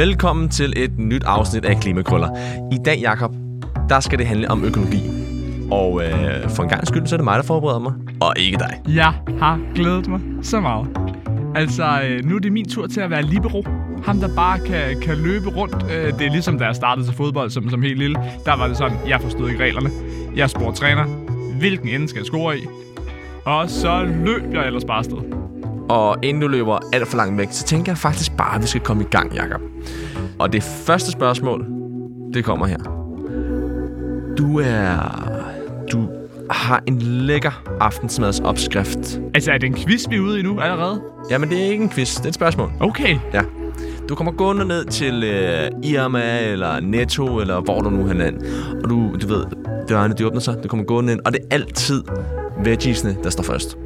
Velkommen 0.00 0.48
til 0.48 0.72
et 0.76 0.98
nyt 0.98 1.24
afsnit 1.24 1.64
af 1.64 1.76
Klimakrøller. 1.80 2.28
I 2.72 2.76
dag, 2.84 2.98
Jakob, 2.98 3.34
der 3.88 4.00
skal 4.00 4.18
det 4.18 4.26
handle 4.26 4.50
om 4.50 4.64
økologi. 4.64 5.02
Og 5.70 6.02
øh, 6.04 6.48
for 6.48 6.62
en 6.62 6.68
gang 6.68 6.86
skyld, 6.86 7.06
så 7.06 7.14
er 7.14 7.16
det 7.16 7.24
mig, 7.24 7.36
der 7.36 7.42
forbereder 7.42 7.78
mig, 7.78 7.92
og 8.20 8.34
ikke 8.36 8.58
dig. 8.58 8.82
Jeg 8.88 9.14
har 9.38 9.60
glædet 9.74 10.08
mig 10.08 10.20
så 10.42 10.60
meget. 10.60 10.88
Altså, 11.54 12.00
øh, 12.04 12.24
nu 12.24 12.36
er 12.36 12.40
det 12.40 12.52
min 12.52 12.68
tur 12.68 12.86
til 12.86 13.00
at 13.00 13.10
være 13.10 13.22
libero. 13.22 13.64
Ham, 14.04 14.18
der 14.20 14.34
bare 14.36 14.58
kan, 14.58 15.00
kan 15.02 15.16
løbe 15.16 15.48
rundt. 15.48 15.86
Øh, 15.92 16.18
det 16.18 16.26
er 16.26 16.30
ligesom, 16.30 16.58
da 16.58 16.64
jeg 16.64 16.76
startede 16.76 17.06
til 17.06 17.14
fodbold 17.14 17.50
som, 17.50 17.70
som 17.70 17.82
helt 17.82 17.98
lille. 17.98 18.18
Der 18.44 18.56
var 18.56 18.68
det 18.68 18.76
sådan, 18.76 18.96
jeg 19.08 19.20
forstod 19.20 19.48
ikke 19.48 19.64
reglerne. 19.64 19.90
Jeg 20.36 20.50
spurgte 20.50 20.80
træner, 20.80 21.04
hvilken 21.58 21.88
ende 21.88 22.08
skal 22.08 22.18
jeg 22.18 22.26
score 22.26 22.58
i? 22.58 22.62
Og 23.44 23.70
så 23.70 24.08
løb 24.24 24.54
jeg 24.54 24.66
ellers 24.66 24.84
bare 24.84 24.98
afsted. 24.98 25.39
Og 25.90 26.16
inden 26.22 26.42
du 26.42 26.48
løber 26.48 26.78
alt 26.92 27.08
for 27.08 27.16
langt 27.16 27.38
væk, 27.38 27.48
så 27.50 27.64
tænker 27.64 27.92
jeg 27.92 27.98
faktisk 27.98 28.36
bare, 28.36 28.54
at 28.54 28.62
vi 28.62 28.66
skal 28.66 28.80
komme 28.80 29.02
i 29.02 29.06
gang, 29.06 29.34
Jakob. 29.34 29.60
Og 30.38 30.52
det 30.52 30.62
første 30.62 31.10
spørgsmål, 31.10 31.66
det 32.34 32.44
kommer 32.44 32.66
her. 32.66 32.78
Du 34.38 34.60
er... 34.60 34.98
Du 35.92 36.08
har 36.50 36.82
en 36.86 36.98
lækker 36.98 37.62
aftensmadsopskrift. 37.80 39.20
Altså, 39.34 39.52
er 39.52 39.58
det 39.58 39.66
en 39.66 39.74
quiz, 39.74 40.08
vi 40.10 40.16
er 40.16 40.20
ude 40.20 40.40
i 40.40 40.42
nu 40.42 40.60
allerede? 40.60 41.02
Jamen, 41.30 41.48
det 41.48 41.58
er 41.66 41.70
ikke 41.70 41.84
en 41.84 41.90
quiz, 41.90 42.16
det 42.16 42.24
er 42.24 42.28
et 42.28 42.34
spørgsmål. 42.34 42.72
Okay. 42.80 43.18
Ja. 43.32 43.40
Du 44.08 44.14
kommer 44.14 44.32
gående 44.32 44.64
ned 44.64 44.84
til 44.84 45.24
øh, 45.24 45.70
Irma, 45.82 46.40
eller 46.40 46.80
Netto, 46.80 47.40
eller 47.40 47.60
hvor 47.60 47.80
du 47.80 47.90
nu 47.90 48.06
hen 48.06 48.20
er. 48.20 48.30
Og 48.82 48.90
du, 48.90 49.16
du 49.22 49.26
ved, 49.26 49.44
dørene 49.88 50.14
de 50.14 50.26
åbner 50.26 50.40
sig, 50.40 50.56
du 50.62 50.68
kommer 50.68 50.84
gående 50.84 51.12
ind, 51.12 51.20
og 51.24 51.32
det 51.32 51.40
er 51.50 51.54
altid 51.54 52.02
veggiesene, 52.64 53.16
der 53.24 53.30
står 53.30 53.42
først. 53.42 53.78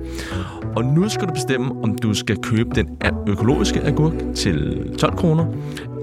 Og 0.77 0.85
nu 0.85 1.09
skal 1.09 1.29
du 1.29 1.33
bestemme, 1.33 1.83
om 1.83 1.99
du 1.99 2.15
skal 2.15 2.37
købe 2.37 2.71
den 2.75 2.89
økologiske 3.29 3.81
agurk 3.81 4.13
til 4.35 4.89
12 4.99 5.17
kroner, 5.17 5.47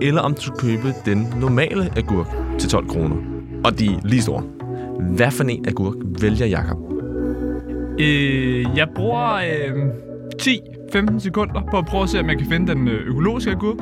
eller 0.01 0.21
om 0.21 0.33
du 0.33 0.41
skal 0.41 0.57
købe 0.57 0.93
den 1.05 1.33
normale 1.39 1.89
agurk 1.97 2.27
til 2.59 2.69
12 2.69 2.87
kroner. 2.87 3.15
Og 3.63 3.79
de 3.79 3.85
er 3.85 3.99
lige 4.03 4.21
store. 4.21 4.43
Hvad 4.99 5.31
for 5.31 5.43
en 5.43 5.65
agurk 5.67 5.95
vælger 6.21 6.45
Jakob? 6.45 6.77
Øh, 7.99 8.65
jeg 8.75 8.87
bruger 8.95 9.33
øh, 9.33 9.85
10-15 10.41 11.19
sekunder 11.19 11.61
på 11.71 11.77
at 11.77 11.85
prøve 11.85 12.03
at 12.03 12.09
se, 12.09 12.19
om 12.19 12.29
jeg 12.29 12.37
kan 12.37 12.47
finde 12.47 12.73
den 12.73 12.87
øh, 12.87 13.07
økologiske 13.07 13.51
agurk. 13.51 13.77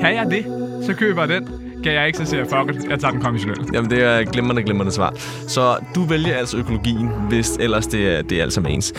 Kan 0.00 0.14
jeg 0.14 0.26
det, 0.30 0.67
så 0.82 0.94
køber 0.94 1.20
jeg 1.20 1.28
den. 1.28 1.48
Kan 1.84 1.92
jeg 1.92 2.06
ikke, 2.06 2.18
så 2.18 2.24
siger 2.24 2.40
jeg, 2.40 2.48
fuck 2.50 2.76
it, 2.76 2.90
jeg 2.90 2.98
tager 2.98 3.12
den 3.12 3.20
konventionelle. 3.20 3.64
Jamen, 3.72 3.90
det 3.90 4.02
er 4.02 4.24
glimrende, 4.24 4.62
glimrende 4.62 4.92
svar. 4.92 5.14
Så 5.48 5.76
du 5.94 6.02
vælger 6.02 6.34
altså 6.34 6.56
økologien, 6.56 7.10
hvis 7.28 7.56
ellers 7.60 7.86
det 7.86 8.18
er, 8.18 8.22
det 8.22 8.38
er 8.38 8.42
alt 8.42 8.52
sammen 8.52 8.72
ens. 8.72 8.94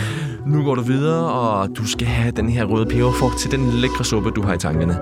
Nu 0.47 0.63
går 0.63 0.75
du 0.75 0.81
videre, 0.81 1.31
og 1.31 1.77
du 1.77 1.88
skal 1.88 2.07
have 2.07 2.31
den 2.31 2.50
her 2.50 2.63
røde 2.63 2.85
peberfrugt 2.85 3.38
til 3.39 3.52
den 3.52 3.69
lækre 3.72 4.05
suppe, 4.05 4.31
du 4.31 4.41
har 4.41 4.53
i 4.53 4.57
tankerne. 4.57 4.97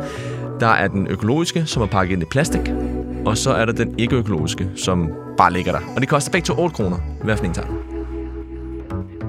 Der 0.60 0.68
er 0.68 0.88
den 0.88 1.08
økologiske, 1.08 1.66
som 1.66 1.82
er 1.82 1.88
pakket 1.88 2.14
ind 2.14 2.22
i 2.24 2.26
plastik, 2.26 2.72
og 3.26 3.38
så 3.38 3.52
er 3.52 3.66
der 3.66 3.74
den 3.74 3.96
ikke-økologiske, 3.98 4.70
som 4.76 5.10
bare 5.38 5.54
ligger 5.54 5.72
der. 5.72 5.80
Og 5.96 6.02
det 6.02 6.10
koster 6.10 6.32
begge 6.32 6.46
to 6.46 6.54
8 6.62 6.76
kroner. 6.76 6.98
Hvad 7.24 7.38
for 7.38 7.46
en 7.46 7.54
tager? 7.54 7.68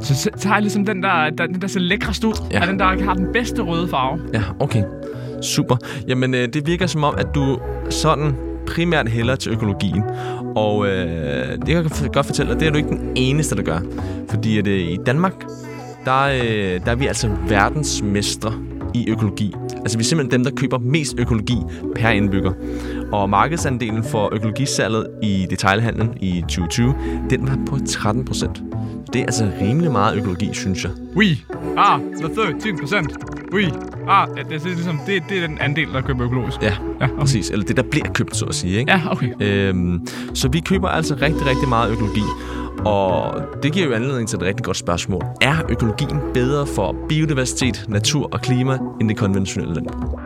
Så 0.01 0.31
tager 0.39 0.55
jeg 0.55 0.63
ligesom 0.63 0.87
den 0.87 1.03
der, 1.03 1.31
der, 1.31 1.47
den 1.47 1.61
der 1.61 1.69
ser 1.69 1.81
lækrest 1.81 2.25
ud, 2.25 2.33
ja. 2.53 2.61
og 2.61 2.67
den 2.67 2.79
der 2.79 3.05
har 3.05 3.15
den 3.15 3.33
bedste 3.33 3.63
røde 3.63 3.89
farve. 3.89 4.21
Ja, 4.35 4.43
okay. 4.61 4.83
Super. 5.43 5.77
Jamen, 6.09 6.35
øh, 6.35 6.49
det 6.49 6.67
virker 6.67 6.87
som 6.87 7.05
om, 7.05 7.15
at 7.19 7.27
du 7.35 7.59
sådan 7.91 8.35
primært 8.67 9.09
hælder 9.09 9.37
til 9.37 9.53
økologien. 9.53 10.03
Og 10.57 10.87
øh, 10.87 11.59
det 11.67 11.67
kan 11.67 11.85
jeg 12.03 12.13
godt 12.13 12.27
fortælle 12.27 12.53
dig, 12.53 12.61
det 12.61 12.69
er 12.69 12.73
du 12.73 12.77
ikke 12.77 12.89
den 12.89 13.13
eneste, 13.15 13.57
der 13.57 13.63
gør. 13.63 13.81
Fordi 14.31 14.59
at, 14.59 14.67
øh, 14.67 14.81
i 14.81 14.99
Danmark, 15.07 15.45
der, 16.05 16.23
øh, 16.23 16.81
der 16.85 16.91
er 16.91 16.95
vi 16.95 17.07
altså 17.07 17.31
verdensmestre 17.49 18.53
i 18.95 19.11
økologi. 19.11 19.55
Altså 19.81 19.99
vi 19.99 20.03
er 20.03 20.05
simpelthen 20.05 20.31
dem, 20.39 20.45
der 20.45 20.61
køber 20.61 20.79
mest 20.79 21.15
økologi 21.19 21.57
per 21.97 22.09
indbygger. 22.09 22.53
Og 23.13 23.31
markedsandelen 23.31 24.05
for 24.05 24.35
økologisalget 24.35 25.07
i 25.23 25.47
detailhandlen 25.51 26.11
i 26.21 26.41
2020, 26.41 26.95
den 27.31 27.49
var 27.49 27.59
på 27.67 27.79
13 27.87 28.25
procent. 28.25 28.63
Det 29.13 29.21
er 29.21 29.25
altså 29.25 29.51
rimelig 29.61 29.93
meget 29.93 30.17
økologi, 30.17 30.51
synes 30.53 30.85
jeg. 30.85 30.93
Oui. 31.17 31.39
Ah, 31.77 32.01
the 32.21 32.35
13 32.35 32.79
procent. 32.81 33.13
Oui. 33.53 33.65
Ah, 34.09 34.29
ja, 34.37 34.43
det, 34.43 34.63
er 34.63 34.65
ligesom, 34.67 35.01
det, 35.07 35.23
det 35.29 35.43
er 35.43 35.47
den 35.47 35.59
andel, 35.61 35.89
der 35.93 36.01
køber 36.01 36.25
økologisk. 36.25 36.63
Ja, 36.63 36.73
Ja, 37.01 37.07
okay. 37.07 37.17
præcis. 37.21 37.51
Eller 37.51 37.65
det, 37.67 37.77
der 37.77 37.83
bliver 37.83 38.13
købt, 38.13 38.37
så 38.37 38.45
at 38.45 38.55
sige. 38.55 38.79
Ikke? 38.79 38.93
Ja, 38.93 39.01
okay. 39.11 39.29
Øhm, 39.41 40.07
så 40.35 40.49
vi 40.49 40.61
køber 40.61 40.89
altså 40.89 41.15
rigtig, 41.15 41.47
rigtig 41.47 41.69
meget 41.69 41.93
økologi. 41.93 42.23
Og 42.85 43.41
det 43.63 43.73
giver 43.73 43.87
jo 43.87 43.93
anledning 43.93 44.29
til 44.29 44.37
et 44.37 44.43
rigtig 44.43 44.65
godt 44.65 44.77
spørgsmål. 44.77 45.23
Er 45.41 45.55
økologien 45.69 46.21
bedre 46.35 46.67
for 46.67 46.97
biodiversitet, 47.09 47.85
natur 47.89 48.29
og 48.33 48.41
klima 48.41 48.79
end 49.01 49.09
det 49.09 49.17
konventionelle 49.17 49.75
landbrug? 49.75 50.21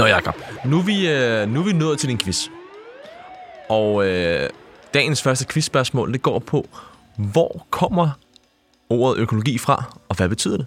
Nå 0.00 0.06
Jacob, 0.06 0.34
nu 0.64 0.78
er 0.78 0.82
vi, 0.82 1.10
øh, 1.10 1.48
nu 1.48 1.60
er 1.60 1.64
vi 1.64 1.72
nået 1.72 1.98
til 1.98 2.08
din 2.08 2.18
quiz. 2.18 2.48
Og 3.68 4.06
øh, 4.06 4.48
dagens 4.94 5.22
første 5.22 5.46
quizspørgsmål, 5.52 6.12
det 6.12 6.22
går 6.22 6.38
på, 6.38 6.68
hvor 7.16 7.66
kommer 7.70 8.10
ordet 8.90 9.20
økologi 9.20 9.58
fra, 9.58 9.98
og 10.08 10.16
hvad 10.16 10.28
betyder 10.28 10.56
det? 10.56 10.66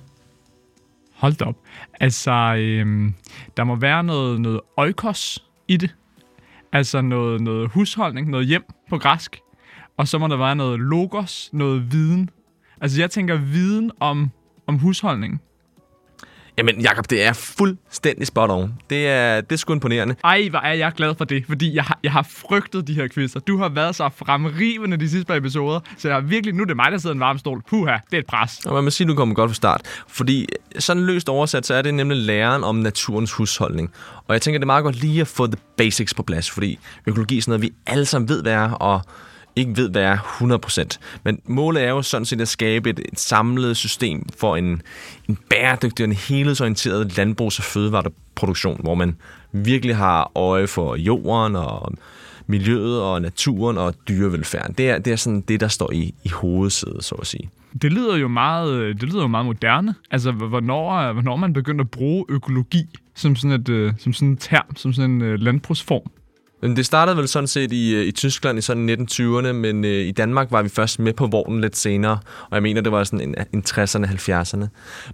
Hold 1.15 1.33
da 1.33 1.45
op. 1.45 1.55
Altså, 1.99 2.31
øhm, 2.57 3.13
der 3.57 3.63
må 3.63 3.75
være 3.75 4.03
noget, 4.03 4.41
noget 4.41 4.61
oikos 4.77 5.43
i 5.67 5.77
det. 5.77 5.95
Altså 6.71 7.01
noget, 7.01 7.41
noget 7.41 7.69
husholdning, 7.69 8.29
noget 8.29 8.47
hjem 8.47 8.63
på 8.89 8.97
græsk. 8.97 9.39
Og 9.97 10.07
så 10.07 10.17
må 10.17 10.27
der 10.27 10.37
være 10.37 10.55
noget 10.55 10.79
logos, 10.79 11.49
noget 11.53 11.91
viden. 11.91 12.29
Altså, 12.81 13.01
jeg 13.01 13.11
tænker 13.11 13.35
viden 13.35 13.91
om, 13.99 14.31
om 14.67 14.77
husholdning. 14.77 15.41
Jamen 16.57 16.81
Jacob, 16.81 17.09
det 17.09 17.23
er 17.23 17.33
fuldstændig 17.33 18.27
spot 18.27 18.49
on. 18.49 18.73
Det 18.89 19.07
er, 19.07 19.41
det 19.41 19.51
er 19.51 19.55
sgu 19.55 19.73
imponerende. 19.73 20.15
Ej, 20.23 20.47
hvor 20.49 20.59
er 20.59 20.73
jeg 20.73 20.91
glad 20.95 21.15
for 21.17 21.25
det, 21.25 21.43
fordi 21.47 21.75
jeg 21.75 21.83
har, 21.83 21.99
jeg 22.03 22.11
har 22.11 22.27
frygtet 22.29 22.87
de 22.87 22.93
her 22.93 23.07
quizzer. 23.13 23.39
Du 23.39 23.57
har 23.57 23.69
været 23.69 23.95
så 23.95 24.09
fremrivende 24.15 24.97
de 24.97 25.09
sidste 25.09 25.25
par 25.25 25.35
episoder, 25.35 25.79
så 25.97 26.07
jeg 26.07 26.15
har 26.15 26.21
virkelig, 26.21 26.55
nu 26.55 26.61
er 26.63 26.67
det 26.67 26.75
mig, 26.75 26.91
der 26.91 26.97
sidder 26.97 27.13
i 27.13 27.17
en 27.17 27.19
varm 27.19 27.37
stol. 27.37 27.61
Puha, 27.69 27.91
det 27.91 28.13
er 28.13 28.17
et 28.17 28.25
pres. 28.25 28.65
Og 28.65 28.73
man 28.73 28.83
må 28.83 28.89
sige, 28.89 29.07
du 29.07 29.15
kommer 29.15 29.35
godt 29.35 29.49
fra 29.49 29.55
start. 29.55 29.81
Fordi 30.07 30.47
sådan 30.79 31.03
løst 31.03 31.29
oversat, 31.29 31.65
så 31.65 31.73
er 31.73 31.81
det 31.81 31.93
nemlig 31.93 32.17
læren 32.17 32.63
om 32.63 32.75
naturens 32.75 33.31
husholdning. 33.31 33.91
Og 34.27 34.33
jeg 34.33 34.41
tænker, 34.41 34.57
det 34.59 34.63
er 34.63 34.65
meget 34.65 34.83
godt 34.83 34.95
lige 34.95 35.21
at 35.21 35.27
få 35.27 35.47
the 35.47 35.57
basics 35.77 36.13
på 36.13 36.23
plads, 36.23 36.51
fordi 36.51 36.79
økologi 37.07 37.37
er 37.37 37.41
sådan 37.41 37.51
noget, 37.51 37.61
vi 37.61 37.71
alle 37.87 38.05
sammen 38.05 38.29
ved, 38.29 38.41
hvad 38.41 38.53
er, 38.53 38.71
og 38.71 39.01
ikke 39.55 39.77
ved, 39.77 39.89
hvad 39.89 40.01
er 40.01 40.17
100%. 40.17 40.97
Men 41.23 41.39
målet 41.45 41.83
er 41.83 41.89
jo 41.89 42.01
sådan 42.01 42.25
set 42.25 42.41
at 42.41 42.47
skabe 42.47 42.89
et, 42.89 42.99
et 42.99 43.19
samlet 43.19 43.77
system 43.77 44.25
for 44.37 44.55
en, 44.55 44.81
en 45.29 45.37
bæredygtig 45.49 46.03
og 46.03 46.09
en 46.09 46.15
helhedsorienteret 46.15 47.17
landbrugs- 47.17 47.59
og 47.59 47.63
fødevareproduktion, 47.63 48.79
hvor 48.83 48.95
man 48.95 49.15
virkelig 49.51 49.95
har 49.95 50.31
øje 50.35 50.67
for 50.67 50.95
jorden 50.95 51.55
og 51.55 51.93
miljøet 52.47 53.01
og 53.01 53.21
naturen 53.21 53.77
og 53.77 53.93
dyrevelfærden. 54.07 54.75
Det 54.77 54.89
er, 54.89 54.97
det 54.99 55.13
er 55.13 55.17
sådan 55.17 55.41
det, 55.41 55.59
der 55.59 55.67
står 55.67 55.91
i, 55.91 56.13
i 56.23 56.29
hovedsædet, 56.29 57.03
så 57.03 57.15
at 57.15 57.27
sige. 57.27 57.49
Det 57.81 57.93
lyder 57.93 58.17
jo 58.17 58.27
meget, 58.27 59.01
det 59.01 59.09
lyder 59.09 59.21
jo 59.21 59.27
meget 59.27 59.45
moderne. 59.45 59.95
Altså, 60.11 60.31
hvornår, 60.31 61.13
hvornår 61.13 61.35
man 61.35 61.53
begynder 61.53 61.83
at 61.83 61.91
bruge 61.91 62.25
økologi 62.29 62.85
som 63.15 63.35
sådan, 63.35 63.61
et, 63.61 63.69
øh, 63.69 63.93
som 63.97 64.13
sådan 64.13 64.31
et 64.31 64.39
term, 64.39 64.75
som 64.75 64.93
sådan 64.93 65.11
en 65.11 65.21
øh, 65.21 65.39
landbrugsform. 65.39 66.11
Men 66.63 66.75
det 66.75 66.85
startede 66.85 67.17
vel 67.17 67.27
sådan 67.27 67.47
set 67.47 67.71
i, 67.71 67.95
øh, 67.95 68.05
i 68.05 68.11
Tyskland 68.11 68.57
i 68.59 68.61
sådan 68.61 68.89
1920'erne, 68.89 69.51
men 69.51 69.85
øh, 69.85 69.91
i 70.05 70.11
Danmark 70.11 70.51
var 70.51 70.61
vi 70.61 70.69
først 70.69 70.99
med 70.99 71.13
på 71.13 71.27
vognen 71.27 71.61
lidt 71.61 71.77
senere, 71.77 72.19
og 72.49 72.55
jeg 72.55 72.63
mener, 72.63 72.81
det 72.81 72.91
var 72.91 73.03
sådan 73.03 73.21
en, 73.21 73.35
en 73.53 73.63
60'erne, 73.69 74.05
70'erne. 74.05 74.65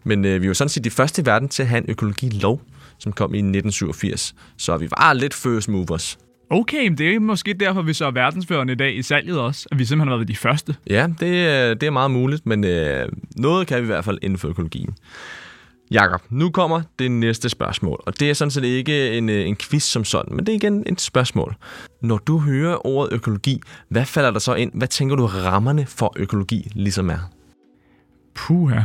Men 0.04 0.26
øh, 0.26 0.42
vi 0.42 0.48
var 0.48 0.54
sådan 0.54 0.70
set 0.70 0.84
de 0.84 0.90
første 0.90 1.22
i 1.22 1.26
verden 1.26 1.50
til 1.50 1.64
at 1.64 1.70
have 1.70 1.78
en 1.84 1.90
økologilov, 1.90 2.62
som 3.00 3.12
kom 3.12 3.34
i 3.34 3.38
1987. 3.38 4.36
Så 4.58 4.78
vi 4.78 4.88
var 4.98 5.14
lidt 5.14 5.34
first 5.34 5.70
movers. 5.70 6.18
Okay, 6.52 6.84
men 6.88 6.98
det 6.98 7.16
er 7.16 7.20
måske 7.20 7.54
derfor, 7.54 7.82
vi 7.82 7.94
så 7.94 8.06
er 8.06 8.12
verdensførende 8.12 8.74
i 8.74 8.76
dag 8.76 8.96
i 8.98 9.02
salget 9.02 9.40
også, 9.40 9.68
at 9.72 9.80
vi 9.80 9.86
simpelthen 9.86 10.10
har 10.10 10.16
været 10.18 10.28
de 10.28 10.36
første. 10.36 10.76
Ja, 10.90 11.08
det, 11.20 11.48
er- 11.48 11.74
det 11.74 11.88
er 11.88 11.92
meget 11.92 12.12
muligt, 12.12 12.46
men 12.46 12.64
øh, 12.64 13.10
noget 13.36 13.68
kan 13.68 13.78
vi 13.78 13.84
i 13.84 13.86
hvert 13.86 14.06
fald 14.06 14.18
inden 14.22 14.38
for 14.38 14.48
økologien. 14.48 14.96
Jakob, 15.92 16.22
nu 16.30 16.50
kommer 16.50 16.82
det 17.00 17.12
næste 17.12 17.50
spørgsmål, 17.50 18.04
og 18.06 18.20
det 18.20 18.30
er 18.30 18.34
sådan 18.34 18.52
set 18.52 18.64
ikke 18.64 19.18
en, 19.18 19.30
øh, 19.30 19.48
en 19.48 19.56
quiz 19.56 19.84
som 19.84 20.04
sådan, 20.04 20.36
men 20.36 20.46
det 20.46 20.52
er 20.52 20.56
igen 20.56 20.84
et 20.88 21.02
spørgsmål. 21.02 21.56
Når 22.02 22.18
du 22.18 22.40
hører 22.40 22.88
ordet 22.88 23.14
økologi, 23.14 23.62
hvad 23.90 24.06
falder 24.06 24.32
der 24.32 24.40
så 24.40 24.54
ind? 24.54 24.72
Hvad 24.74 24.88
tænker 24.88 25.16
du 25.16 25.26
rammerne 25.26 25.86
for 25.86 26.14
økologi 26.16 26.72
ligesom 26.76 27.10
er? 27.10 27.32
Puha. 28.36 28.82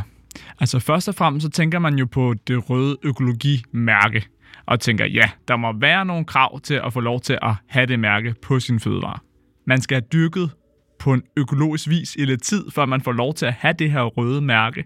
Altså 0.60 0.78
først 0.78 1.08
og 1.08 1.14
fremmest 1.14 1.44
så 1.44 1.50
tænker 1.50 1.78
man 1.78 1.98
jo 1.98 2.06
på 2.06 2.34
det 2.46 2.70
røde 2.70 2.96
økologimærke, 3.02 4.24
og 4.66 4.80
tænker, 4.80 5.06
ja, 5.06 5.30
der 5.48 5.56
må 5.56 5.72
være 5.80 6.04
nogle 6.04 6.24
krav 6.24 6.60
til 6.60 6.74
at 6.74 6.92
få 6.92 7.00
lov 7.00 7.20
til 7.20 7.38
at 7.42 7.54
have 7.68 7.86
det 7.86 8.00
mærke 8.00 8.34
på 8.42 8.60
sin 8.60 8.80
fødevare. 8.80 9.18
Man 9.66 9.80
skal 9.80 9.94
have 9.94 10.06
dyrket 10.12 10.50
på 10.98 11.12
en 11.12 11.22
økologisk 11.36 11.88
vis 11.88 12.14
i 12.14 12.24
lidt 12.24 12.42
tid, 12.42 12.70
før 12.70 12.86
man 12.86 13.00
får 13.00 13.12
lov 13.12 13.34
til 13.34 13.46
at 13.46 13.52
have 13.52 13.74
det 13.78 13.90
her 13.90 14.02
røde 14.02 14.40
mærke. 14.40 14.84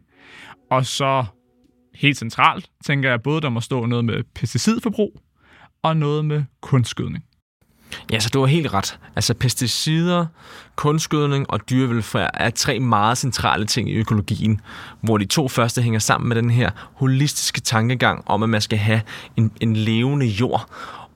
Og 0.71 0.87
så 0.87 1.25
helt 1.99 2.19
centralt, 2.19 2.71
tænker 2.87 3.11
jeg 3.11 3.23
både, 3.23 3.41
der 3.41 3.49
må 3.49 3.61
stå 3.61 3.87
noget 3.87 4.05
med 4.05 4.23
pesticidforbrug 4.35 5.21
og 5.83 5.97
noget 5.97 6.25
med 6.25 6.45
kunstgødning. 6.61 7.25
Ja, 8.13 8.21
så 8.21 8.31
du 8.35 8.41
har 8.41 8.47
helt 8.47 8.75
ret. 8.75 8.99
Altså 9.17 9.35
pesticider, 9.35 10.27
kunstgødning 10.77 11.51
og 11.51 11.71
dyrevelfærd 11.71 12.31
er 12.35 12.51
tre 12.51 12.81
meget 12.81 13.19
centrale 13.19 13.67
ting 13.67 13.91
i 13.91 13.95
økologien, 13.95 14.61
hvor 15.01 15.19
de 15.19 15.25
to 15.25 15.49
første 15.49 15.83
hænger 15.83 15.99
sammen 15.99 16.29
med 16.29 16.37
den 16.37 16.51
her 16.51 16.71
holistiske 16.95 17.61
tankegang 17.61 18.23
om, 18.27 18.43
at 18.43 18.49
man 18.49 18.61
skal 18.61 18.79
have 18.79 19.01
en, 19.37 19.53
en 19.61 19.77
levende 19.77 20.27
jord. 20.27 20.71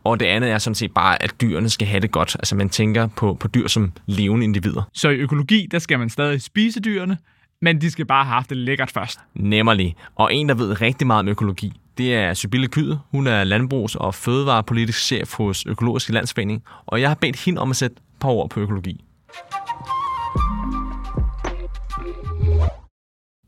Og 0.04 0.20
det 0.20 0.26
andet 0.26 0.50
er 0.50 0.58
sådan 0.58 0.74
set 0.74 0.94
bare, 0.94 1.22
at 1.22 1.40
dyrene 1.40 1.70
skal 1.70 1.88
have 1.88 2.00
det 2.00 2.10
godt. 2.10 2.36
Altså 2.38 2.56
man 2.56 2.68
tænker 2.68 3.06
på, 3.06 3.36
på 3.40 3.48
dyr 3.48 3.68
som 3.68 3.92
levende 4.06 4.44
individer. 4.44 4.82
Så 4.92 5.08
i 5.08 5.14
økologi, 5.14 5.66
der 5.70 5.78
skal 5.78 5.98
man 5.98 6.10
stadig 6.10 6.42
spise 6.42 6.80
dyrene, 6.80 7.18
men 7.62 7.80
de 7.80 7.90
skal 7.90 8.06
bare 8.06 8.24
have 8.24 8.34
haft 8.34 8.50
det 8.50 8.56
lækkert 8.56 8.90
først. 8.90 9.18
Nemmerlig. 9.34 9.96
Og 10.14 10.34
en, 10.34 10.48
der 10.48 10.54
ved 10.54 10.80
rigtig 10.80 11.06
meget 11.06 11.20
om 11.20 11.28
økologi, 11.28 11.72
det 11.98 12.14
er 12.14 12.34
Sybille 12.34 12.68
Kyde. 12.68 13.00
Hun 13.10 13.26
er 13.26 13.44
landbrugs- 13.44 13.94
og 13.94 14.14
fødevarepolitisk 14.14 15.00
chef 15.00 15.34
hos 15.34 15.66
Økologiske 15.66 16.12
Landsforening, 16.12 16.62
og 16.86 17.00
jeg 17.00 17.10
har 17.10 17.14
bedt 17.14 17.44
hende 17.44 17.60
om 17.60 17.70
at 17.70 17.76
sætte 17.76 17.96
et 17.96 18.02
par 18.20 18.28
ord 18.28 18.50
på 18.50 18.60
økologi. 18.60 19.04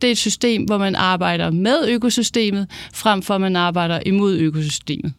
Det 0.01 0.09
er 0.09 0.13
et 0.13 0.19
system, 0.19 0.65
hvor 0.65 0.79
man 0.79 0.95
arbejder 0.95 1.51
med 1.51 1.89
økosystemet, 1.89 2.71
frem 2.95 3.23
for 3.23 3.35
at 3.35 3.41
man 3.41 3.57
arbejder 3.57 4.01
imod 4.07 4.37
økosystemet. 4.39 5.15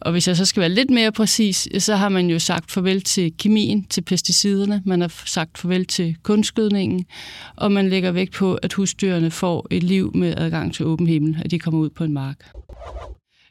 Og 0.00 0.12
hvis 0.12 0.28
jeg 0.28 0.36
så 0.36 0.44
skal 0.44 0.60
være 0.60 0.70
lidt 0.70 0.90
mere 0.90 1.12
præcis, 1.12 1.68
så 1.78 1.96
har 1.96 2.08
man 2.08 2.30
jo 2.30 2.38
sagt 2.38 2.70
farvel 2.70 3.02
til 3.02 3.32
kemien, 3.38 3.86
til 3.90 4.00
pesticiderne, 4.00 4.82
man 4.84 5.00
har 5.00 5.12
sagt 5.26 5.58
farvel 5.58 5.86
til 5.86 6.16
kunstgødningen, 6.22 7.04
og 7.56 7.72
man 7.72 7.88
lægger 7.88 8.10
vægt 8.10 8.32
på, 8.32 8.54
at 8.54 8.72
husdyrene 8.72 9.30
får 9.30 9.66
et 9.70 9.82
liv 9.82 10.10
med 10.14 10.34
adgang 10.36 10.74
til 10.74 10.86
åben 10.86 11.06
himmel, 11.06 11.38
at 11.44 11.50
de 11.50 11.58
kommer 11.58 11.80
ud 11.80 11.90
på 11.90 12.04
en 12.04 12.12
mark. 12.12 12.50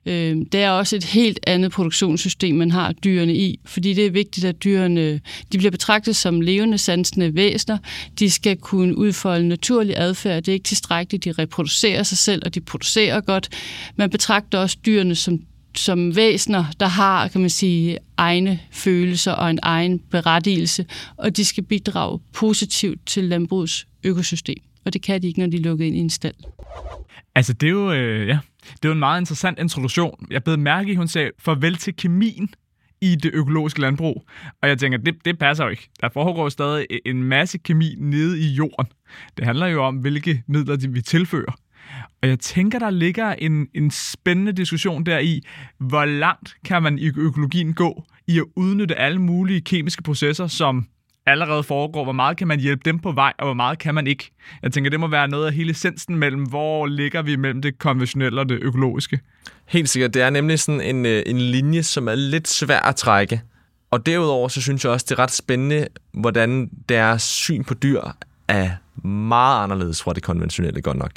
Øhm, 0.05 0.45
det 0.45 0.61
er 0.61 0.69
også 0.69 0.95
et 0.95 1.03
helt 1.03 1.39
andet 1.47 1.71
produktionssystem, 1.71 2.55
man 2.55 2.71
har 2.71 2.91
dyrene 2.91 3.35
i, 3.35 3.59
fordi 3.65 3.93
det 3.93 4.05
er 4.05 4.11
vigtigt, 4.11 4.45
at 4.45 4.63
dyrene 4.63 5.21
de 5.51 5.57
bliver 5.57 5.71
betragtet 5.71 6.15
som 6.15 6.41
levende, 6.41 6.77
sansende 6.77 7.35
væsener. 7.35 7.77
De 8.19 8.29
skal 8.29 8.57
kunne 8.57 8.97
udfolde 8.97 9.47
naturlig 9.47 9.97
adfærd. 9.97 10.43
Det 10.43 10.47
er 10.47 10.53
ikke 10.53 10.63
tilstrækkeligt, 10.63 11.25
de 11.25 11.31
reproducerer 11.31 12.03
sig 12.03 12.17
selv, 12.17 12.41
og 12.45 12.55
de 12.55 12.61
producerer 12.61 13.21
godt. 13.21 13.49
Man 13.95 14.09
betragter 14.09 14.57
også 14.59 14.77
dyrene 14.85 15.15
som 15.15 15.39
som 15.77 16.15
væsener, 16.15 16.65
der 16.79 16.87
har, 16.87 17.27
kan 17.27 17.41
man 17.41 17.49
sige, 17.49 17.97
egne 18.17 18.59
følelser 18.71 19.31
og 19.31 19.49
en 19.49 19.59
egen 19.61 19.99
berettigelse, 19.99 20.85
og 21.17 21.37
de 21.37 21.45
skal 21.45 21.63
bidrage 21.63 22.19
positivt 22.33 23.05
til 23.05 23.23
landbrugets 23.23 23.87
økosystem. 24.03 24.63
Og 24.85 24.93
det 24.93 25.01
kan 25.01 25.21
de 25.21 25.27
ikke, 25.27 25.39
når 25.39 25.47
de 25.47 25.57
er 25.57 25.61
lukket 25.61 25.85
ind 25.85 25.95
i 25.95 25.99
en 25.99 26.09
stald. 26.09 26.35
Altså, 27.35 27.53
det 27.53 27.67
er 27.67 27.71
jo, 27.71 27.91
øh, 27.91 28.27
ja, 28.27 28.39
det 28.73 28.85
er 28.85 28.89
jo 28.89 28.91
en 28.91 28.99
meget 28.99 29.21
interessant 29.21 29.59
introduktion. 29.59 30.27
Jeg 30.31 30.43
blev 30.43 30.59
mærke 30.59 30.91
i, 30.91 30.95
hun 30.95 31.07
sagde, 31.07 31.31
farvel 31.39 31.75
til 31.75 31.95
kemien 31.95 32.49
i 33.01 33.15
det 33.15 33.31
økologiske 33.33 33.81
landbrug. 33.81 34.25
Og 34.61 34.69
jeg 34.69 34.79
tænker, 34.79 34.97
det, 34.97 35.15
det 35.25 35.39
passer 35.39 35.63
jo 35.63 35.69
ikke. 35.69 35.89
Der 36.01 36.09
foregår 36.13 36.49
stadig 36.49 36.85
en 37.05 37.23
masse 37.23 37.57
kemi 37.57 37.95
nede 37.97 38.39
i 38.39 38.47
jorden. 38.47 38.85
Det 39.37 39.45
handler 39.45 39.67
jo 39.67 39.83
om, 39.83 39.95
hvilke 39.95 40.43
midler 40.47 40.75
de 40.75 40.89
vi 40.89 41.01
tilfører. 41.01 41.55
Og 42.25 42.29
jeg 42.29 42.39
tænker, 42.39 42.79
der 42.79 42.89
ligger 42.89 43.33
en, 43.33 43.67
en 43.73 43.91
spændende 43.91 44.51
diskussion 44.51 45.05
der 45.05 45.19
i, 45.19 45.41
hvor 45.79 46.05
langt 46.05 46.55
kan 46.65 46.83
man 46.83 46.99
i 46.99 47.11
økologien 47.17 47.73
gå 47.73 48.03
i 48.27 48.39
at 48.39 48.45
udnytte 48.55 48.95
alle 48.95 49.21
mulige 49.21 49.61
kemiske 49.61 50.03
processer, 50.03 50.47
som 50.47 50.87
allerede 51.25 51.63
foregår. 51.63 52.03
Hvor 52.03 52.13
meget 52.13 52.37
kan 52.37 52.47
man 52.47 52.59
hjælpe 52.59 52.81
dem 52.85 52.99
på 52.99 53.11
vej, 53.11 53.33
og 53.37 53.45
hvor 53.45 53.53
meget 53.53 53.79
kan 53.79 53.95
man 53.95 54.07
ikke? 54.07 54.31
Jeg 54.63 54.71
tænker, 54.71 54.89
det 54.89 54.99
må 54.99 55.07
være 55.07 55.27
noget 55.27 55.47
af 55.47 55.53
hele 55.53 55.71
essensen 55.71 56.15
mellem, 56.15 56.43
hvor 56.43 56.85
ligger 56.85 57.21
vi 57.21 57.35
mellem 57.35 57.61
det 57.61 57.79
konventionelle 57.79 58.41
og 58.41 58.49
det 58.49 58.59
økologiske. 58.61 59.19
Helt 59.65 59.89
sikkert. 59.89 60.13
Det 60.13 60.21
er 60.21 60.29
nemlig 60.29 60.59
sådan 60.59 60.81
en, 60.81 61.05
øh, 61.05 61.23
en 61.25 61.37
linje, 61.37 61.83
som 61.83 62.07
er 62.07 62.15
lidt 62.15 62.47
svær 62.47 62.79
at 62.79 62.95
trække. 62.95 63.41
Og 63.91 64.05
derudover, 64.05 64.47
så 64.47 64.61
synes 64.61 64.83
jeg 64.83 64.91
også, 64.91 65.05
det 65.09 65.15
er 65.15 65.19
ret 65.19 65.31
spændende, 65.31 65.87
hvordan 66.13 66.69
deres 66.89 67.21
syn 67.21 67.63
på 67.63 67.73
dyr 67.73 68.01
er 68.47 68.69
meget 69.07 69.63
anderledes 69.63 70.03
fra 70.03 70.13
det 70.13 70.23
konventionelle, 70.23 70.81
godt 70.81 70.97
nok. 70.97 71.11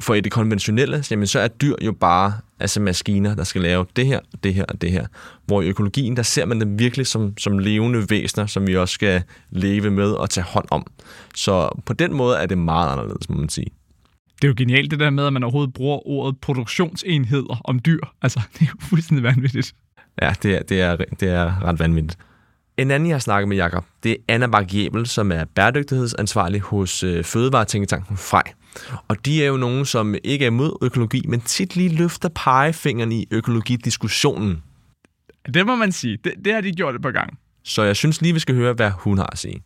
For 0.00 0.14
i 0.14 0.20
det 0.20 0.32
konventionelle, 0.32 1.04
jamen, 1.10 1.26
så 1.26 1.40
er 1.40 1.48
dyr 1.48 1.74
jo 1.82 1.92
bare 1.92 2.32
altså 2.60 2.80
maskiner, 2.80 3.34
der 3.34 3.44
skal 3.44 3.62
lave 3.62 3.86
det 3.96 4.06
her, 4.06 4.20
det 4.44 4.54
her 4.54 4.64
og 4.68 4.80
det 4.80 4.92
her. 4.92 5.06
Hvor 5.46 5.62
i 5.62 5.68
økologien, 5.68 6.16
der 6.16 6.22
ser 6.22 6.44
man 6.44 6.60
dem 6.60 6.78
virkelig 6.78 7.06
som, 7.06 7.38
som 7.38 7.58
levende 7.58 8.10
væsener, 8.10 8.46
som 8.46 8.66
vi 8.66 8.76
også 8.76 8.94
skal 8.94 9.22
leve 9.50 9.90
med 9.90 10.10
og 10.10 10.30
tage 10.30 10.44
hånd 10.44 10.66
om. 10.70 10.86
Så 11.34 11.82
på 11.86 11.92
den 11.92 12.12
måde 12.12 12.36
er 12.36 12.46
det 12.46 12.58
meget 12.58 12.92
anderledes, 12.92 13.28
må 13.28 13.36
man 13.36 13.48
sige. 13.48 13.70
Det 14.42 14.44
er 14.44 14.48
jo 14.48 14.54
genialt 14.56 14.90
det 14.90 15.00
der 15.00 15.10
med, 15.10 15.26
at 15.26 15.32
man 15.32 15.42
overhovedet 15.42 15.74
bruger 15.74 16.06
ordet 16.06 16.38
produktionsenheder 16.40 17.60
om 17.64 17.78
dyr. 17.78 18.00
Altså, 18.22 18.40
det 18.54 18.62
er 18.62 18.66
jo 18.66 18.86
fuldstændig 18.86 19.24
vanvittigt. 19.24 19.74
Ja, 20.22 20.34
det 20.42 20.54
er, 20.54 20.62
det 20.62 20.80
er, 20.80 20.96
det 20.96 21.28
er 21.28 21.62
ret 21.62 21.78
vanvittigt. 21.78 22.18
En 22.76 22.90
anden, 22.90 23.08
jeg 23.08 23.14
har 23.14 23.20
snakket 23.20 23.48
med, 23.48 23.56
Jakob, 23.56 23.84
det 24.02 24.12
er 24.12 24.16
Anna 24.28 24.46
Bak 24.46 24.70
som 25.04 25.32
er 25.32 25.44
bæredygtighedsansvarlig 25.44 26.60
hos 26.60 27.02
øh, 27.02 27.24
Fødevaretænketanken 27.24 28.16
Frej. 28.16 28.42
Og 29.08 29.26
de 29.26 29.44
er 29.44 29.48
jo 29.48 29.56
nogen, 29.56 29.84
som 29.84 30.14
ikke 30.24 30.44
er 30.44 30.46
imod 30.46 30.78
økologi, 30.82 31.22
men 31.28 31.40
tit 31.40 31.76
lige 31.76 31.88
løfter 31.88 32.28
pegefingeren 32.28 33.12
i 33.12 33.26
økologidiskussionen. 33.30 34.62
Det 35.54 35.66
må 35.66 35.76
man 35.76 35.92
sige. 35.92 36.18
Det, 36.24 36.32
det 36.44 36.54
har 36.54 36.60
de 36.60 36.72
gjort 36.72 36.94
et 36.94 37.02
par 37.02 37.10
gange. 37.10 37.36
Så 37.64 37.82
jeg 37.82 37.96
synes 37.96 38.22
lige, 38.22 38.32
vi 38.32 38.38
skal 38.38 38.54
høre, 38.54 38.72
hvad 38.72 38.90
hun 38.90 39.18
har 39.18 39.28
at 39.32 39.38
sige. 39.38 39.62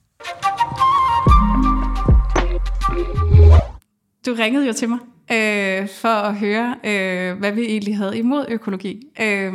Du 4.27 4.35
ringede 4.39 4.67
jo 4.67 4.73
til 4.73 4.89
mig 4.89 4.99
øh, 5.33 5.89
for 5.89 6.09
at 6.09 6.37
høre, 6.37 6.77
øh, 6.85 7.39
hvad 7.39 7.53
vi 7.53 7.63
egentlig 7.63 7.97
havde 7.97 8.19
imod 8.19 8.47
økologi. 8.49 9.03
Øh, 9.21 9.55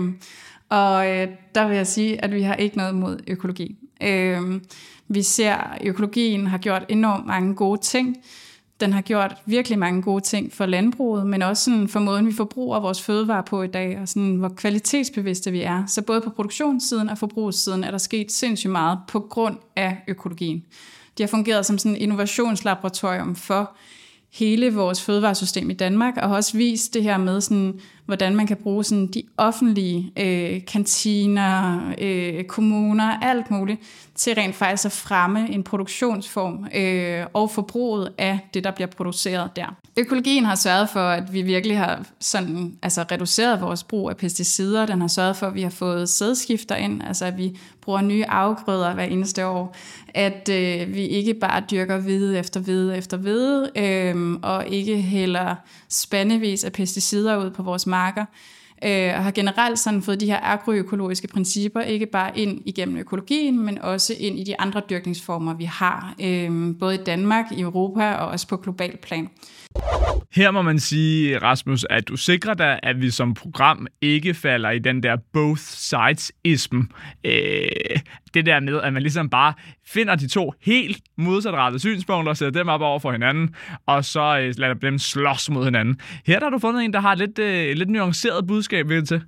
og 0.70 1.10
øh, 1.10 1.28
der 1.56 1.68
vil 1.68 1.78
jeg 1.78 1.88
sige, 1.88 2.24
at 2.24 2.32
vi 2.32 2.42
har 2.42 2.56
ikke 2.56 2.78
noget 2.78 2.92
imod 2.92 3.20
økologi. 3.28 3.78
Øh, 4.04 4.62
vi 5.08 5.22
ser, 5.22 5.56
at 5.56 5.88
økologien 5.88 6.48
har 6.48 6.58
gjort 6.58 6.86
enormt 6.90 7.28
mange 7.28 7.56
gode 7.56 7.82
ting. 7.82 8.18
Den 8.80 8.94
har 8.94 9.02
gjort 9.02 9.36
virkelig 9.46 9.80
mange 9.80 10.02
gode 10.02 10.24
ting 10.24 10.54
for 10.54 10.66
landbruget, 10.66 11.28
men 11.28 11.42
også 11.42 11.64
sådan 11.64 11.88
for 11.88 12.00
måden, 12.00 12.28
vi 12.28 12.34
forbruger 12.34 12.80
vores 12.80 13.02
fødevarer 13.02 13.42
på 13.42 13.64
i 13.64 13.68
dag, 13.68 14.00
og 14.02 14.08
sådan, 14.08 14.36
hvor 14.36 14.50
kvalitetsbevidste 14.50 15.52
vi 15.52 15.62
er. 15.62 15.84
Så 15.88 16.02
både 16.02 16.22
på 16.22 16.30
produktionssiden 16.30 17.10
og 17.10 17.18
forbrugssiden 17.18 17.84
er 17.84 17.92
der 17.92 17.98
sket 17.98 18.32
sindssygt 18.32 18.72
meget 18.72 19.00
på 19.08 19.20
grund 19.20 19.58
af 19.76 19.98
økologien. 20.08 20.64
De 21.18 21.24
har 21.24 21.28
fungeret 21.28 21.66
som 21.66 21.78
sådan 21.78 21.96
et 21.96 22.02
innovationslaboratorium 22.02 23.36
for 23.36 23.76
hele 24.34 24.74
vores 24.74 25.02
fødevaresystem 25.02 25.70
i 25.70 25.74
Danmark, 25.74 26.14
og 26.18 26.30
har 26.30 26.36
også 26.36 26.58
vist 26.58 26.94
det 26.94 27.04
her 27.04 27.18
med, 27.18 27.42
sådan, 27.42 27.80
hvordan 28.10 28.36
man 28.36 28.48
kan 28.48 28.58
bruge 28.58 28.84
sådan, 28.84 29.08
de 29.08 29.24
offentlige 29.38 30.12
øh, 30.18 30.66
kantiner, 30.66 31.80
øh, 31.98 32.44
kommuner, 32.44 33.20
alt 33.22 33.52
muligt, 33.52 33.82
til 34.16 34.34
rent 34.34 34.56
faktisk 34.56 34.86
at 34.86 34.92
fremme 34.92 35.50
en 35.50 35.64
produktionsform 35.64 36.68
øh, 36.76 37.26
og 37.34 37.52
forbruget 37.52 38.14
af 38.18 38.40
det, 38.54 38.64
der 38.64 38.72
bliver 38.72 38.88
produceret 38.88 39.56
der. 39.56 39.76
Økologien 39.98 40.46
har 40.46 40.56
sørget 40.56 40.90
for, 40.90 41.00
at 41.00 41.34
vi 41.34 41.42
virkelig 41.42 41.78
har 41.78 42.06
sådan, 42.20 42.74
altså 42.82 43.06
reduceret 43.12 43.62
vores 43.62 43.84
brug 43.84 44.10
af 44.10 44.18
pesticider. 44.18 44.86
Den 44.86 45.02
har 45.02 45.08
sørget 45.08 45.36
for, 45.36 45.48
at 45.48 45.56
vi 45.56 45.62
har 45.62 45.70
fået 45.70 46.10
sædskifter 46.10 46.76
ind, 46.76 47.02
altså 47.08 47.26
at 47.26 47.38
vi 47.38 47.58
bruger 47.82 48.02
nye 48.02 48.26
afgrøder 48.26 48.94
hver 48.94 49.04
eneste 49.04 49.46
år. 49.46 49.76
At 50.14 50.50
øh, 50.50 50.94
vi 50.94 51.02
ikke 51.02 51.34
bare 51.34 51.64
dyrker 51.72 51.98
hvide 51.98 52.40
efter 52.40 52.60
hvide 52.60 52.98
efter 52.98 53.18
hvide, 53.18 53.70
øh, 53.76 54.34
og 54.42 54.68
ikke 54.68 55.02
heller 55.02 55.56
spandevis 55.90 56.64
af 56.64 56.72
pesticider 56.72 57.38
ud 57.38 57.50
på 57.50 57.64
vores 57.64 57.88
marker 58.00 58.26
øh, 58.84 59.14
og 59.16 59.24
har 59.24 59.32
generelt 59.32 59.80
sådan 59.80 60.02
fået 60.02 60.20
de 60.20 60.26
her 60.26 60.40
agroøkologiske 60.44 61.28
principper 61.28 61.82
ikke 61.82 62.06
bare 62.06 62.40
ind 62.40 62.62
igennem 62.66 62.98
økologien, 62.98 63.66
men 63.66 63.82
også 63.82 64.14
ind 64.20 64.40
i 64.40 64.44
de 64.44 64.60
andre 64.60 64.82
dyrkningsformer, 64.90 65.54
vi 65.54 65.64
har, 65.64 66.16
øh, 66.22 66.52
både 66.80 66.96
i 66.96 67.04
Danmark, 67.06 67.46
i 67.52 67.62
Europa 67.62 68.14
og 68.14 68.28
også 68.28 68.48
på 68.48 68.58
global 68.58 68.98
plan. 68.98 69.30
Her 70.32 70.52
må 70.52 70.62
man 70.62 70.80
sige, 70.80 71.38
Rasmus, 71.38 71.86
at 71.90 72.08
du 72.08 72.16
sikrer 72.16 72.54
dig, 72.54 72.80
at 72.84 73.02
vi 73.02 73.10
som 73.12 73.34
program 73.34 73.88
ikke 74.02 74.34
falder 74.34 74.70
i 74.70 74.80
den 74.80 75.04
der 75.04 75.18
both 75.34 75.62
sides-ism. 75.62 76.80
Øh, 77.24 77.70
det 78.34 78.46
der 78.46 78.60
med, 78.60 78.82
at 78.82 78.94
man 78.94 79.02
ligesom 79.02 79.30
bare 79.30 79.54
finder 79.88 80.16
de 80.16 80.28
to 80.28 80.54
helt 80.62 81.02
modsatrettede 81.18 81.80
synspunkter, 81.80 82.34
sætter 82.34 82.60
dem 82.60 82.68
op 82.70 82.82
over 82.82 83.00
for 83.00 83.12
hinanden, 83.12 83.56
og 83.86 84.06
så 84.06 84.40
øh, 84.40 84.54
lader 84.58 84.74
dem 84.74 84.98
slås 84.98 85.50
mod 85.50 85.66
hinanden. 85.66 86.00
Her 86.26 86.40
der 86.40 86.46
har 86.46 86.52
du 86.52 86.60
fundet 86.60 86.84
en, 86.84 86.94
der 86.94 87.00
har 87.00 87.12
et 87.12 87.18
lidt, 87.18 87.40
øh, 87.40 87.76
lidt 87.76 87.90
nuanceret 87.90 88.48
budskab, 88.48 88.90
vil 88.90 89.06
til. 89.06 89.22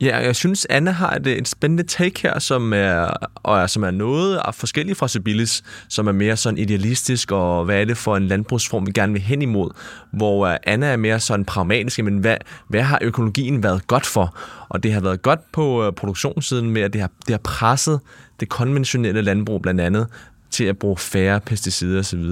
Ja, 0.00 0.18
jeg 0.18 0.36
synes, 0.36 0.66
Anna 0.70 0.90
har 0.90 1.10
et, 1.10 1.26
et 1.26 1.48
spændende 1.48 1.82
take 1.82 2.22
her, 2.22 2.38
som 2.38 2.72
er, 2.72 3.10
og 3.34 3.58
er, 3.58 3.66
som 3.66 3.82
er 3.82 3.90
noget 3.90 4.36
af 4.36 4.54
forskelligt 4.54 4.98
fra 4.98 5.08
Sibilis, 5.08 5.62
som 5.88 6.06
er 6.06 6.12
mere 6.12 6.36
sådan 6.36 6.58
idealistisk, 6.58 7.32
og 7.32 7.64
hvad 7.64 7.80
er 7.80 7.84
det 7.84 7.96
for 7.96 8.16
en 8.16 8.26
landbrugsform, 8.26 8.86
vi 8.86 8.92
gerne 8.92 9.12
vil 9.12 9.22
hen 9.22 9.42
imod, 9.42 9.70
hvor 10.12 10.46
øh, 10.46 10.56
Anna 10.66 10.86
er 10.86 10.96
mere 10.96 11.20
sådan 11.20 11.44
pragmatisk, 11.44 12.02
men 12.02 12.18
hvad, 12.18 12.36
hvad 12.68 12.82
har 12.82 12.98
økologien 13.02 13.62
været 13.62 13.86
godt 13.86 14.06
for? 14.06 14.36
Og 14.68 14.82
det 14.82 14.92
har 14.92 15.00
været 15.00 15.22
godt 15.22 15.52
på 15.52 15.86
øh, 15.86 15.92
produktionssiden 15.92 16.70
med, 16.70 16.82
at 16.82 16.92
det 16.92 17.00
har, 17.00 17.10
det 17.26 17.30
har 17.30 17.40
presset 17.44 18.00
det 18.40 18.48
konventionelle 18.48 19.22
landbrug 19.22 19.62
blandt 19.62 19.80
andet 19.80 20.06
til 20.50 20.64
at 20.64 20.78
bruge 20.78 20.96
færre 20.96 21.40
pesticider 21.40 21.98
osv. 21.98 22.24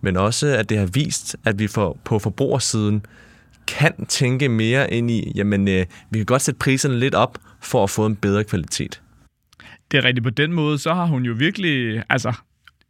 Men 0.00 0.16
også, 0.16 0.46
at 0.46 0.68
det 0.68 0.78
har 0.78 0.86
vist, 0.86 1.36
at 1.44 1.58
vi 1.58 1.66
for, 1.66 1.96
på 2.04 2.18
forbrugersiden 2.18 3.06
kan 3.78 4.06
tænke 4.06 4.48
mere 4.48 4.92
ind 4.92 5.10
i, 5.10 5.32
jamen, 5.34 5.68
øh, 5.68 5.86
vi 6.10 6.18
kan 6.18 6.26
godt 6.26 6.42
sætte 6.42 6.58
priserne 6.58 6.98
lidt 6.98 7.14
op 7.14 7.38
for 7.62 7.82
at 7.84 7.90
få 7.90 8.06
en 8.06 8.16
bedre 8.16 8.44
kvalitet. 8.44 9.02
Det 9.90 9.98
er 9.98 10.04
rigtigt. 10.04 10.24
På 10.24 10.30
den 10.30 10.52
måde, 10.52 10.78
så 10.78 10.94
har 10.94 11.06
hun 11.06 11.22
jo 11.22 11.32
virkelig, 11.32 12.02
altså, 12.08 12.32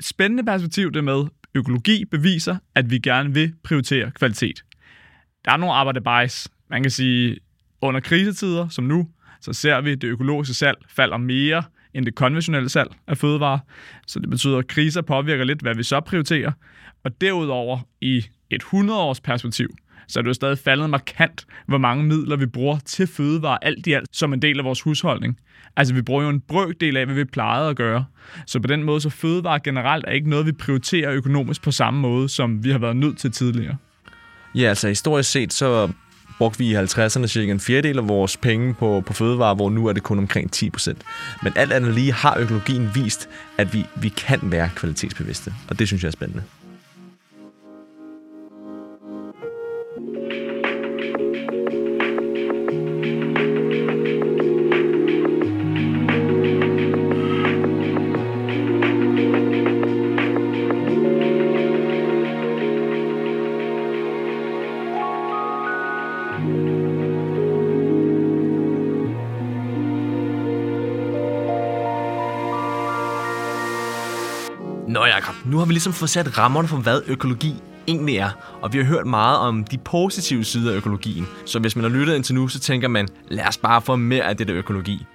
spændende 0.00 0.44
perspektiv 0.44 0.92
det 0.92 1.04
med, 1.04 1.24
økologi 1.54 2.04
beviser, 2.04 2.56
at 2.74 2.90
vi 2.90 2.98
gerne 2.98 3.34
vil 3.34 3.54
prioritere 3.64 4.10
kvalitet. 4.10 4.64
Der 5.44 5.52
er 5.52 5.56
nogle 5.56 5.74
arbejderbejs. 5.74 6.48
Man 6.70 6.82
kan 6.82 6.90
sige, 6.90 7.36
under 7.82 8.00
krisetider, 8.00 8.68
som 8.68 8.84
nu, 8.84 9.08
så 9.40 9.52
ser 9.52 9.80
vi, 9.80 9.92
at 9.92 10.02
det 10.02 10.08
økologiske 10.08 10.54
salg 10.54 10.78
falder 10.88 11.16
mere 11.16 11.62
end 11.94 12.06
det 12.06 12.14
konventionelle 12.14 12.68
salg 12.68 12.90
af 13.06 13.18
fødevarer. 13.18 13.58
Så 14.06 14.18
det 14.18 14.30
betyder, 14.30 14.58
at 14.58 14.66
kriser 14.66 15.02
påvirker 15.02 15.44
lidt, 15.44 15.60
hvad 15.60 15.74
vi 15.74 15.82
så 15.82 16.00
prioriterer. 16.00 16.52
Og 17.04 17.20
derudover, 17.20 17.78
i 18.00 18.24
et 18.50 18.62
100-års 18.62 19.20
perspektiv, 19.20 19.68
så 20.10 20.18
er 20.18 20.22
det 20.22 20.28
jo 20.28 20.34
stadig 20.34 20.58
faldet 20.58 20.90
markant, 20.90 21.46
hvor 21.66 21.78
mange 21.78 22.04
midler 22.04 22.36
vi 22.36 22.46
bruger 22.46 22.78
til 22.78 23.06
fødevarer 23.06 23.58
alt 23.62 23.86
i 23.86 23.92
alt 23.92 24.16
som 24.16 24.32
en 24.32 24.42
del 24.42 24.58
af 24.58 24.64
vores 24.64 24.80
husholdning. 24.80 25.38
Altså, 25.76 25.94
vi 25.94 26.02
bruger 26.02 26.22
jo 26.22 26.28
en 26.28 26.40
brøkdel 26.40 26.96
af, 26.96 27.06
hvad 27.06 27.14
vi 27.14 27.24
plejede 27.24 27.70
at 27.70 27.76
gøre. 27.76 28.04
Så 28.46 28.60
på 28.60 28.66
den 28.66 28.82
måde, 28.82 29.00
så 29.00 29.10
fødevarer 29.10 29.58
generelt 29.58 30.04
er 30.08 30.12
ikke 30.12 30.30
noget, 30.30 30.46
vi 30.46 30.52
prioriterer 30.52 31.12
økonomisk 31.12 31.62
på 31.62 31.70
samme 31.70 32.00
måde, 32.00 32.28
som 32.28 32.64
vi 32.64 32.70
har 32.70 32.78
været 32.78 32.96
nødt 32.96 33.18
til 33.18 33.32
tidligere. 33.32 33.76
Ja, 34.54 34.68
altså 34.68 34.88
historisk 34.88 35.30
set, 35.30 35.52
så 35.52 35.88
brugte 36.38 36.58
vi 36.58 36.70
i 36.70 36.76
50'erne 36.76 37.26
cirka 37.26 37.52
en 37.52 37.60
fjerdedel 37.60 37.98
af 37.98 38.08
vores 38.08 38.36
penge 38.36 38.74
på, 38.74 39.02
på 39.06 39.12
fødevarer, 39.12 39.54
hvor 39.54 39.70
nu 39.70 39.86
er 39.86 39.92
det 39.92 40.02
kun 40.02 40.18
omkring 40.18 40.52
10 40.52 40.70
procent. 40.70 41.02
Men 41.42 41.52
alt 41.56 41.72
andet 41.72 41.94
lige 41.94 42.12
har 42.12 42.36
økologien 42.38 42.90
vist, 42.94 43.28
at 43.58 43.74
vi, 43.74 43.86
vi 43.96 44.08
kan 44.08 44.40
være 44.42 44.70
kvalitetsbevidste, 44.76 45.54
og 45.68 45.78
det 45.78 45.86
synes 45.86 46.02
jeg 46.02 46.08
er 46.08 46.12
spændende. 46.12 46.42
Har 75.60 75.66
vi 75.66 75.72
ligesom 75.72 75.92
fået 75.92 76.10
sat 76.10 76.38
rammerne 76.38 76.68
for, 76.68 76.76
hvad 76.76 77.02
økologi 77.06 77.54
egentlig 77.88 78.16
er. 78.16 78.30
Og 78.62 78.72
vi 78.72 78.78
har 78.78 78.84
hørt 78.84 79.06
meget 79.06 79.38
om 79.38 79.64
de 79.64 79.78
positive 79.78 80.44
sider 80.44 80.72
af 80.72 80.76
økologien. 80.76 81.26
Så 81.46 81.58
hvis 81.58 81.76
man 81.76 81.82
har 81.82 81.90
lyttet 81.90 82.16
indtil 82.16 82.34
nu, 82.34 82.48
så 82.48 82.60
tænker 82.60 82.88
man, 82.88 83.08
lad 83.28 83.48
os 83.48 83.56
bare 83.56 83.82
få 83.82 83.96
mere 83.96 84.24
af 84.24 84.36
det 84.36 84.48
der 84.48 84.56
økologi. 84.56 85.06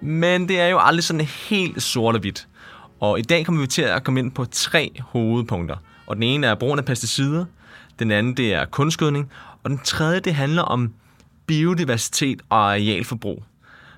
Men 0.00 0.48
det 0.48 0.60
er 0.60 0.66
jo 0.66 0.78
aldrig 0.80 1.04
sådan 1.04 1.26
helt 1.26 1.82
sort 1.82 2.14
og 2.14 2.20
hvidt. 2.20 2.48
Og 3.00 3.18
i 3.18 3.22
dag 3.22 3.46
kommer 3.46 3.60
vi 3.60 3.66
til 3.66 3.82
at 3.82 4.04
komme 4.04 4.20
ind 4.20 4.32
på 4.32 4.44
tre 4.44 4.90
hovedpunkter. 5.00 5.76
Og 6.06 6.16
den 6.16 6.22
ene 6.22 6.46
er 6.46 6.54
brugen 6.54 6.78
af 6.78 6.84
pesticider, 6.84 7.44
den 7.98 8.10
anden 8.10 8.36
det 8.36 8.54
er 8.54 8.64
kunstgødning, 8.64 9.30
og 9.64 9.70
den 9.70 9.80
tredje 9.84 10.20
det 10.20 10.34
handler 10.34 10.62
om 10.62 10.92
biodiversitet 11.46 12.42
og 12.48 12.58
arealforbrug. 12.58 13.44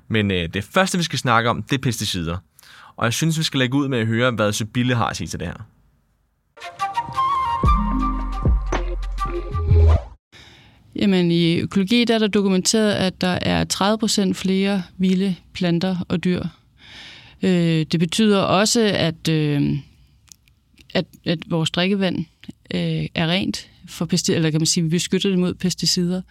Men 0.08 0.30
øh, 0.30 0.48
det 0.54 0.64
første, 0.64 0.98
vi 0.98 1.04
skal 1.04 1.18
snakke 1.18 1.50
om, 1.50 1.62
det 1.62 1.78
er 1.78 1.82
pesticider. 1.82 2.36
Og 2.96 3.04
jeg 3.04 3.12
synes, 3.12 3.38
vi 3.38 3.42
skal 3.42 3.58
lægge 3.58 3.76
ud 3.76 3.88
med 3.88 3.98
at 3.98 4.06
høre, 4.06 4.30
hvad 4.30 4.52
Sybille 4.52 4.94
har 4.94 5.06
at 5.06 5.16
sige 5.16 5.28
til 5.28 5.40
det 5.40 5.48
her. 5.48 5.64
Jamen, 11.00 11.30
i 11.30 11.56
økologi 11.56 12.04
der 12.04 12.14
er 12.14 12.18
der 12.18 12.26
dokumenteret, 12.26 12.92
at 12.92 13.20
der 13.20 13.38
er 13.42 13.64
30% 14.28 14.32
flere 14.32 14.82
vilde 14.98 15.36
planter 15.52 15.96
og 16.08 16.24
dyr. 16.24 16.42
Øh, 17.42 17.86
det 17.92 18.00
betyder 18.00 18.38
også, 18.38 18.80
at, 18.80 19.28
øh, 19.28 19.78
at, 20.94 21.04
at 21.24 21.38
vores 21.46 21.70
drikkevand 21.70 22.18
øh, 22.74 23.06
er 23.14 23.26
rent 23.28 23.70
for 23.88 24.04
pesticider, 24.04 24.36
eller 24.36 24.50
kan 24.50 24.60
man 24.60 24.66
sige, 24.66 24.84
vi 24.84 24.90
beskytter 24.90 25.30
det 25.30 25.38
mod 25.38 25.54
pesticider. 25.54 26.22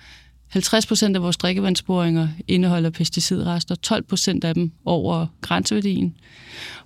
50 0.50 0.86
procent 0.86 1.16
af 1.16 1.22
vores 1.22 1.38
drikkevandsboringer 1.38 2.28
indeholder 2.48 2.90
pesticidrester, 2.90 3.76
12 3.76 4.04
procent 4.04 4.44
af 4.44 4.54
dem 4.54 4.72
over 4.86 5.28
grænseværdien. 5.42 6.16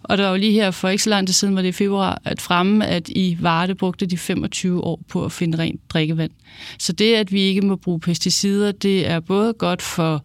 Og 0.04 0.18
der 0.18 0.24
var 0.24 0.32
jo 0.32 0.38
lige 0.38 0.52
her 0.52 0.72
for 0.72 0.90
ikke 0.90 1.04
så 1.04 1.10
lang 1.10 1.28
tid 1.28 1.34
siden, 1.34 1.56
var 1.56 1.62
det 1.62 1.70
i 1.70 1.72
februar, 1.72 2.22
at 2.26 2.42
fremme, 2.42 2.88
at 2.88 3.10
i 3.10 3.38
Varde 3.40 3.76
brugte 3.76 4.06
de 4.06 4.18
25 4.18 4.84
år 4.84 5.00
på 5.10 5.26
at 5.26 5.32
finde 5.32 5.58
rent 5.58 5.82
drikkevand. 5.90 6.32
Så 6.80 6.94
det, 6.94 7.16
at 7.16 7.32
vi 7.32 7.42
ikke 7.42 7.62
må 7.62 7.76
bruge 7.76 8.00
pesticider, 8.00 8.72
det 8.72 9.08
er 9.08 9.20
både 9.20 9.54
godt 9.54 9.82
for 9.82 10.24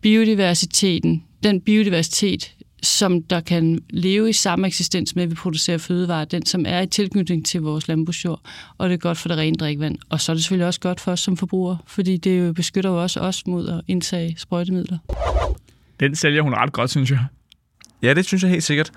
biodiversiteten, 0.00 1.24
den 1.42 1.60
biodiversitet, 1.60 2.54
som 2.82 3.22
der 3.22 3.40
kan 3.40 3.78
leve 3.90 4.28
i 4.28 4.32
samme 4.32 4.66
eksistens 4.66 5.14
med, 5.14 5.22
at 5.22 5.30
vi 5.30 5.34
producerer 5.34 5.78
fødevarer, 5.78 6.24
den 6.24 6.46
som 6.46 6.64
er 6.68 6.80
i 6.80 6.86
tilknytning 6.86 7.46
til 7.46 7.60
vores 7.60 7.88
landbrugsjord, 7.88 8.40
og 8.78 8.88
det 8.88 8.94
er 8.94 8.98
godt 8.98 9.18
for 9.18 9.28
det 9.28 9.38
rene 9.38 9.56
drikkevand. 9.56 9.98
Og 10.08 10.20
så 10.20 10.32
er 10.32 10.34
det 10.34 10.44
selvfølgelig 10.44 10.66
også 10.66 10.80
godt 10.80 11.00
for 11.00 11.12
os 11.12 11.20
som 11.20 11.36
forbrugere, 11.36 11.78
fordi 11.86 12.16
det 12.16 12.46
jo 12.46 12.52
beskytter 12.52 12.90
jo 12.90 13.02
også 13.02 13.20
os 13.20 13.46
mod 13.46 13.68
at 13.68 13.80
indtage 13.88 14.34
sprøjtemidler. 14.38 14.98
Den 16.00 16.14
sælger 16.14 16.42
hun 16.42 16.54
ret 16.54 16.72
godt, 16.72 16.90
synes 16.90 17.10
jeg. 17.10 17.24
Ja, 18.02 18.14
det 18.14 18.24
synes 18.24 18.42
jeg 18.42 18.50
helt 18.50 18.64
sikkert. 18.64 18.92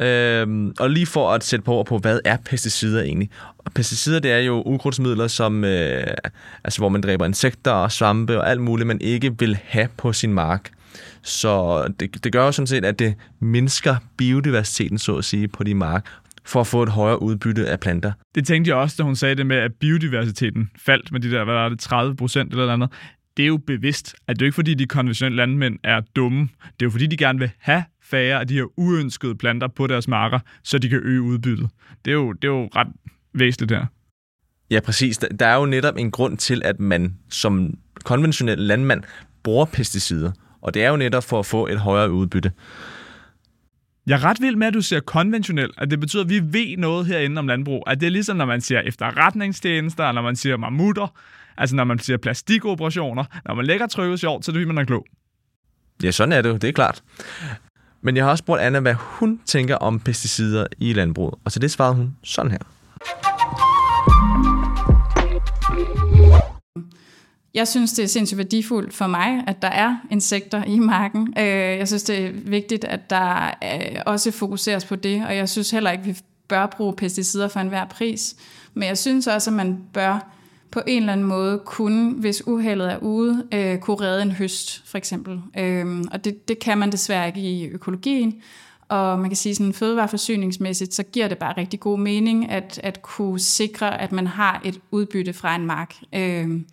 Øhm, 0.00 0.74
og 0.78 0.90
lige 0.90 1.06
for 1.06 1.32
at 1.32 1.44
sætte 1.44 1.64
på 1.64 1.82
på, 1.82 1.98
hvad 1.98 2.20
er 2.24 2.36
pesticider 2.36 3.02
egentlig? 3.02 3.30
Og 3.58 3.72
pesticider, 3.72 4.20
det 4.20 4.32
er 4.32 4.38
jo 4.38 4.62
ukrudtsmidler, 4.66 5.28
som, 5.28 5.64
øh, 5.64 6.06
altså, 6.64 6.80
hvor 6.80 6.88
man 6.88 7.00
dræber 7.00 7.26
insekter 7.26 7.70
og 7.70 7.92
svampe 7.92 8.38
og 8.38 8.50
alt 8.50 8.60
muligt, 8.60 8.86
man 8.86 9.00
ikke 9.00 9.38
vil 9.38 9.58
have 9.64 9.88
på 9.96 10.12
sin 10.12 10.32
mark. 10.32 10.70
Så 11.22 11.84
det, 12.00 12.24
det 12.24 12.32
gør 12.32 12.44
jo 12.44 12.52
sådan 12.52 12.66
set, 12.66 12.84
at 12.84 12.98
det 12.98 13.14
mindsker 13.40 13.96
biodiversiteten, 14.16 14.98
så 14.98 15.16
at 15.16 15.24
sige, 15.24 15.48
på 15.48 15.64
de 15.64 15.74
mark, 15.74 16.06
for 16.44 16.60
at 16.60 16.66
få 16.66 16.82
et 16.82 16.88
højere 16.88 17.22
udbytte 17.22 17.68
af 17.68 17.80
planter. 17.80 18.12
Det 18.34 18.46
tænkte 18.46 18.68
jeg 18.68 18.76
også, 18.76 18.94
da 18.98 19.02
hun 19.02 19.16
sagde 19.16 19.34
det 19.34 19.46
med, 19.46 19.56
at 19.56 19.72
biodiversiteten 19.80 20.70
faldt 20.76 21.12
med 21.12 21.20
de 21.20 21.30
der, 21.30 21.44
hvad 21.44 21.54
er 21.54 21.68
det, 21.68 21.80
30 21.80 22.16
procent 22.16 22.50
eller 22.52 22.72
andet. 22.72 22.90
Det 23.36 23.42
er 23.42 23.46
jo 23.46 23.56
bevidst, 23.56 24.14
at 24.26 24.36
det 24.36 24.42
er 24.42 24.46
jo 24.46 24.48
ikke 24.48 24.54
fordi, 24.54 24.74
de 24.74 24.86
konventionelle 24.86 25.36
landmænd 25.36 25.78
er 25.84 26.00
dumme. 26.16 26.40
Det 26.40 26.82
er 26.82 26.86
jo 26.86 26.90
fordi, 26.90 27.06
de 27.06 27.16
gerne 27.16 27.38
vil 27.38 27.50
have 27.58 27.84
færre 28.02 28.40
af 28.40 28.46
de 28.46 28.54
her 28.54 28.78
uønskede 28.78 29.34
planter 29.34 29.68
på 29.68 29.86
deres 29.86 30.08
marker, 30.08 30.38
så 30.64 30.78
de 30.78 30.88
kan 30.88 31.00
øge 31.02 31.22
udbyttet. 31.22 31.70
Det 32.04 32.10
er 32.10 32.14
jo, 32.14 32.32
det 32.32 32.44
er 32.44 32.52
jo 32.52 32.68
ret 32.76 32.88
væsentligt 33.34 33.72
her. 33.72 33.86
Ja, 34.70 34.80
præcis. 34.80 35.18
Der 35.18 35.46
er 35.46 35.56
jo 35.56 35.66
netop 35.66 35.96
en 35.96 36.10
grund 36.10 36.36
til, 36.36 36.62
at 36.64 36.80
man 36.80 37.16
som 37.30 37.74
konventionel 38.04 38.58
landmand 38.58 39.02
bruger 39.42 39.64
pesticider. 39.64 40.32
Og 40.62 40.74
det 40.74 40.84
er 40.84 40.88
jo 40.88 40.96
netop 40.96 41.24
for 41.24 41.38
at 41.38 41.46
få 41.46 41.66
et 41.66 41.78
højere 41.78 42.10
udbytte. 42.10 42.52
Jeg 44.06 44.14
er 44.14 44.24
ret 44.24 44.40
vild 44.40 44.56
med, 44.56 44.66
at 44.66 44.74
du 44.74 44.82
siger 44.82 45.00
konventionel, 45.00 45.70
at 45.78 45.90
det 45.90 46.00
betyder, 46.00 46.24
at 46.24 46.30
vi 46.30 46.40
ved 46.44 46.76
noget 46.76 47.06
herinde 47.06 47.38
om 47.38 47.46
landbrug. 47.46 47.82
At 47.86 48.00
det 48.00 48.06
er 48.06 48.10
ligesom, 48.10 48.36
når 48.36 48.44
man 48.44 48.60
siger 48.60 48.80
efterretningstjenester, 48.80 50.12
når 50.12 50.22
man 50.22 50.36
siger 50.36 50.56
mammutter, 50.56 51.14
altså 51.56 51.76
når 51.76 51.84
man 51.84 51.98
siger 51.98 52.16
plastikoperationer. 52.16 53.24
Når 53.46 53.54
man 53.54 53.66
lægger 53.66 53.86
trykket 53.86 54.20
sjovt, 54.20 54.44
så 54.44 54.50
er 54.50 54.52
det 54.52 54.60
fordi, 54.60 54.74
man 54.74 54.78
er 54.78 54.84
klog. 54.84 55.06
Ja, 56.02 56.10
sådan 56.10 56.32
er 56.32 56.42
det 56.42 56.48
jo, 56.48 56.56
det 56.56 56.68
er 56.68 56.72
klart. 56.72 57.02
Men 58.00 58.16
jeg 58.16 58.24
har 58.24 58.30
også 58.30 58.42
spurgt 58.42 58.62
Anna, 58.62 58.80
hvad 58.80 58.94
hun 58.94 59.40
tænker 59.46 59.76
om 59.76 60.00
pesticider 60.00 60.66
i 60.78 60.92
landbruget. 60.92 61.34
Og 61.44 61.52
til 61.52 61.62
det 61.62 61.70
svarede 61.70 61.94
hun 61.94 62.16
sådan 62.22 62.50
her. 62.50 63.37
Jeg 67.58 67.68
synes, 67.68 67.92
det 67.92 68.02
er 68.02 68.06
sindssygt 68.06 68.38
værdifuldt 68.38 68.94
for 68.94 69.06
mig, 69.06 69.44
at 69.46 69.62
der 69.62 69.68
er 69.68 69.96
insekter 70.10 70.64
i 70.64 70.78
marken. 70.78 71.34
Øh, 71.38 71.44
jeg 71.78 71.88
synes, 71.88 72.02
det 72.02 72.18
er 72.18 72.30
vigtigt, 72.32 72.84
at 72.84 73.10
der 73.10 73.46
øh, 73.64 74.02
også 74.06 74.30
fokuseres 74.30 74.84
på 74.84 74.96
det, 74.96 75.26
og 75.26 75.36
jeg 75.36 75.48
synes 75.48 75.70
heller 75.70 75.90
ikke, 75.90 76.04
vi 76.04 76.16
bør 76.48 76.66
bruge 76.66 76.94
pesticider 76.96 77.48
for 77.48 77.60
enhver 77.60 77.84
pris. 77.84 78.36
Men 78.74 78.88
jeg 78.88 78.98
synes 78.98 79.26
også, 79.26 79.50
at 79.50 79.56
man 79.56 79.78
bør 79.92 80.30
på 80.70 80.80
en 80.86 81.02
eller 81.02 81.12
anden 81.12 81.26
måde 81.26 81.60
kunne, 81.66 82.12
hvis 82.12 82.46
uheldet 82.46 82.92
er 82.92 82.98
ude, 82.98 83.46
øh, 83.52 83.78
kunne 83.78 84.00
redde 84.00 84.22
en 84.22 84.32
høst, 84.32 84.82
for 84.86 84.98
eksempel. 84.98 85.40
Øhm, 85.58 86.04
og 86.12 86.24
det, 86.24 86.48
det 86.48 86.58
kan 86.58 86.78
man 86.78 86.92
desværre 86.92 87.26
ikke 87.26 87.40
i 87.40 87.66
økologien. 87.66 88.34
Og 88.88 89.18
man 89.18 89.30
kan 89.30 89.36
sige, 89.36 89.54
sådan 89.54 89.72
fødevareforsyningsmæssigt, 89.72 90.94
så 90.94 91.02
giver 91.02 91.28
det 91.28 91.38
bare 91.38 91.54
rigtig 91.56 91.80
god 91.80 91.98
mening 91.98 92.50
at, 92.50 92.80
at 92.82 93.02
kunne 93.02 93.40
sikre, 93.40 94.00
at 94.00 94.12
man 94.12 94.26
har 94.26 94.60
et 94.64 94.80
udbytte 94.90 95.32
fra 95.32 95.54
en 95.54 95.66
mark. 95.66 95.94
Øhm, 96.14 96.66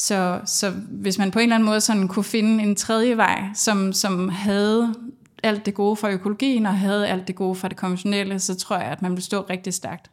så, 0.00 0.40
så 0.44 0.70
hvis 0.90 1.18
man 1.18 1.30
på 1.30 1.38
en 1.38 1.42
eller 1.42 1.54
anden 1.54 1.66
måde 1.66 1.80
sådan 1.80 2.08
kunne 2.08 2.24
finde 2.24 2.64
en 2.64 2.76
tredje 2.76 3.16
vej, 3.16 3.42
som, 3.54 3.92
som 3.92 4.28
havde 4.28 4.94
alt 5.42 5.66
det 5.66 5.74
gode 5.74 5.96
for 5.96 6.08
økologien 6.08 6.66
og 6.66 6.78
havde 6.78 7.08
alt 7.08 7.28
det 7.28 7.36
gode 7.36 7.54
for 7.54 7.68
det 7.68 7.76
konventionelle, 7.76 8.38
så 8.38 8.54
tror 8.54 8.76
jeg, 8.76 8.86
at 8.86 9.02
man 9.02 9.12
vil 9.12 9.22
stå 9.22 9.40
rigtig 9.50 9.74
stærkt. 9.74 10.10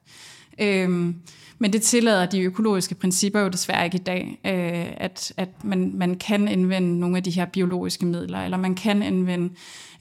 Øhm, 0.59 1.15
men 1.59 1.73
det 1.73 1.81
tillader 1.81 2.25
de 2.25 2.41
økologiske 2.41 2.95
principper 2.95 3.39
jo 3.39 3.47
desværre 3.47 3.85
ikke 3.85 3.97
i 3.97 4.01
dag, 4.01 4.39
øh, 4.45 4.93
at, 4.97 5.33
at 5.37 5.63
man, 5.63 5.91
man 5.95 6.15
kan 6.15 6.47
anvende 6.47 6.99
nogle 6.99 7.17
af 7.17 7.23
de 7.23 7.31
her 7.31 7.45
biologiske 7.45 8.05
midler, 8.05 8.39
eller 8.39 8.57
man 8.57 8.75
kan 8.75 9.03
anvende 9.03 9.49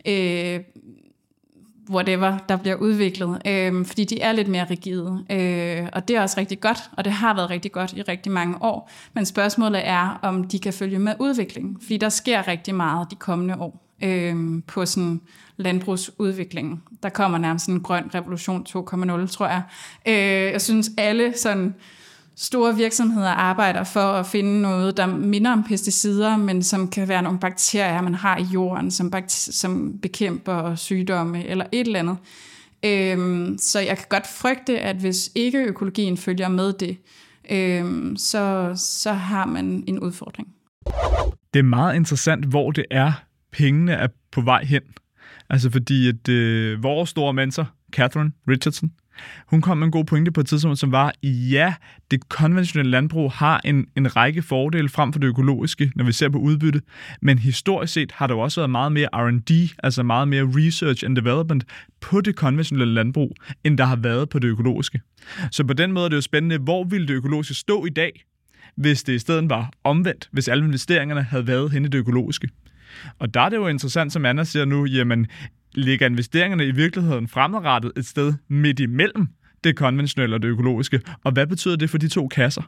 øh, 0.07 0.61
whatever, 1.91 2.39
der 2.49 2.57
bliver 2.57 2.77
udviklet, 2.77 3.43
øh, 3.47 3.87
fordi 3.87 4.05
de 4.05 4.21
er 4.21 4.33
lidt 4.33 4.49
mere 4.49 4.67
rigide. 4.71 5.25
Øh, 5.31 5.89
og 5.93 6.09
det 6.09 6.17
er 6.17 6.23
også 6.23 6.41
rigtig 6.41 6.61
godt, 6.61 6.79
og 6.93 7.05
det 7.05 7.13
har 7.13 7.35
været 7.35 7.51
rigtig 7.51 7.73
godt 7.73 7.93
i 7.93 8.03
rigtig 8.03 8.33
mange 8.33 8.63
år. 8.63 8.91
Men 9.13 9.27
spørgsmålet 9.27 9.89
er, 9.89 10.19
om 10.23 10.45
de 10.45 10.59
kan 10.59 10.73
følge 10.73 10.99
med 10.99 11.15
udviklingen, 11.19 11.77
fordi 11.81 11.97
der 11.97 12.09
sker 12.09 12.49
rigtig 12.49 12.75
meget 12.75 13.11
de 13.11 13.17
kommende 13.17 13.57
år 13.59 13.85
øh, 14.03 14.63
på 14.67 14.87
sådan 14.87 15.21
landbrugsudviklingen. 15.57 16.83
Der 17.03 17.09
kommer 17.09 17.39
nærmest 17.39 17.69
en 17.69 17.81
grøn 17.81 18.11
revolution 18.15 18.67
2.0, 18.69 19.27
tror 19.27 19.47
jeg. 19.47 19.63
Øh, 20.07 20.53
jeg 20.53 20.61
synes, 20.61 20.91
alle 20.99 21.35
sådan 21.37 21.75
store 22.37 22.77
virksomheder 22.77 23.31
arbejder 23.31 23.85
for 23.85 24.01
at 24.01 24.27
finde 24.27 24.63
noget, 24.63 24.97
der 24.97 25.07
minder 25.07 25.53
om 25.53 25.65
pesticider, 25.65 26.37
men 26.37 26.63
som 26.63 26.89
kan 26.89 27.09
være 27.09 27.23
nogle 27.23 27.39
bakterier, 27.39 28.03
man 28.03 28.15
har 28.15 28.39
i 28.39 28.43
jorden, 28.43 28.91
som, 28.91 29.13
som 29.29 29.99
bekæmper 30.03 30.75
sygdomme 30.75 31.47
eller 31.47 31.65
et 31.73 31.87
eller 31.87 31.99
andet. 31.99 32.17
Øhm, 32.85 33.59
så 33.59 33.81
jeg 33.81 33.97
kan 33.97 34.07
godt 34.09 34.27
frygte, 34.27 34.79
at 34.79 34.97
hvis 34.97 35.31
ikke 35.35 35.59
økologien 35.59 36.17
følger 36.17 36.49
med 36.49 36.73
det, 36.73 36.97
øhm, 37.51 38.17
så, 38.17 38.73
så 38.77 39.13
har 39.13 39.47
man 39.47 39.85
en 39.87 39.99
udfordring. 39.99 40.49
Det 41.55 41.59
er 41.59 41.63
meget 41.63 41.97
interessant, 41.97 42.45
hvor 42.45 42.71
det 42.71 42.85
er, 42.91 43.13
pengene 43.53 43.93
er 43.93 44.09
på 44.33 44.41
vej 44.41 44.65
hen. 44.65 44.83
Altså 45.51 45.71
fordi, 45.71 46.09
at 46.09 46.29
øh, 46.29 46.83
vores 46.83 47.11
store 47.11 47.33
mentor, 47.33 47.71
Catherine 47.93 48.33
Richardson, 48.49 48.91
hun 49.47 49.61
kom 49.61 49.79
med 49.79 49.87
en 49.87 49.91
god 49.91 50.05
pointe 50.05 50.33
på 50.33 50.41
et 50.41 50.47
tidspunkt, 50.47 50.79
som 50.79 50.93
var, 50.93 51.13
ja, 51.23 51.75
det 52.11 52.29
konventionelle 52.29 52.91
landbrug 52.91 53.33
har 53.33 53.61
en, 53.65 53.87
en 53.97 54.17
række 54.17 54.43
fordele 54.43 54.89
frem 54.89 55.13
for 55.13 55.21
det 55.21 55.27
økologiske, 55.29 55.93
når 55.95 56.05
vi 56.05 56.13
ser 56.13 56.29
på 56.29 56.39
udbytte, 56.39 56.81
men 57.23 57.39
historisk 57.39 57.93
set 57.93 58.13
har 58.13 58.27
der 58.27 58.35
jo 58.35 58.41
også 58.41 58.61
været 58.61 58.71
meget 58.71 58.93
mere 58.93 59.09
R&D, 59.13 59.75
altså 59.83 60.03
meget 60.03 60.29
mere 60.29 60.51
research 60.57 61.05
and 61.05 61.17
development 61.17 61.65
på 62.01 62.21
det 62.21 62.37
konventionelle 62.37 62.95
landbrug, 62.95 63.37
end 63.65 63.79
der 63.79 63.85
har 63.85 63.97
været 63.97 64.29
på 64.29 64.39
det 64.39 64.49
økologiske. 64.49 65.01
Så 65.51 65.65
på 65.65 65.73
den 65.73 65.93
måde 65.93 66.05
er 66.05 66.09
det 66.09 66.17
jo 66.17 66.21
spændende, 66.21 66.59
hvor 66.59 66.85
ville 66.85 67.09
det 67.09 67.15
økologiske 67.15 67.55
stå 67.55 67.85
i 67.85 67.91
dag, 67.91 68.25
hvis 68.77 69.03
det 69.03 69.13
i 69.13 69.19
stedet 69.19 69.51
var 69.51 69.71
omvendt, 69.85 70.29
hvis 70.33 70.49
alle 70.49 70.65
investeringerne 70.65 71.23
havde 71.23 71.47
været 71.47 71.73
hen 71.73 71.85
i 71.85 71.89
det 71.89 71.99
økologiske. 71.99 72.49
Og 73.19 73.35
der 73.35 73.41
er 73.41 73.49
det 73.49 73.57
jo 73.57 73.69
interessant, 73.69 74.13
som 74.13 74.25
Anna 74.25 74.45
siger 74.45 74.65
nu, 74.65 74.85
jamen 74.85 75.27
ligger 75.75 76.07
investeringerne 76.07 76.67
i 76.67 76.71
virkeligheden 76.71 77.29
fremadrettet 77.29 77.93
et 77.97 78.07
sted 78.07 78.35
midt 78.49 78.81
imellem 78.81 79.29
det 79.65 79.77
konventionelle 79.77 80.37
og 80.37 80.43
det 80.43 80.49
økologiske? 80.49 81.01
Og 81.25 81.33
hvad 81.33 81.47
betyder 81.47 81.77
det 81.77 81.91
for 81.91 81.99
de 81.99 82.09
to 82.09 82.29
kasser? 82.29 82.63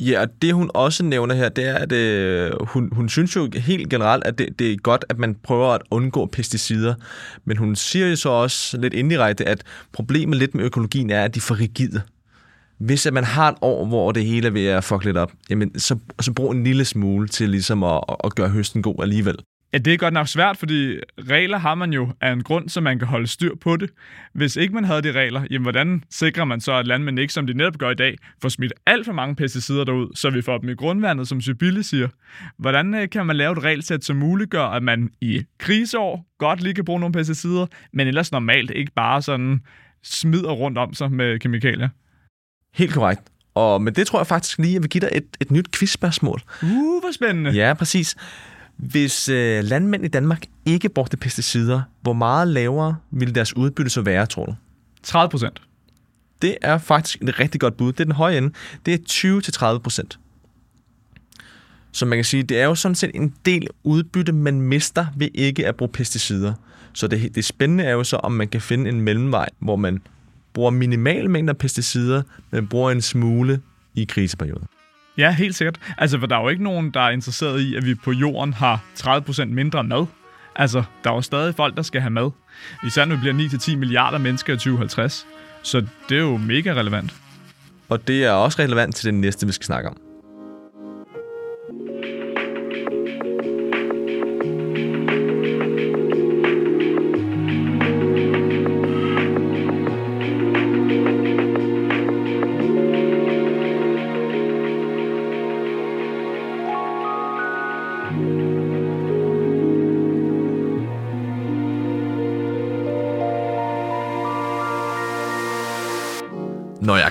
Ja, 0.00 0.20
og 0.20 0.28
det 0.42 0.54
hun 0.54 0.70
også 0.74 1.04
nævner 1.04 1.34
her, 1.34 1.48
det 1.48 1.68
er, 1.68 1.74
at 1.74 1.92
øh, 1.92 2.50
hun, 2.60 2.88
hun 2.92 3.08
synes 3.08 3.36
jo 3.36 3.50
helt 3.54 3.90
generelt, 3.90 4.24
at 4.24 4.38
det, 4.38 4.58
det 4.58 4.72
er 4.72 4.76
godt, 4.76 5.04
at 5.08 5.18
man 5.18 5.34
prøver 5.34 5.68
at 5.68 5.80
undgå 5.90 6.26
pesticider. 6.26 6.94
Men 7.44 7.56
hun 7.56 7.76
siger 7.76 8.06
jo 8.06 8.16
så 8.16 8.28
også 8.28 8.78
lidt 8.78 8.94
indirekte, 8.94 9.48
at 9.48 9.62
problemet 9.92 10.38
lidt 10.38 10.54
med 10.54 10.64
økologien 10.64 11.10
er, 11.10 11.24
at 11.24 11.34
de 11.34 11.38
er 11.38 11.42
for 11.42 11.60
rigide. 11.60 12.02
Hvis 12.78 13.06
at 13.06 13.12
man 13.12 13.24
har 13.24 13.48
et 13.48 13.56
år, 13.60 13.86
hvor 13.86 14.12
det 14.12 14.24
hele 14.24 14.46
er 14.46 14.50
ved 14.50 14.66
at 14.66 14.84
fuck 14.84 15.04
lidt 15.04 15.16
op, 15.16 15.32
jamen, 15.50 15.78
så, 15.78 15.98
så 16.20 16.32
brug 16.32 16.52
en 16.52 16.64
lille 16.64 16.84
smule 16.84 17.28
til 17.28 17.50
ligesom 17.50 17.82
at, 17.82 18.00
at 18.24 18.34
gøre 18.34 18.48
høsten 18.48 18.82
god 18.82 19.02
alligevel. 19.02 19.36
Ja, 19.74 19.78
det 19.78 19.92
er 19.92 19.96
godt 19.96 20.14
nok 20.14 20.28
svært, 20.28 20.56
fordi 20.56 20.98
regler 21.18 21.58
har 21.58 21.74
man 21.74 21.92
jo 21.92 22.12
af 22.20 22.32
en 22.32 22.42
grund, 22.42 22.68
så 22.68 22.80
man 22.80 22.98
kan 22.98 23.08
holde 23.08 23.26
styr 23.26 23.54
på 23.60 23.76
det. 23.76 23.90
Hvis 24.32 24.56
ikke 24.56 24.74
man 24.74 24.84
havde 24.84 25.02
de 25.02 25.12
regler, 25.12 25.46
jamen 25.50 25.62
hvordan 25.62 26.04
sikrer 26.10 26.44
man 26.44 26.60
så, 26.60 26.72
at 26.72 26.86
landmænd 26.86 27.18
ikke, 27.18 27.32
som 27.32 27.46
de 27.46 27.54
netop 27.54 27.78
gør 27.78 27.90
i 27.90 27.94
dag, 27.94 28.16
får 28.42 28.48
smidt 28.48 28.72
alt 28.86 29.06
for 29.06 29.12
mange 29.12 29.34
pesticider 29.36 29.84
derud, 29.84 30.16
så 30.16 30.30
vi 30.30 30.42
får 30.42 30.58
dem 30.58 30.68
i 30.68 30.74
grundvandet, 30.74 31.28
som 31.28 31.40
Sybille 31.40 31.82
siger? 31.82 32.08
Hvordan 32.58 32.94
øh, 32.94 33.10
kan 33.10 33.26
man 33.26 33.36
lave 33.36 33.52
et 33.52 33.64
regelsæt, 33.64 34.04
som 34.04 34.16
muliggør, 34.16 34.64
at 34.64 34.82
man 34.82 35.10
i 35.20 35.44
kriseår 35.58 36.26
godt 36.38 36.60
lige 36.60 36.74
kan 36.74 36.84
bruge 36.84 37.00
nogle 37.00 37.12
pesticider, 37.12 37.66
men 37.92 38.06
ellers 38.06 38.32
normalt 38.32 38.70
ikke 38.70 38.92
bare 38.92 39.22
sådan 39.22 39.60
smider 40.02 40.52
rundt 40.52 40.78
om 40.78 40.94
sig 40.94 41.12
med 41.12 41.38
kemikalier? 41.38 41.88
Helt 42.74 42.94
korrekt. 42.94 43.22
Og 43.54 43.82
med 43.82 43.92
det 43.92 44.06
tror 44.06 44.18
jeg 44.18 44.26
faktisk 44.26 44.58
lige, 44.58 44.70
at 44.70 44.74
jeg 44.74 44.82
vil 44.82 44.90
give 44.90 45.00
dig 45.00 45.10
et, 45.12 45.26
et 45.40 45.50
nyt 45.50 45.70
quizspørgsmål. 45.78 46.40
Uh, 46.62 46.68
hvor 47.00 47.12
spændende. 47.12 47.50
Ja, 47.50 47.74
præcis. 47.74 48.16
Hvis 48.76 49.28
øh, 49.28 49.64
landmænd 49.64 50.04
i 50.04 50.08
Danmark 50.08 50.46
ikke 50.66 50.88
brugte 50.88 51.16
pesticider, 51.16 51.82
hvor 52.02 52.12
meget 52.12 52.48
lavere 52.48 52.96
ville 53.10 53.34
deres 53.34 53.56
udbytte 53.56 53.90
så 53.90 54.02
være, 54.02 54.26
tror 54.26 54.46
du? 54.46 54.54
30 55.02 55.30
procent. 55.30 55.62
Det 56.42 56.56
er 56.62 56.78
faktisk 56.78 57.22
et 57.22 57.40
rigtig 57.40 57.60
godt 57.60 57.76
bud. 57.76 57.92
Det 57.92 58.00
er 58.00 58.04
den 58.04 58.12
høje 58.12 58.38
ende. 58.38 58.52
Det 58.86 58.94
er 58.94 59.74
20-30 59.74 59.78
procent. 59.78 60.18
Så 61.92 62.06
man 62.06 62.18
kan 62.18 62.24
sige, 62.24 62.42
det 62.42 62.60
er 62.60 62.64
jo 62.64 62.74
sådan 62.74 62.94
set 62.94 63.10
en 63.14 63.34
del 63.44 63.68
udbytte, 63.84 64.32
man 64.32 64.60
mister 64.60 65.06
ved 65.16 65.28
ikke 65.34 65.66
at 65.66 65.76
bruge 65.76 65.92
pesticider. 65.92 66.54
Så 66.92 67.06
det, 67.06 67.34
det 67.34 67.44
spændende 67.44 67.84
er 67.84 67.92
jo 67.92 68.04
så, 68.04 68.16
om 68.16 68.32
man 68.32 68.48
kan 68.48 68.60
finde 68.60 68.90
en 68.90 69.00
mellemvej, 69.00 69.48
hvor 69.58 69.76
man 69.76 70.02
bruger 70.52 70.70
minimal 70.70 71.30
mængder 71.30 71.54
pesticider, 71.54 72.22
men 72.50 72.68
bruger 72.68 72.90
en 72.90 73.02
smule 73.02 73.60
i 73.94 74.04
kriseperioden. 74.04 74.66
Ja, 75.18 75.30
helt 75.30 75.54
sikkert. 75.54 75.78
Altså, 75.98 76.18
for 76.18 76.26
der 76.26 76.36
er 76.36 76.42
jo 76.42 76.48
ikke 76.48 76.62
nogen, 76.62 76.90
der 76.90 77.00
er 77.00 77.10
interesseret 77.10 77.60
i, 77.60 77.76
at 77.76 77.86
vi 77.86 77.94
på 77.94 78.12
jorden 78.12 78.52
har 78.52 78.84
30% 78.98 79.44
mindre 79.44 79.84
mad. 79.84 80.06
Altså, 80.56 80.82
der 81.04 81.10
er 81.10 81.14
jo 81.14 81.20
stadig 81.20 81.54
folk, 81.54 81.76
der 81.76 81.82
skal 81.82 82.00
have 82.00 82.10
mad. 82.10 82.30
Især 82.86 83.04
når 83.04 83.16
vi 83.16 83.20
bliver 83.20 83.48
9-10 83.48 83.76
milliarder 83.76 84.18
mennesker 84.18 84.52
i 84.52 84.56
2050. 84.56 85.26
Så 85.62 85.86
det 86.08 86.16
er 86.16 86.22
jo 86.22 86.36
mega 86.36 86.72
relevant. 86.72 87.14
Og 87.88 88.08
det 88.08 88.24
er 88.24 88.30
også 88.30 88.62
relevant 88.62 88.96
til 88.96 89.06
det 89.06 89.14
næste, 89.14 89.46
vi 89.46 89.52
skal 89.52 89.64
snakke 89.64 89.88
om. 89.88 90.03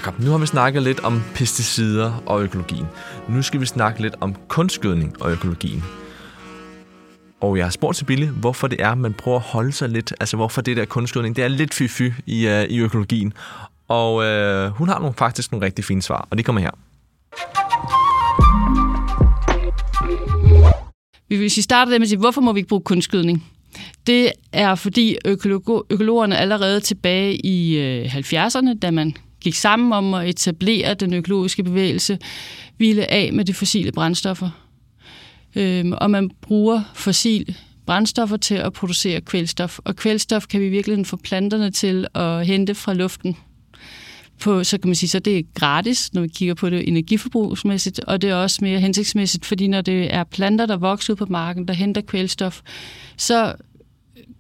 Jakob, 0.06 0.20
nu 0.20 0.32
har 0.32 0.38
vi 0.38 0.46
snakket 0.46 0.84
lidt 0.84 1.00
om 1.00 1.24
pesticider 1.36 2.24
og 2.26 2.44
økologien. 2.44 2.86
Nu 3.30 3.42
skal 3.42 3.62
vi 3.62 3.66
snakke 3.66 4.02
lidt 4.02 4.16
om 4.22 4.36
kunstgødning 4.48 5.22
og 5.22 5.32
økologien. 5.32 5.84
Og 7.42 7.58
jeg 7.58 7.66
har 7.66 7.70
spurgt 7.70 7.98
til 7.98 8.06
Bille, 8.06 8.30
hvorfor 8.30 8.68
det 8.68 8.82
er, 8.82 8.96
man 8.96 9.14
prøver 9.14 9.38
at 9.38 9.44
holde 9.44 9.72
sig 9.72 9.90
lidt, 9.90 10.14
altså 10.20 10.36
hvorfor 10.36 10.62
det 10.62 10.78
der 10.78 10.86
kunstgødning, 10.86 11.36
det 11.36 11.44
er 11.44 11.48
lidt 11.48 11.74
fy-fy 11.74 12.14
i, 12.26 12.48
uh, 12.48 12.64
i 12.64 12.80
økologien. 12.80 13.34
Og 13.88 14.16
uh, 14.16 14.78
hun 14.78 14.90
har 14.90 15.00
nogle, 15.00 15.14
faktisk 15.14 15.52
nogle 15.52 15.66
rigtig 15.66 15.86
fine 15.86 16.02
svar, 16.02 16.28
og 16.30 16.38
det 16.38 16.46
kommer 16.46 16.62
her. 16.62 16.72
Hvis 21.28 21.58
vi 21.58 21.62
starter 21.62 21.92
med 21.92 22.02
at 22.02 22.10
sige, 22.10 22.20
hvorfor 22.20 22.42
må 22.42 22.54
vi 22.54 22.60
ikke 22.60 22.70
bruge 22.70 22.82
kunstgødning? 22.82 23.46
Det 24.08 24.32
er 24.54 24.76
fordi 24.76 25.18
økologerne 25.26 26.38
allerede 26.38 26.80
tilbage 26.80 27.46
i 27.46 27.78
øh, 27.78 28.16
70'erne, 28.16 28.80
da 28.80 28.92
man 28.92 29.16
gik 29.44 29.56
sammen 29.56 29.94
om 29.94 30.14
at 30.14 30.30
etablere 30.30 30.94
den 30.94 31.14
økologiske 31.14 31.64
bevægelse, 31.64 32.20
ville 32.78 33.12
af 33.12 33.34
med 33.34 33.46
de 33.46 33.54
fossile 33.54 33.92
brændstoffer. 33.92 34.50
Øhm, 35.56 35.94
og 36.02 36.12
man 36.12 36.32
bruger 36.42 36.82
fossil 36.94 37.58
brændstoffer 37.86 38.38
til 38.38 38.56
at 38.56 38.74
producere 38.74 39.22
kvælstof. 39.22 39.80
Og 39.84 39.96
kvælstof 39.96 40.48
kan 40.48 40.62
vi 40.62 40.70
virkelig 40.70 41.08
få 41.08 41.18
planterne 41.18 41.72
til 41.72 42.08
at 42.14 42.46
hente 42.46 42.76
fra 42.76 42.94
luften. 42.94 43.38
På, 44.40 44.64
så 44.64 44.78
kan 44.78 44.90
man 44.90 44.96
sige, 44.96 45.10
så 45.10 45.20
det 45.20 45.38
er 45.38 45.44
gratis, 45.56 46.14
når 46.14 46.22
vi 46.22 46.28
kigger 46.28 46.54
på 46.54 46.70
det 46.70 46.88
energiforbrugsmæssigt, 46.88 48.00
og 48.00 48.22
det 48.22 48.30
er 48.30 48.36
også 48.36 48.60
mere 48.62 48.80
hensigtsmæssigt, 48.80 49.46
fordi 49.46 49.68
når 49.68 49.82
det 49.82 50.14
er 50.14 50.24
planter, 50.24 50.66
der 50.66 50.78
vokser 50.78 51.14
ud 51.14 51.18
på 51.18 51.26
marken, 51.30 51.68
der 51.68 51.74
henter 51.74 52.02
kvælstof, 52.02 52.62
så 53.18 53.56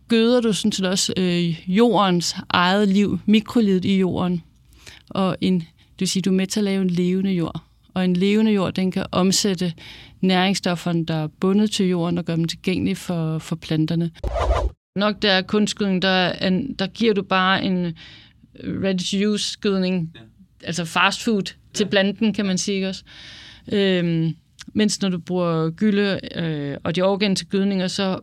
gøder 0.07 0.41
du 0.41 0.53
sådan 0.53 0.71
set 0.71 0.85
også 0.85 1.13
øh, 1.17 1.69
jordens 1.75 2.35
eget 2.49 2.87
liv, 2.87 3.19
mikrolivet 3.25 3.85
i 3.85 3.97
jorden 3.97 4.41
og 5.09 5.37
en, 5.41 5.59
det 5.59 5.99
vil 5.99 6.07
sige, 6.07 6.21
du 6.21 6.29
er 6.29 6.33
med 6.35 6.47
til 6.47 6.59
at 6.59 6.63
lave 6.63 6.81
en 6.81 6.89
levende 6.89 7.31
jord. 7.31 7.61
Og 7.93 8.05
en 8.05 8.13
levende 8.13 8.51
jord, 8.51 8.73
den 8.73 8.91
kan 8.91 9.05
omsætte 9.11 9.73
næringsstofferne, 10.21 11.05
der 11.05 11.15
er 11.15 11.27
bundet 11.27 11.71
til 11.71 11.85
jorden, 11.85 12.17
og 12.17 12.25
gøre 12.25 12.37
dem 12.37 12.45
tilgængelige 12.45 12.95
for, 12.95 13.37
for 13.37 13.55
planterne. 13.55 14.11
Nok 14.95 15.21
der 15.21 15.31
er 15.31 15.41
kunstgødning, 15.41 16.01
der, 16.01 16.49
der 16.79 16.87
giver 16.87 17.13
du 17.13 17.21
bare 17.21 17.63
en 17.63 17.97
ready-to-use 18.63 19.57
gødning, 19.61 20.11
ja. 20.15 20.19
altså 20.63 20.85
fast 20.85 21.23
food 21.23 21.53
til 21.73 21.85
planten, 21.85 22.33
kan 22.33 22.45
man 22.45 22.57
sige 22.57 22.89
også. 22.89 23.03
Øhm, 23.71 24.35
mens 24.73 25.01
når 25.01 25.09
du 25.09 25.17
bruger 25.17 25.69
gylde 25.69 26.19
øh, 26.35 26.77
og 26.83 26.95
de 26.95 27.01
organiske 27.01 27.49
gødninger, 27.49 27.87
så 27.87 28.19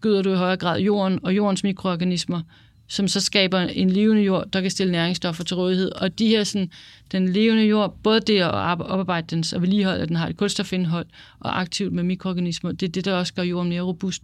gøder 0.00 0.22
du 0.22 0.32
i 0.32 0.36
højere 0.36 0.56
grad 0.56 0.80
jorden 0.80 1.20
og 1.22 1.36
jordens 1.36 1.64
mikroorganismer, 1.64 2.42
som 2.88 3.08
så 3.08 3.20
skaber 3.20 3.58
en 3.58 3.90
levende 3.90 4.22
jord, 4.22 4.46
der 4.52 4.60
kan 4.60 4.70
stille 4.70 4.92
næringsstoffer 4.92 5.44
til 5.44 5.56
rådighed. 5.56 5.92
Og 5.92 6.18
de 6.18 6.28
her, 6.28 6.44
sådan, 6.44 6.70
den 7.12 7.28
levende 7.28 7.64
jord, 7.64 7.96
både 8.02 8.20
det 8.20 8.40
at 8.40 8.50
oparbejde 8.50 9.26
den 9.30 9.44
og 9.54 9.62
vedligeholde, 9.62 10.02
at 10.02 10.08
den 10.08 10.16
har 10.16 10.28
et 10.28 10.36
kulstofindhold 10.36 11.06
og 11.40 11.60
aktivt 11.60 11.92
med 11.92 12.02
mikroorganismer, 12.02 12.72
det 12.72 12.88
er 12.88 12.92
det, 12.92 13.04
der 13.04 13.14
også 13.14 13.34
gør 13.34 13.42
jorden 13.42 13.68
mere 13.68 13.82
robust. 13.82 14.22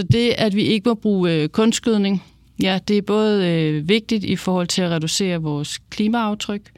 Så 0.00 0.06
det, 0.12 0.34
at 0.38 0.54
vi 0.54 0.62
ikke 0.62 0.88
må 0.88 0.94
bruge 0.94 1.32
øh, 1.32 1.48
kunstgødning, 1.48 2.22
ja, 2.62 2.78
det 2.88 2.98
er 2.98 3.02
både 3.02 3.48
øh, 3.48 3.88
vigtigt 3.88 4.24
i 4.24 4.36
forhold 4.36 4.66
til 4.66 4.82
at 4.82 4.90
reducere 4.90 5.42
vores 5.42 5.78
klimaaftryk, 5.78 6.70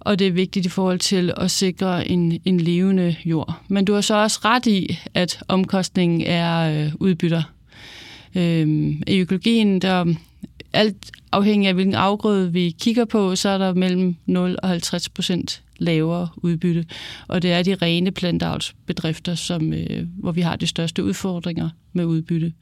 og 0.00 0.18
det 0.18 0.26
er 0.26 0.32
vigtigt 0.32 0.66
i 0.66 0.68
forhold 0.68 0.98
til 0.98 1.32
at 1.36 1.50
sikre 1.50 2.08
en, 2.08 2.40
en 2.44 2.60
levende 2.60 3.16
jord. 3.24 3.60
Men 3.68 3.84
du 3.84 3.94
har 3.94 4.00
så 4.00 4.14
også 4.14 4.40
ret 4.44 4.66
i, 4.66 4.98
at 5.14 5.42
omkostningen 5.48 6.20
er 6.20 6.84
øh, 6.86 6.92
udbytter. 7.00 7.53
Øh, 8.34 8.94
I 9.06 9.18
økologien, 9.18 9.78
der 9.78 10.14
alt 10.72 11.10
afhængig 11.32 11.68
af 11.68 11.74
hvilken 11.74 11.94
afgrøde 11.94 12.52
vi 12.52 12.74
kigger 12.80 13.04
på, 13.04 13.36
så 13.36 13.48
er 13.48 13.58
der 13.58 13.74
mellem 13.74 14.16
0 14.26 14.56
og 14.62 14.68
50 14.68 15.08
procent 15.08 15.62
lavere 15.78 16.28
udbytte. 16.36 16.86
Og 17.28 17.42
det 17.42 17.52
er 17.52 17.62
de 17.62 17.74
rene 17.74 18.10
plantavlsbedrifter, 18.10 19.34
som, 19.34 19.72
øh, 19.72 20.06
hvor 20.18 20.32
vi 20.32 20.40
har 20.40 20.56
de 20.56 20.66
største 20.66 21.04
udfordringer 21.04 21.68
med 21.92 22.04
udbytte. 22.04 22.52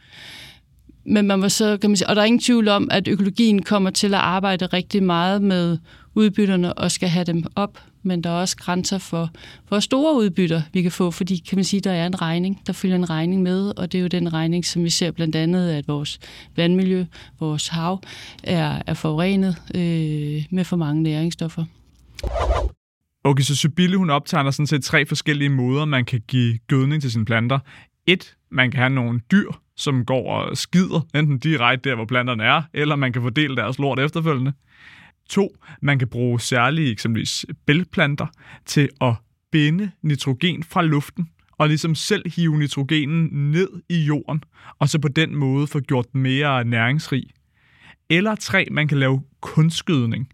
Men 1.05 1.27
man 1.27 1.39
må 1.39 1.49
så, 1.49 1.77
kan 1.77 1.91
man 1.91 1.97
sige, 1.97 2.09
og 2.09 2.17
der 2.17 2.23
er 2.23 2.27
ingen 2.27 2.41
tvivl 2.41 2.69
om, 2.69 2.89
at 2.91 3.09
økologien 3.09 3.63
kommer 3.63 3.91
til 3.91 4.15
at 4.15 4.21
arbejde 4.21 4.67
rigtig 4.67 5.03
meget 5.03 5.43
med 5.43 5.79
udbytterne 6.15 6.75
og 6.75 6.91
skal 6.91 7.09
have 7.09 7.25
dem 7.25 7.45
op, 7.57 7.79
men 8.03 8.25
der 8.25 8.31
er 8.31 8.35
også 8.35 8.57
grænser 8.57 8.99
for, 8.99 9.31
hvor 9.69 9.81
store 9.81 10.17
udbytter 10.17 10.62
vi 10.73 10.83
kan 10.83 10.93
få, 10.93 11.11
fordi 11.11 11.37
kan 11.49 11.57
man 11.57 11.65
sige, 11.65 11.81
der 11.81 11.93
er 11.93 12.07
en 12.07 12.23
regning, 12.23 12.61
der 12.67 12.73
følger 12.73 12.97
en 12.97 13.11
regning 13.11 13.43
med, 13.43 13.79
og 13.79 13.93
det 13.93 13.99
er 13.99 14.03
jo 14.03 14.09
den 14.09 14.33
regning, 14.33 14.65
som 14.65 14.85
vi 14.85 14.91
ser 14.91 15.11
blandt 15.11 15.37
andet, 15.37 15.71
at 15.71 15.88
vores 15.88 16.19
vandmiljø, 16.57 17.05
vores 17.41 17.69
hav 17.69 18.03
er, 18.43 18.83
er 18.87 18.95
forurenet 18.95 19.57
øh, 19.75 20.45
med 20.51 20.65
for 20.65 20.77
mange 20.77 21.03
næringsstoffer. 21.03 21.65
Okay, 23.25 23.43
så 23.43 23.57
Sybille, 23.57 23.97
hun 23.97 24.11
optegner 24.11 24.51
sådan 24.51 24.67
set 24.67 24.85
tre 24.85 25.07
forskellige 25.07 25.49
måder, 25.49 25.85
man 25.85 26.05
kan 26.05 26.21
give 26.29 26.59
gødning 26.69 27.03
til 27.03 27.12
sine 27.12 27.25
planter. 27.25 27.59
Et, 28.07 28.37
man 28.51 28.71
kan 28.71 28.79
have 28.79 28.91
nogle 28.91 29.21
dyr, 29.33 29.51
som 29.77 30.05
går 30.05 30.33
og 30.33 30.57
skider, 30.57 31.07
enten 31.15 31.38
direkte 31.38 31.91
der, 31.91 31.97
hvor 31.97 32.05
planterne 32.05 32.45
er, 32.45 32.62
eller 32.75 32.97
man 32.97 33.12
kan 33.12 33.23
fordele 33.23 33.57
deres 33.57 33.79
lort 33.79 34.01
efterfølgende. 34.01 34.53
2. 35.29 35.57
man 35.83 35.99
kan 35.99 36.09
bruge 36.09 36.41
særlige 36.41 36.91
eksempelvis 36.91 37.47
bælgplanter 37.67 38.27
til 38.67 38.89
at 39.01 39.15
binde 39.53 39.91
nitrogen 40.03 40.63
fra 40.63 40.83
luften, 40.83 41.29
og 41.59 41.69
ligesom 41.69 41.95
selv 41.95 42.31
hive 42.37 42.59
nitrogenen 42.59 43.51
ned 43.51 43.69
i 43.89 44.05
jorden, 44.05 44.45
og 44.79 44.89
så 44.89 44.99
på 44.99 45.09
den 45.09 45.37
måde 45.37 45.67
få 45.67 45.81
gjort 45.81 46.13
den 46.13 46.23
mere 46.23 46.65
næringsrig. 46.65 47.25
Eller 48.11 48.35
tre, 48.35 48.67
man 48.71 48.89
kan 48.89 48.99
lave 48.99 49.23
kunstgødning. 49.41 50.29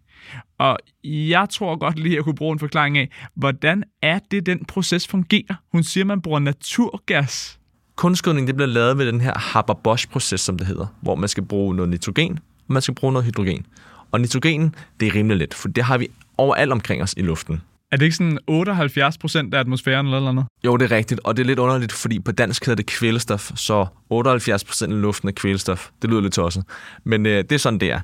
Og 0.59 0.79
jeg 1.05 1.47
tror 1.51 1.77
godt 1.77 1.99
lige, 1.99 2.13
at 2.13 2.17
jeg 2.17 2.25
kunne 2.25 2.35
bruge 2.35 2.53
en 2.53 2.59
forklaring 2.59 2.99
af, 2.99 3.11
hvordan 3.35 3.85
er 4.03 4.19
det, 4.31 4.47
den 4.47 4.65
proces 4.65 5.09
fungerer? 5.09 5.55
Hun 5.73 5.83
siger, 5.83 6.05
at 6.05 6.07
man 6.07 6.23
bruger 6.23 6.39
naturgas. 6.39 7.59
Kunstgødning 7.97 8.47
det 8.47 8.55
bliver 8.57 8.69
lavet 8.69 8.99
ved 8.99 9.07
den 9.07 9.21
her 9.21 9.35
Haber-Bosch-proces, 9.39 10.41
som 10.41 10.59
det 10.59 10.67
hedder, 10.67 10.87
hvor 11.03 11.15
man 11.15 11.29
skal 11.29 11.45
bruge 11.45 11.77
noget 11.77 11.89
nitrogen, 11.89 12.39
og 12.69 12.73
man 12.73 12.83
skal 12.83 12.95
bruge 12.95 13.13
noget 13.13 13.27
hydrogen. 13.27 13.67
Og 14.13 14.21
nitrogen, 14.21 14.75
det 15.01 15.09
er 15.09 15.15
rimelig 15.15 15.37
let, 15.37 15.55
for 15.55 15.69
det 15.69 15.85
har 15.85 15.99
vi 15.99 16.09
overalt 16.39 16.73
omkring 16.73 17.03
os 17.03 17.15
i 17.17 17.23
luften. 17.23 17.63
Er 17.93 17.97
det 17.97 18.05
ikke 18.05 18.17
sådan 18.17 18.39
78 18.47 19.19
procent 19.19 19.55
af 19.55 19.61
atmosfæren 19.61 20.07
eller 20.07 20.19
noget 20.19 20.29
andet? 20.29 20.47
Jo, 20.65 20.77
det 20.77 20.93
er 20.93 20.97
rigtigt, 20.97 21.21
og 21.25 21.37
det 21.37 21.43
er 21.43 21.47
lidt 21.47 21.59
underligt, 21.59 21.93
fordi 21.93 22.21
på 22.21 22.33
dansk 22.33 22.67
hedder 22.67 22.77
det 22.77 22.87
kvælstof, 22.87 23.51
så 23.55 23.87
78 24.11 24.65
procent 24.65 24.93
af 24.93 25.01
luften 25.01 25.29
er 25.29 25.33
kvælstof. 25.33 25.89
Det 26.03 26.11
lyder 26.11 26.21
lidt 26.21 26.33
tosset, 26.33 26.65
men 27.05 27.27
øh, 27.27 27.45
det 27.45 27.53
er 27.53 27.59
sådan, 27.59 27.81
det 27.81 27.91
er. 27.91 28.01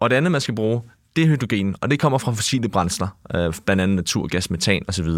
Og 0.00 0.10
det 0.10 0.16
andet, 0.16 0.32
man 0.32 0.40
skal 0.40 0.54
bruge, 0.54 0.82
det 1.16 1.24
er 1.24 1.28
hydrogen, 1.28 1.76
og 1.80 1.90
det 1.90 2.00
kommer 2.00 2.18
fra 2.18 2.32
fossile 2.32 2.68
brændsler, 2.68 3.08
øh, 3.34 3.52
blandt 3.64 3.82
andet 3.82 3.96
naturgas, 3.96 4.50
metan 4.50 4.82
osv. 4.88 5.08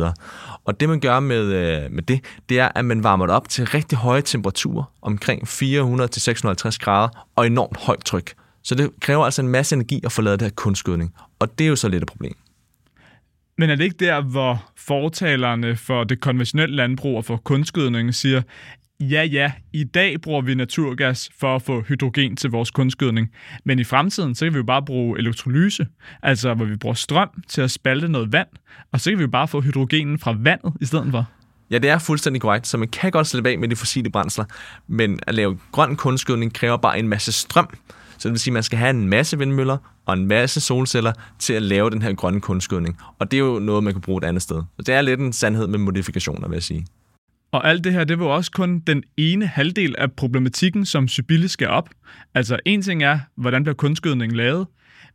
Og 0.65 0.81
det 0.81 0.89
man 0.89 1.01
gør 1.01 1.21
med, 1.21 1.43
øh, 1.43 1.93
med 1.93 2.03
det, 2.03 2.21
det 2.49 2.59
er, 2.61 2.69
at 2.75 2.85
man 2.85 3.05
varmer 3.05 3.27
det 3.27 3.35
op 3.35 3.49
til 3.49 3.67
rigtig 3.67 3.99
høje 3.99 4.23
temperaturer, 4.23 4.85
omkring 5.03 5.43
400-650 5.43 6.79
grader, 6.79 7.27
og 7.37 7.47
enormt 7.47 7.77
højt 7.77 8.05
tryk. 8.05 8.33
Så 8.63 8.75
det 8.75 8.91
kræver 9.01 9.25
altså 9.25 9.43
en 9.43 9.49
masse 9.49 9.75
energi 9.75 10.01
at 10.05 10.13
få 10.13 10.23
lavet 10.23 10.41
det 10.41 10.47
her 10.47 10.53
kunstgødning, 10.55 11.15
og 11.39 11.59
det 11.59 11.65
er 11.65 11.69
jo 11.69 11.77
så 11.77 11.89
lidt 11.89 12.03
et 12.03 12.09
problem. 12.09 12.35
Men 13.59 13.71
er 13.71 13.75
det 13.75 13.85
ikke 13.85 13.97
der, 14.05 14.21
hvor 14.21 14.71
fortalerne 14.77 15.77
for 15.77 16.05
det 16.05 16.21
konventionelle 16.21 16.77
landbrug 16.77 17.17
og 17.17 17.25
for 17.25 17.37
kunstgødning 17.37 18.15
siger, 18.15 18.43
ja 19.01 19.23
ja, 19.23 19.53
i 19.73 19.85
dag 19.85 20.21
bruger 20.21 20.41
vi 20.43 20.55
naturgas 20.55 21.31
for 21.41 21.57
at 21.57 21.63
få 21.63 21.81
hydrogen 21.81 22.37
til 22.37 22.51
vores 22.51 22.71
kunstgødning, 22.71 23.31
men 23.65 23.79
i 23.79 23.85
fremtiden, 23.85 24.35
så 24.35 24.47
kan 24.47 24.53
vi 24.53 24.59
jo 24.59 24.65
bare 24.65 24.83
bruge 24.83 25.19
elektrolyse, 25.19 25.87
altså 26.23 26.55
hvor 26.55 26.65
vi 26.65 26.77
bruger 26.77 26.95
strøm 26.95 27.29
til 27.49 27.61
at 27.61 27.71
spalte 27.71 28.09
noget 28.09 28.33
vand, 28.33 28.49
og 28.93 29.01
så 29.01 29.11
kan 29.11 29.19
vi 29.19 29.23
jo 29.23 29.31
bare 29.31 29.49
få 29.49 29.61
hydrogenen 29.61 30.19
fra 30.19 30.37
vandet 30.39 30.73
i 30.81 30.85
stedet 30.85 31.09
for. 31.11 31.27
Ja, 31.71 31.79
det 31.79 31.91
er 31.91 31.99
fuldstændig 31.99 32.43
korrekt, 32.43 32.67
så 32.67 32.79
man 32.79 32.89
kan 32.89 33.11
godt 33.11 33.27
slippe 33.27 33.51
af 33.51 33.59
med 33.59 33.69
de 33.69 33.77
fossile 33.77 34.11
brændsler, 34.11 34.45
men 34.87 35.21
at 35.27 35.35
lave 35.35 35.59
grøn 35.73 35.97
kunstgødning 35.97 36.55
kræver 36.55 36.77
bare 36.77 36.99
en 36.99 37.09
masse 37.09 37.33
strøm, 37.33 37.69
så 38.21 38.29
det 38.29 38.33
vil 38.33 38.41
sige, 38.41 38.53
at 38.53 38.55
man 38.55 38.63
skal 38.63 38.79
have 38.79 38.91
en 38.91 39.09
masse 39.09 39.39
vindmøller 39.39 39.77
og 40.07 40.15
en 40.15 40.27
masse 40.27 40.61
solceller 40.61 41.13
til 41.39 41.53
at 41.53 41.63
lave 41.63 41.91
den 41.91 42.03
her 42.03 42.13
grønne 42.15 42.41
kunstgødning. 42.41 42.99
Og 43.19 43.31
det 43.31 43.37
er 43.37 43.41
jo 43.41 43.59
noget, 43.59 43.85
man 43.85 43.93
kan 43.93 44.03
bruge 44.03 44.19
et 44.19 44.25
andet 44.25 44.43
sted. 44.43 44.63
Så 44.77 44.83
det 44.87 44.95
er 44.95 45.03
lidt 45.03 45.21
en 45.21 45.33
sandhed 45.33 45.67
med 45.67 45.79
modifikationer, 45.79 46.49
vil 46.49 46.57
jeg 46.57 46.63
sige. 46.63 46.87
Og 47.53 47.69
alt 47.69 47.85
det 47.85 47.93
her, 47.93 48.05
det 48.05 48.19
var 48.19 48.27
også 48.27 48.51
kun 48.51 48.79
den 48.79 49.03
ene 49.17 49.47
halvdel 49.47 49.95
af 49.99 50.13
problematikken, 50.13 50.87
som 50.87 51.09
Sybille 51.09 51.49
skal 51.49 51.69
op. 51.69 51.91
Altså 52.35 52.59
en 52.65 52.83
ting 52.83 53.03
er, 53.03 53.19
hvordan 53.37 53.63
bliver 53.63 53.75
kunstgødningen 53.75 54.37
lavet, 54.37 54.67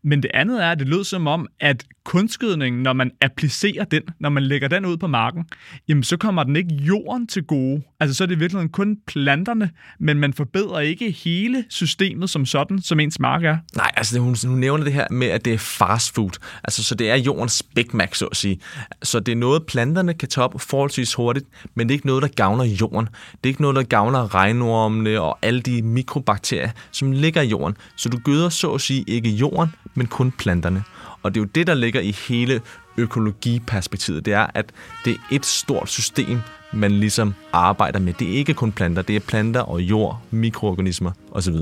men 0.03 0.23
det 0.23 0.31
andet 0.33 0.63
er, 0.63 0.71
at 0.71 0.79
det 0.79 0.87
lød 0.87 1.03
som 1.03 1.27
om, 1.27 1.47
at 1.59 1.83
kunstgødningen, 2.05 2.83
når 2.83 2.93
man 2.93 3.11
applicerer 3.21 3.83
den, 3.83 4.01
når 4.19 4.29
man 4.29 4.43
lægger 4.43 4.67
den 4.67 4.85
ud 4.85 4.97
på 4.97 5.07
marken, 5.07 5.45
jamen 5.87 6.03
så 6.03 6.17
kommer 6.17 6.43
den 6.43 6.55
ikke 6.55 6.73
jorden 6.73 7.27
til 7.27 7.43
gode. 7.43 7.81
Altså 7.99 8.13
så 8.13 8.23
er 8.23 8.27
det 8.27 8.39
virkelig 8.39 8.71
kun 8.71 8.97
planterne, 9.07 9.69
men 9.99 10.19
man 10.19 10.33
forbedrer 10.33 10.79
ikke 10.79 11.11
hele 11.11 11.65
systemet 11.69 12.29
som 12.29 12.45
sådan, 12.45 12.81
som 12.81 12.99
ens 12.99 13.19
mark 13.19 13.43
er. 13.43 13.57
Nej, 13.75 13.91
altså 13.97 14.19
hun, 14.19 14.35
hun 14.45 14.59
nævner 14.59 14.83
det 14.83 14.93
her 14.93 15.07
med, 15.11 15.27
at 15.27 15.45
det 15.45 15.53
er 15.53 15.57
fast 15.57 16.15
food. 16.15 16.31
Altså 16.63 16.83
så 16.83 16.95
det 16.95 17.09
er 17.09 17.15
jordens 17.15 17.63
Big 17.75 17.87
Mac, 17.93 18.17
så 18.17 18.25
at 18.25 18.37
sige. 18.37 18.59
Så 19.03 19.19
det 19.19 19.31
er 19.31 19.35
noget, 19.35 19.65
planterne 19.65 20.13
kan 20.13 20.29
tage 20.29 20.43
op 20.45 20.61
forholdsvis 20.61 21.13
hurtigt, 21.13 21.45
men 21.75 21.87
det 21.87 21.93
er 21.93 21.95
ikke 21.95 22.07
noget, 22.07 22.21
der 22.21 22.27
gavner 22.27 22.63
jorden. 22.63 23.05
Det 23.05 23.43
er 23.43 23.47
ikke 23.47 23.61
noget, 23.61 23.75
der 23.75 23.83
gavner 23.83 24.35
regnormene 24.35 25.21
og 25.21 25.39
alle 25.41 25.61
de 25.61 25.81
mikrobakterier, 25.81 26.69
som 26.91 27.11
ligger 27.11 27.41
i 27.41 27.47
jorden. 27.47 27.77
Så 27.95 28.09
du 28.09 28.17
gøder 28.17 28.49
så 28.49 28.71
at 28.71 28.81
sige 28.81 29.03
ikke 29.07 29.29
jorden, 29.29 29.69
men 29.95 30.07
kun 30.07 30.31
planterne. 30.31 30.83
Og 31.25 31.35
det 31.35 31.39
er 31.39 31.43
jo 31.43 31.49
det, 31.55 31.67
der 31.67 31.73
ligger 31.73 32.01
i 32.01 32.11
hele 32.27 32.61
økologiperspektivet. 32.97 34.25
Det 34.25 34.33
er, 34.33 34.47
at 34.53 34.65
det 35.05 35.13
er 35.13 35.17
et 35.31 35.45
stort 35.45 35.89
system, 35.89 36.39
man 36.73 36.91
ligesom 36.91 37.33
arbejder 37.53 37.99
med. 37.99 38.13
Det 38.13 38.29
er 38.29 38.33
ikke 38.33 38.53
kun 38.53 38.71
planter, 38.71 39.01
det 39.01 39.15
er 39.15 39.19
planter 39.19 39.61
og 39.61 39.81
jord, 39.81 40.21
mikroorganismer 40.31 41.11
osv. 41.31 41.55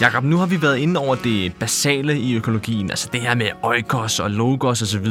Jakob, 0.00 0.24
nu 0.24 0.36
har 0.36 0.46
vi 0.46 0.62
været 0.62 0.78
inde 0.78 1.00
over 1.00 1.14
det 1.14 1.54
basale 1.54 2.18
i 2.18 2.34
økologien, 2.34 2.90
altså 2.90 3.08
det 3.12 3.20
her 3.20 3.34
med 3.34 3.50
oikos 3.62 4.20
og 4.20 4.30
logos 4.30 4.82
osv. 4.82 5.06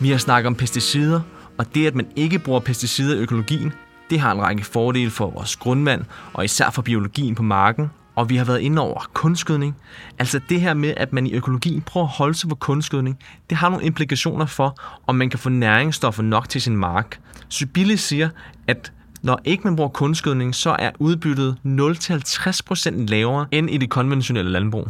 Vi 0.00 0.10
har 0.10 0.18
snakket 0.18 0.46
om 0.46 0.54
pesticider, 0.54 1.20
og 1.58 1.74
det, 1.74 1.86
at 1.86 1.94
man 1.94 2.06
ikke 2.16 2.38
bruger 2.38 2.60
pesticider 2.60 3.16
i 3.16 3.18
økologien, 3.18 3.72
det 4.10 4.20
har 4.20 4.32
en 4.32 4.42
række 4.42 4.64
fordele 4.64 5.10
for 5.10 5.30
vores 5.30 5.56
grundvand, 5.56 6.04
og 6.32 6.44
især 6.44 6.70
for 6.70 6.82
biologien 6.82 7.34
på 7.34 7.42
marken. 7.42 7.90
Og 8.14 8.30
vi 8.30 8.36
har 8.36 8.44
været 8.44 8.60
inde 8.60 8.82
over 8.82 9.10
kunstgødning. 9.12 9.76
Altså 10.18 10.40
det 10.48 10.60
her 10.60 10.74
med, 10.74 10.94
at 10.96 11.12
man 11.12 11.26
i 11.26 11.32
økologien 11.32 11.82
prøver 11.82 12.06
at 12.06 12.12
holde 12.12 12.34
sig 12.34 12.48
på 12.48 12.54
kunstgødning, 12.54 13.18
det 13.50 13.58
har 13.58 13.68
nogle 13.68 13.84
implikationer 13.84 14.46
for, 14.46 14.76
om 15.06 15.14
man 15.14 15.30
kan 15.30 15.38
få 15.38 15.48
næringsstoffer 15.48 16.22
nok 16.22 16.48
til 16.48 16.62
sin 16.62 16.76
mark. 16.76 17.20
Sybille 17.48 17.96
siger, 17.96 18.28
at 18.66 18.92
når 19.22 19.40
ikke 19.44 19.64
man 19.64 19.76
bruger 19.76 19.90
kunstgødning, 19.90 20.54
så 20.54 20.76
er 20.78 20.90
udbyttet 20.98 21.56
0-50% 21.64 22.90
lavere 22.90 23.46
end 23.50 23.70
i 23.70 23.76
det 23.76 23.90
konventionelle 23.90 24.50
landbrug. 24.50 24.88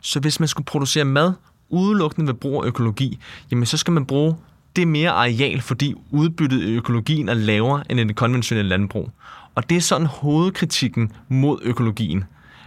Så 0.00 0.20
hvis 0.20 0.40
man 0.40 0.48
skulle 0.48 0.64
producere 0.64 1.04
mad 1.04 1.32
udelukkende 1.68 2.26
ved 2.26 2.34
brug 2.34 2.62
af 2.62 2.66
økologi, 2.66 3.18
jamen 3.50 3.66
så 3.66 3.76
skal 3.76 3.92
man 3.92 4.06
bruge 4.06 4.36
det 4.76 4.88
mere 4.88 5.10
areal, 5.10 5.60
fordi 5.60 5.94
udbyttet 6.10 6.62
i 6.62 6.74
økologien 6.74 7.28
er 7.28 7.34
lavere 7.34 7.82
end 7.90 8.00
i 8.00 8.04
det 8.04 8.16
konventionelle 8.16 8.68
landbrug. 8.68 9.10
Og 9.54 9.70
det 9.70 9.76
er 9.76 9.80
sådan 9.80 10.06
hovedkritikken 10.06 11.12
mod 11.28 11.58
økologien. 11.62 12.24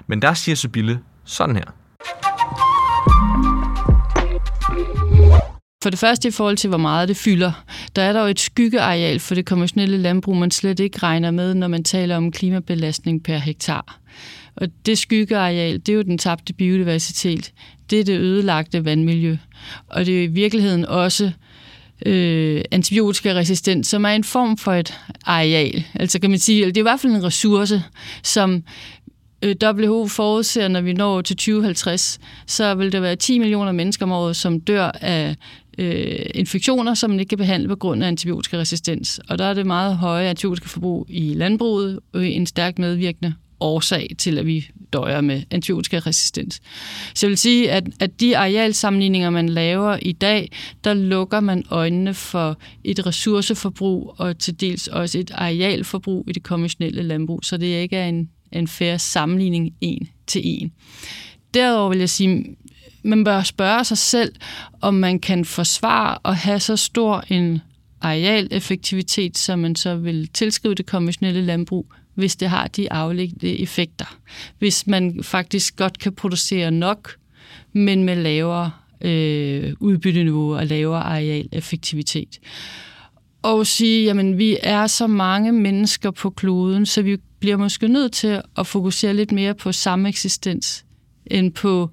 Men 0.08 0.22
der 0.22 0.34
siger 0.34 0.56
Sybille 0.56 1.00
sådan 1.24 1.56
her. 1.56 1.66
For 5.86 5.90
det 5.90 6.00
første 6.00 6.28
i 6.28 6.32
forhold 6.32 6.58
til, 6.58 6.68
hvor 6.68 6.78
meget 6.78 7.08
det 7.10 7.18
fylder, 7.18 7.52
der 7.96 8.02
er 8.02 8.14
der 8.14 8.22
jo 8.22 8.28
et 8.28 8.40
skyggeareal 8.40 9.20
for 9.20 9.36
det 9.36 9.46
konventionelle 9.46 9.98
landbrug, 9.98 10.38
man 10.38 10.52
slet 10.52 10.80
ikke 10.80 11.00
regner 11.00 11.32
med, 11.32 11.54
når 11.54 11.68
man 11.68 11.84
taler 11.84 12.18
om 12.18 12.32
klimabelastning 12.32 13.24
per 13.24 13.38
hektar. 13.38 14.00
Og 14.56 14.68
det 14.86 14.98
skyggeareal, 14.98 15.74
det 15.80 15.90
er 15.90 15.94
jo 15.94 16.02
den 16.02 16.18
tabte 16.18 16.54
biodiversitet. 16.54 17.52
Det 17.90 18.00
er 18.00 18.04
det 18.04 18.20
ødelagte 18.20 18.86
vandmiljø. 18.86 19.38
Og 19.88 20.06
det 20.06 20.20
er 20.20 20.24
i 20.24 20.28
virkeligheden 20.28 20.86
også 20.86 21.32
øh, 22.06 22.62
antibiotikaresistent, 22.72 23.88
som 23.88 24.06
er 24.06 24.10
en 24.10 24.24
form 24.24 24.58
for 24.58 24.74
et 24.74 25.00
areal. 25.26 25.84
Altså 25.94 26.20
kan 26.20 26.30
man 26.30 26.40
sige, 26.40 26.66
det 26.66 26.78
er 26.78 26.82
i 26.82 26.90
hvert 26.90 27.00
fald 27.00 27.14
en 27.14 27.24
ressource, 27.24 27.84
som 28.24 28.64
øh, 29.42 29.56
WHO 29.64 30.08
forudser, 30.08 30.68
når 30.68 30.82
vi 30.82 30.94
når 30.94 31.22
til 31.22 31.36
2050, 31.36 32.20
så 32.48 32.76
vil 32.76 32.92
der 32.92 33.00
være 33.00 33.16
10 33.16 33.40
millioner 33.40 33.72
mennesker 33.72 34.06
om 34.06 34.12
året, 34.12 34.36
som 34.36 34.62
dør 34.62 34.92
af 35.02 35.36
øh, 35.78 36.26
infektioner, 36.36 36.94
som 36.94 37.10
man 37.10 37.20
ikke 37.20 37.30
kan 37.30 37.38
behandle 37.38 37.68
på 37.68 37.76
grund 37.76 38.04
af 38.04 38.08
antibiotikaresistens. 38.08 39.20
Og 39.30 39.38
der 39.38 39.46
er 39.46 39.54
det 39.54 39.66
meget 39.66 39.98
høje 39.98 40.30
antibiotikaforbrug 40.30 41.06
i 41.10 41.34
landbruget 41.34 42.00
en 42.14 42.46
stærkt 42.46 42.80
medvirkende 42.80 43.34
årsag 43.60 44.16
til, 44.18 44.38
at 44.38 44.46
vi 44.46 44.70
døjer 44.94 45.22
med 45.22 45.44
antibiotikaresistens. 45.52 46.62
Så 47.14 47.26
jeg 47.26 47.30
vil 47.30 47.38
sige, 47.38 47.72
at, 47.72 47.84
at 48.00 48.20
de 48.20 48.38
arealsammenligninger, 48.38 49.30
man 49.30 49.50
laver 49.50 49.98
i 50.02 50.12
dag, 50.12 50.52
der 50.84 50.94
lukker 50.94 51.40
man 51.40 51.64
øjnene 51.70 52.14
for 52.14 52.58
et 52.84 53.06
ressourceforbrug 53.06 54.16
og 54.18 54.40
til 54.40 54.62
dels 54.62 54.88
også 54.88 55.20
et 55.20 55.32
arealforbrug 55.34 56.26
i 56.30 56.32
det 56.32 56.44
konventionelle 56.44 57.04
landbrug, 57.04 57.40
så 57.44 57.58
det 57.58 57.66
ikke 57.66 57.98
er 57.98 58.08
en, 58.08 58.30
en 58.52 58.68
færre 58.68 59.00
sammenligning 59.00 59.74
en 59.82 60.08
til 60.28 60.42
en. 60.44 60.72
Derudover 61.54 61.90
vil 61.90 62.00
jeg 62.00 62.10
sige, 62.10 62.46
man 63.06 63.24
bør 63.24 63.44
spørge 63.44 63.84
sig 63.84 63.98
selv, 63.98 64.36
om 64.82 64.94
man 64.94 65.20
kan 65.20 65.46
forsvare 65.46 66.18
at 66.26 66.36
have 66.36 66.60
så 66.60 66.76
stor 66.76 67.24
en 67.30 67.62
arealeffektivitet, 68.02 69.38
som 69.38 69.60
man 69.60 69.76
så 69.76 69.96
vil 69.96 70.28
tilskrive 70.28 70.76
det 70.76 70.86
konventionelle 70.86 71.42
landbrug, 71.42 71.94
hvis 72.14 72.36
det 72.36 72.50
har 72.50 72.68
de 72.68 72.94
afledte 72.94 73.60
effekter. 73.60 74.18
Hvis 74.60 74.88
man 74.88 75.24
faktisk 75.24 75.76
godt 75.76 76.00
kan 76.00 76.16
producere 76.16 76.72
nok, 76.72 77.16
men 77.74 78.04
med 78.04 78.16
lavere 78.16 78.72
øh, 79.02 79.74
udbytteniveau 79.80 80.56
og 80.56 80.66
lavere 80.66 81.04
arealeffektivitet. 81.04 82.40
Og 83.42 83.68
sige, 83.68 84.06
jamen 84.06 84.38
vi 84.38 84.58
er 84.64 84.88
så 84.88 85.08
mange 85.08 85.52
mennesker 85.52 86.12
på 86.12 86.30
kloden, 86.30 86.86
så 86.86 87.02
vi 87.02 87.18
bliver 87.40 87.58
måske 87.58 87.88
nødt 87.88 88.12
til 88.12 88.42
at 88.58 88.68
fokusere 88.68 89.14
lidt 89.14 89.32
mere 89.32 89.54
på 89.54 89.72
sameksistens, 89.72 90.86
end 91.26 91.54
på 91.54 91.92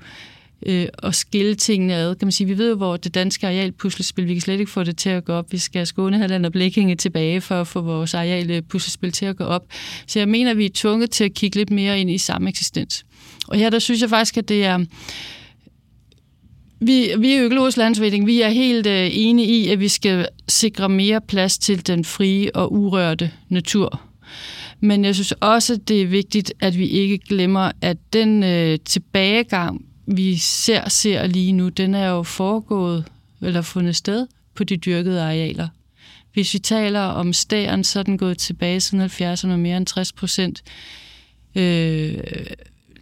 øh, 0.67 0.87
at 1.03 1.15
skille 1.15 1.55
tingene 1.55 1.95
ad. 1.95 2.15
Kan 2.15 2.27
man 2.27 2.33
sige, 2.33 2.47
vi 2.47 2.59
ved 2.59 2.69
jo, 2.69 2.77
hvor 2.77 2.97
det 2.97 3.15
danske 3.15 3.47
arealpuslespil, 3.47 4.29
vi 4.29 4.35
kan 4.35 4.41
slet 4.41 4.61
ikke 4.61 4.73
få 4.73 4.85
det 4.85 4.97
til 4.97 5.11
at 5.11 5.25
gå 5.25 5.33
op. 5.33 5.53
Vi 5.53 5.59
skal 5.59 5.87
skåne 5.87 6.19
Halland 6.19 6.47
og 6.47 6.53
Blikkinge 6.53 6.97
tilbage 6.97 7.41
for 7.41 7.61
at 7.61 7.67
få 7.67 7.81
vores 7.81 8.15
arealpuslespil 8.15 9.13
til 9.13 9.27
at 9.27 9.37
gå 9.37 9.45
op. 9.45 9.67
Så 10.07 10.19
jeg 10.19 10.29
mener, 10.29 10.55
vi 10.55 10.65
er 10.65 10.71
tvunget 10.75 11.11
til 11.11 11.25
at 11.25 11.35
kigge 11.35 11.57
lidt 11.57 11.71
mere 11.71 12.01
ind 12.01 12.11
i 12.11 12.19
samme 12.19 12.49
eksistens. 12.49 13.05
Og 13.49 13.57
her 13.57 13.71
der 13.71 13.79
synes 13.79 14.01
jeg 14.01 14.11
faktisk, 14.11 14.37
at 14.37 14.49
det 14.49 14.65
er... 14.65 14.85
Vi, 16.81 17.11
vi 17.19 17.33
er 17.33 17.45
Økologisk 17.45 17.77
Landsvægning, 17.77 18.27
vi 18.27 18.41
er 18.41 18.49
helt 18.49 18.87
øh, 18.87 19.09
enige 19.13 19.49
i, 19.49 19.69
at 19.69 19.81
vi 19.81 19.89
skal 19.89 20.27
sikre 20.49 20.89
mere 20.89 21.21
plads 21.21 21.59
til 21.59 21.87
den 21.87 22.05
frie 22.05 22.57
og 22.57 22.73
urørte 22.73 23.31
natur. 23.49 24.01
Men 24.81 25.05
jeg 25.05 25.15
synes 25.15 25.33
også, 25.33 25.77
det 25.77 26.03
er 26.03 26.07
vigtigt, 26.07 26.53
at 26.61 26.79
vi 26.79 26.87
ikke 26.87 27.19
glemmer, 27.19 27.71
at 27.81 27.97
den 28.13 28.43
øh, 28.43 28.79
tilbagegang, 28.85 29.85
vi 30.07 30.37
ser, 30.37 30.89
ser 30.89 31.27
lige 31.27 31.53
nu, 31.53 31.69
den 31.69 31.95
er 31.95 32.09
jo 32.09 32.23
foregået 32.23 33.05
eller 33.43 33.63
fundet 33.63 33.97
sted 33.97 34.27
på 34.55 34.65
de 34.65 34.77
dyrkede 34.77 35.23
arealer. 35.23 35.69
Hvis 36.33 36.55
vi 36.55 36.59
taler 36.59 37.01
om 37.01 37.33
stæren, 37.33 37.85
så 37.85 37.99
er 37.99 38.03
den 38.03 38.19
gået 38.19 38.39
tilbage 38.39 38.81
siden 38.81 39.05
70'erne 39.05 39.47
med 39.47 39.57
mere 39.57 39.77
end 39.77 39.87
60 39.87 40.13
procent. 40.13 40.63
Øh, 41.55 42.19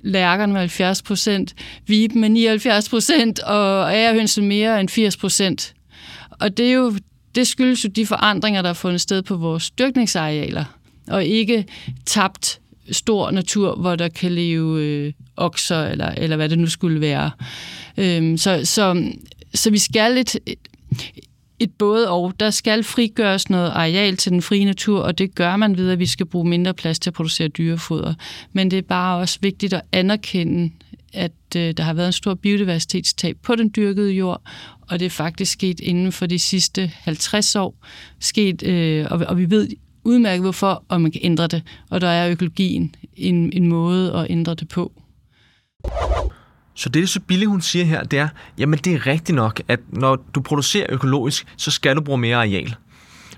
lærkerne 0.03 0.53
med 0.53 0.61
70 0.61 1.03
procent, 1.03 1.55
viben 1.87 2.21
med 2.21 2.29
79 2.29 2.89
procent, 2.89 3.39
og 3.39 3.95
ærehønsen 3.95 4.49
mere 4.49 4.81
end 4.81 4.89
80 4.89 5.17
procent. 5.17 5.75
Og 6.31 6.57
det, 6.57 6.69
er 6.69 6.73
jo, 6.73 6.95
det 7.35 7.47
skyldes 7.47 7.85
jo 7.85 7.89
de 7.89 8.07
forandringer, 8.07 8.63
der 8.63 8.69
er 8.69 8.75
fundet 8.75 9.01
sted 9.01 9.23
på 9.23 9.37
vores 9.37 9.71
dyrkningsarealer, 9.71 10.65
og 11.09 11.25
ikke 11.25 11.65
tabt 12.07 12.61
stor 12.91 13.31
natur, 13.31 13.75
hvor 13.75 13.97
der 13.97 14.09
kan 14.09 14.33
leve 14.33 14.83
øh, 14.85 15.13
okser, 15.37 15.87
eller, 15.87 16.09
eller 16.09 16.37
hvad 16.37 16.49
det 16.49 16.59
nu 16.59 16.67
skulle 16.67 17.01
være. 17.01 17.31
Øhm, 17.97 18.37
så, 18.37 18.61
så, 18.65 19.13
så 19.55 19.71
vi 19.71 19.79
skal 19.79 20.19
et, 20.19 20.37
et 21.59 21.73
både 21.79 22.11
og. 22.11 22.35
Der 22.41 22.51
skal 22.51 22.85
frigøres 22.85 23.51
noget 23.51 23.71
areal 23.71 24.17
til 24.17 24.33
den 24.33 24.43
frie 24.43 24.65
natur, 24.65 25.01
og 25.01 25.19
det 25.19 25.35
gør 25.35 25.57
man 25.57 25.77
ved, 25.77 25.91
at 25.91 25.99
vi 25.99 26.07
skal 26.07 26.27
bruge 26.27 26.49
mindre 26.49 26.75
plads 26.75 26.99
til 26.99 27.11
at 27.11 27.15
producere 27.15 27.49
dyrefoder. 27.49 28.15
Men 28.53 28.71
det 28.71 28.79
er 28.79 28.83
bare 28.83 29.21
også 29.21 29.39
vigtigt 29.43 29.73
at 29.73 29.83
anerkende, 29.93 30.71
at 31.13 31.33
øh, 31.57 31.75
der 31.77 31.83
har 31.83 31.95
været 31.95 32.07
en 32.07 32.13
stor 32.13 32.35
biodiversitetstab 32.35 33.37
på 33.43 33.55
den 33.55 33.73
dyrkede 33.77 34.13
jord, 34.13 34.43
og 34.81 35.01
det 35.01 35.07
er 35.07 35.11
faktisk 35.11 35.53
sket 35.53 35.81
inden 35.81 36.13
for 36.13 36.27
de 36.27 36.39
sidste 36.39 36.93
50 36.95 37.57
år. 37.57 37.75
Sket, 38.19 38.63
øh, 38.63 39.07
og, 39.11 39.19
og 39.19 39.39
vi 39.39 39.51
ved 39.51 39.69
udmærket 40.05 40.43
hvorfor, 40.43 40.85
og 40.89 41.01
man 41.01 41.13
kan 41.13 41.21
ændre 41.25 41.47
det. 41.47 41.63
Og 41.91 42.01
der 42.01 42.09
er 42.09 42.31
økologien 42.31 42.95
en, 43.17 43.53
en 43.53 43.69
måde 43.69 44.15
at 44.15 44.27
ændre 44.31 44.55
det 44.55 44.69
på. 44.69 44.93
Så 46.75 46.89
det, 46.89 47.09
så 47.09 47.21
Bille 47.21 47.47
hun 47.47 47.61
siger 47.61 47.85
her, 47.85 48.03
det 48.03 48.19
er, 48.19 48.29
jamen 48.59 48.79
det 48.79 48.95
er 48.95 49.07
rigtigt 49.07 49.37
nok, 49.37 49.61
at 49.69 49.81
når 49.89 50.17
du 50.35 50.41
producerer 50.41 50.87
økologisk, 50.89 51.47
så 51.57 51.71
skal 51.71 51.97
du 51.97 52.01
bruge 52.01 52.19
mere 52.19 52.37
areal. 52.37 52.75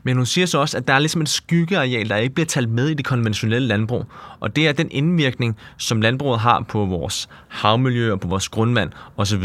Men 0.03 0.17
hun 0.17 0.27
siger 0.27 0.47
så 0.47 0.59
også, 0.59 0.77
at 0.77 0.89
der 0.89 0.95
er 0.95 0.99
ligesom 0.99 1.23
et 1.23 1.29
skyggeareal, 1.29 2.09
der 2.09 2.17
ikke 2.17 2.35
bliver 2.35 2.47
talt 2.47 2.69
med 2.69 2.89
i 2.89 2.95
det 2.95 3.05
konventionelle 3.05 3.69
landbrug. 3.69 4.05
Og 4.41 4.57
det 4.57 4.69
er 4.69 4.73
den 4.73 4.89
indvirkning, 4.91 5.57
som 5.77 6.01
landbruget 6.01 6.41
har 6.41 6.65
på 6.69 6.85
vores 6.85 7.29
havmiljø 7.49 8.13
og 8.13 8.21
på 8.21 8.29
vores 8.29 8.49
grundvand 8.49 8.91
osv. 9.17 9.45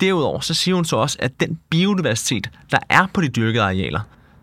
Derudover 0.00 0.40
så 0.40 0.54
siger 0.54 0.74
hun 0.74 0.84
så 0.84 0.96
også, 0.96 1.16
at 1.20 1.40
den 1.40 1.58
biodiversitet, 1.70 2.50
der 2.70 2.78
er 2.88 3.06
på 3.14 3.20
de 3.20 3.28
dyrkede 3.28 3.62
arealer, 3.62 4.00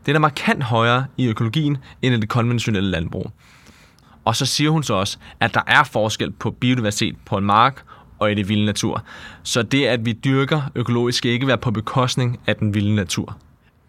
den 0.10 0.16
er 0.16 0.20
markant 0.20 0.64
højere 0.64 1.06
i 1.18 1.28
økologien 1.28 1.78
end 2.02 2.16
i 2.16 2.20
det 2.20 2.30
konventionelle 2.30 2.90
landbrug. 2.90 3.32
Og 4.26 4.36
så 4.36 4.46
siger 4.46 4.70
hun 4.70 4.84
så 4.84 4.94
også, 4.94 5.18
at 5.40 5.54
der 5.54 5.62
er 5.68 5.84
forskel 5.84 6.32
på 6.32 6.52
biodiversitet 6.52 7.16
på 7.26 7.38
en 7.38 7.46
mark 7.46 7.84
og 8.20 8.32
i 8.32 8.36
det 8.36 8.50
vilde 8.50 8.66
natur. 8.66 9.04
Så 9.44 9.62
det, 9.62 9.86
at 9.86 10.06
vi 10.06 10.12
dyrker 10.12 10.62
økologisk, 10.76 11.18
skal 11.18 11.32
ikke 11.32 11.48
være 11.48 11.58
på 11.58 11.72
bekostning 11.72 12.40
af 12.48 12.56
den 12.56 12.74
vilde 12.74 12.96
natur. 12.96 13.38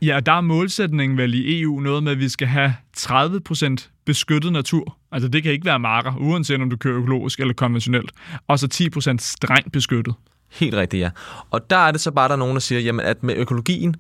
Ja, 0.03 0.21
der 0.27 0.33
er 0.33 0.41
målsætningen 0.41 1.19
vel 1.19 1.35
i 1.35 1.63
EU 1.63 1.81
noget 1.81 2.03
med, 2.03 2.13
at 2.13 2.19
vi 2.19 2.29
skal 2.29 2.49
have 2.49 2.75
30% 2.99 4.03
beskyttet 4.07 4.53
natur. 4.53 4.97
Altså 5.13 5.29
det 5.29 5.43
kan 5.43 5.53
ikke 5.53 5.65
være 5.65 5.79
marker, 5.79 6.13
uanset 6.17 6.63
om 6.63 6.71
du 6.71 6.77
kører 6.77 6.99
økologisk 6.99 7.41
eller 7.41 7.55
konventionelt. 7.55 8.13
Og 8.49 8.59
så 8.59 8.91
10% 9.13 9.17
strengt 9.19 9.73
beskyttet. 9.73 10.15
Helt 10.51 10.75
rigtigt, 10.75 11.01
ja. 11.01 11.11
Og 11.51 11.71
der 11.71 11.77
er 11.77 11.91
det 11.93 12.01
så 12.01 12.11
bare, 12.11 12.29
der 12.29 12.35
er 12.35 12.39
nogen, 12.39 12.55
der 12.55 12.61
siger, 12.61 12.81
jamen, 12.81 13.07
at 13.07 13.23
med 13.23 13.37
økologien, 13.37 13.97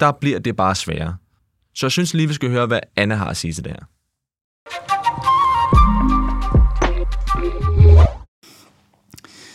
der 0.00 0.12
bliver 0.12 0.38
det 0.38 0.56
bare 0.56 0.74
sværere. 0.74 1.16
Så 1.74 1.86
jeg 1.86 1.92
synes 1.92 2.14
lige, 2.14 2.28
vi 2.28 2.34
skal 2.34 2.50
høre, 2.50 2.66
hvad 2.66 2.80
Anna 2.96 3.14
har 3.14 3.26
at 3.26 3.36
sige 3.36 3.52
til 3.52 3.64
det 3.64 3.72
her. 3.72 3.86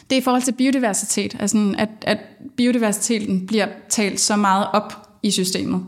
Det 0.10 0.16
er 0.16 0.22
i 0.22 0.24
forhold 0.24 0.42
til 0.42 0.52
biodiversitet, 0.52 1.36
altså 1.40 1.76
at, 1.78 1.90
at 2.02 2.18
biodiversiteten 2.58 3.48
bliver 3.48 3.68
talt 3.90 4.20
så 4.20 4.36
meget 4.36 4.68
op 4.74 4.94
i 5.24 5.32
systemet. 5.32 5.86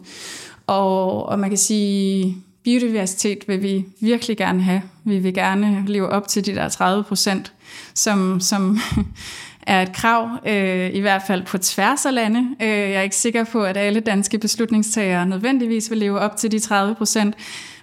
Og, 0.67 1.25
og 1.25 1.39
man 1.39 1.49
kan 1.49 1.57
sige, 1.57 2.37
biodiversitet 2.63 3.37
vil 3.47 3.63
vi 3.63 3.85
virkelig 4.01 4.37
gerne 4.37 4.63
have. 4.63 4.81
Vi 5.03 5.19
vil 5.19 5.33
gerne 5.33 5.83
leve 5.87 6.09
op 6.09 6.27
til 6.27 6.45
de 6.45 6.55
der 6.55 6.69
30 6.69 7.03
procent, 7.03 7.53
som, 7.93 8.39
som 8.39 8.79
er 9.67 9.81
et 9.81 9.93
krav, 9.93 10.29
øh, 10.45 10.89
i 10.93 10.99
hvert 10.99 11.21
fald 11.27 11.43
på 11.43 11.57
tværs 11.57 12.05
af 12.05 12.13
lande. 12.13 12.55
Øh, 12.61 12.67
jeg 12.67 12.93
er 12.93 13.01
ikke 13.01 13.15
sikker 13.15 13.43
på, 13.43 13.63
at 13.63 13.77
alle 13.77 13.99
danske 13.99 14.37
beslutningstagere 14.37 15.25
nødvendigvis 15.25 15.89
vil 15.89 15.97
leve 15.97 16.19
op 16.19 16.37
til 16.37 16.51
de 16.51 16.59
30 16.59 16.95
procent, 16.95 17.35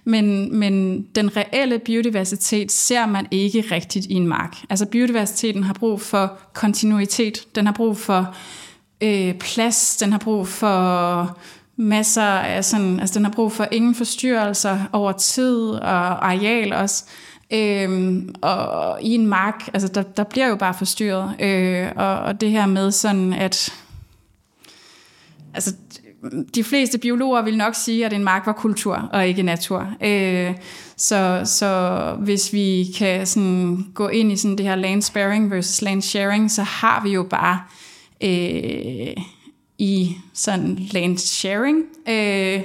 men, 0.04 0.56
men 0.58 1.02
den 1.02 1.36
reelle 1.36 1.78
biodiversitet 1.78 2.72
ser 2.72 3.06
man 3.06 3.26
ikke 3.30 3.64
rigtigt 3.70 4.06
i 4.06 4.14
en 4.14 4.26
mark. 4.26 4.56
Altså 4.70 4.86
biodiversiteten 4.86 5.62
har 5.62 5.74
brug 5.74 6.00
for 6.00 6.38
kontinuitet, 6.52 7.54
den 7.54 7.66
har 7.66 7.72
brug 7.72 7.96
for 7.96 8.34
øh, 9.00 9.34
plads, 9.34 9.96
den 9.96 10.12
har 10.12 10.18
brug 10.18 10.48
for 10.48 11.38
masser 11.76 12.22
af 12.22 12.64
sådan, 12.64 13.00
altså 13.00 13.14
den 13.14 13.24
har 13.24 13.32
brug 13.32 13.52
for 13.52 13.66
ingen 13.72 13.94
forstyrrelser 13.94 14.78
over 14.92 15.12
tid 15.12 15.70
og 15.70 16.26
areal 16.30 16.72
også. 16.72 17.04
Øhm, 17.50 18.34
og 18.42 19.02
i 19.02 19.14
en 19.14 19.26
mark, 19.26 19.68
altså 19.74 19.88
der, 19.88 20.02
der 20.02 20.24
bliver 20.24 20.46
jo 20.46 20.56
bare 20.56 20.74
forstyrret. 20.74 21.40
Øh, 21.40 21.88
og, 21.96 22.18
og 22.18 22.40
det 22.40 22.50
her 22.50 22.66
med 22.66 22.90
sådan, 22.90 23.32
at 23.32 23.72
altså, 25.54 25.74
de 26.54 26.64
fleste 26.64 26.98
biologer 26.98 27.42
vil 27.42 27.56
nok 27.56 27.74
sige, 27.74 28.06
at 28.06 28.12
en 28.12 28.24
mark 28.24 28.46
var 28.46 28.52
kultur 28.52 29.08
og 29.12 29.28
ikke 29.28 29.42
natur. 29.42 29.94
Øh, 30.04 30.54
så, 30.96 31.42
så 31.44 32.14
hvis 32.18 32.52
vi 32.52 32.86
kan 32.98 33.26
sådan 33.26 33.86
gå 33.94 34.08
ind 34.08 34.32
i 34.32 34.36
sådan 34.36 34.58
det 34.58 34.66
her 34.66 34.76
land 34.76 35.02
sparing 35.02 35.50
versus 35.50 35.82
land 35.82 36.02
sharing, 36.02 36.50
så 36.50 36.62
har 36.62 37.02
vi 37.02 37.10
jo 37.10 37.22
bare 37.22 37.62
øh, 38.24 39.24
i 39.78 40.16
sådan 40.34 40.78
land 40.92 41.18
sharing 41.18 41.84
øh, 42.08 42.62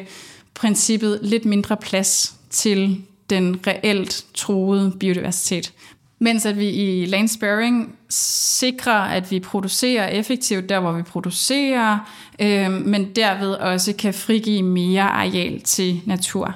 princippet 0.53 1.19
lidt 1.21 1.45
mindre 1.45 1.77
plads 1.77 2.35
til 2.49 3.03
den 3.35 3.59
reelt 3.67 4.25
troede 4.33 4.91
biodiversitet. 4.99 5.73
Mens 6.23 6.45
at 6.45 6.59
vi 6.59 6.69
i 6.69 7.05
land 7.05 7.27
sparing 7.27 7.95
sikrer, 8.09 9.01
at 9.01 9.31
vi 9.31 9.39
producerer 9.39 10.07
effektivt 10.07 10.69
der, 10.69 10.79
hvor 10.79 10.91
vi 10.91 11.01
producerer, 11.01 12.11
øh, 12.39 12.71
men 12.71 13.05
derved 13.15 13.51
også 13.53 13.93
kan 13.93 14.13
frigive 14.13 14.61
mere 14.61 15.01
areal 15.01 15.61
til 15.61 16.01
natur. 16.05 16.55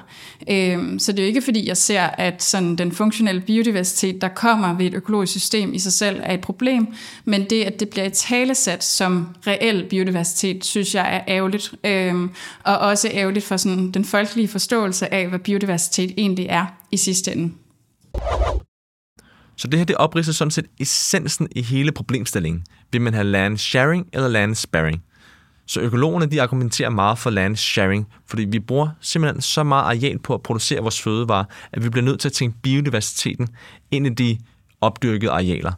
Øh, 0.50 0.78
så 0.98 1.12
det 1.12 1.18
er 1.18 1.22
jo 1.22 1.26
ikke 1.26 1.42
fordi, 1.42 1.68
jeg 1.68 1.76
ser, 1.76 2.02
at 2.02 2.42
sådan 2.42 2.76
den 2.76 2.92
funktionelle 2.92 3.40
biodiversitet, 3.40 4.20
der 4.20 4.28
kommer 4.28 4.74
ved 4.74 4.86
et 4.86 4.94
økologisk 4.94 5.32
system 5.32 5.74
i 5.74 5.78
sig 5.78 5.92
selv, 5.92 6.20
er 6.22 6.34
et 6.34 6.40
problem, 6.40 6.86
men 7.24 7.44
det, 7.50 7.64
at 7.64 7.80
det 7.80 7.88
bliver 7.88 8.06
et 8.06 8.12
talesat 8.12 8.84
som 8.84 9.28
reel 9.46 9.86
biodiversitet, 9.90 10.64
synes 10.64 10.94
jeg 10.94 11.16
er 11.16 11.20
ærgerligt, 11.28 11.74
øh, 11.84 12.14
og 12.64 12.78
også 12.78 13.10
ærgerligt 13.12 13.44
for 13.44 13.56
sådan 13.56 13.90
den 13.90 14.04
folkelige 14.04 14.48
forståelse 14.48 15.14
af, 15.14 15.28
hvad 15.28 15.38
biodiversitet 15.38 16.14
egentlig 16.16 16.46
er 16.48 16.66
i 16.90 16.96
sidste 16.96 17.32
ende. 17.32 17.52
Så 19.58 19.68
det 19.68 19.78
her, 19.78 19.84
det 19.84 19.96
opridser 19.96 20.32
sådan 20.32 20.50
set 20.50 20.66
essensen 20.80 21.48
i 21.56 21.62
hele 21.62 21.92
problemstillingen. 21.92 22.64
Vil 22.92 23.00
man 23.00 23.14
have 23.14 23.24
land 23.24 23.58
sharing 23.58 24.06
eller 24.12 24.28
land 24.28 24.54
sparing? 24.54 25.02
Så 25.66 25.80
økologerne 25.80 26.26
de 26.26 26.42
argumenterer 26.42 26.90
meget 26.90 27.18
for 27.18 27.30
land 27.30 27.56
sharing, 27.56 28.06
fordi 28.26 28.44
vi 28.44 28.58
bruger 28.58 28.88
simpelthen 29.00 29.42
så 29.42 29.62
meget 29.62 29.84
areal 29.84 30.18
på 30.18 30.34
at 30.34 30.42
producere 30.42 30.80
vores 30.80 31.02
fødevarer, 31.02 31.44
at 31.72 31.84
vi 31.84 31.88
bliver 31.88 32.04
nødt 32.04 32.20
til 32.20 32.28
at 32.28 32.32
tænke 32.32 32.58
biodiversiteten 32.62 33.48
ind 33.90 34.06
i 34.06 34.10
de 34.10 34.38
opdyrkede 34.80 35.30
arealer. 35.30 35.72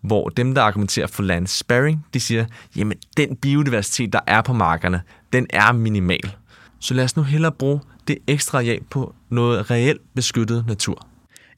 Hvor 0.00 0.28
dem, 0.28 0.54
der 0.54 0.62
argumenterer 0.62 1.06
for 1.06 1.22
land 1.22 1.46
sparing, 1.46 2.06
de 2.14 2.20
siger, 2.20 2.44
jamen 2.76 2.98
den 3.16 3.36
biodiversitet, 3.36 4.12
der 4.12 4.20
er 4.26 4.42
på 4.42 4.52
markerne, 4.52 5.02
den 5.32 5.46
er 5.50 5.72
minimal. 5.72 6.36
Så 6.78 6.94
lad 6.94 7.04
os 7.04 7.16
nu 7.16 7.22
hellere 7.22 7.52
bruge 7.52 7.80
det 8.08 8.18
ekstra 8.26 8.58
areal 8.58 8.82
på 8.90 9.14
noget 9.30 9.70
reelt 9.70 10.00
beskyttet 10.14 10.64
natur. 10.66 11.06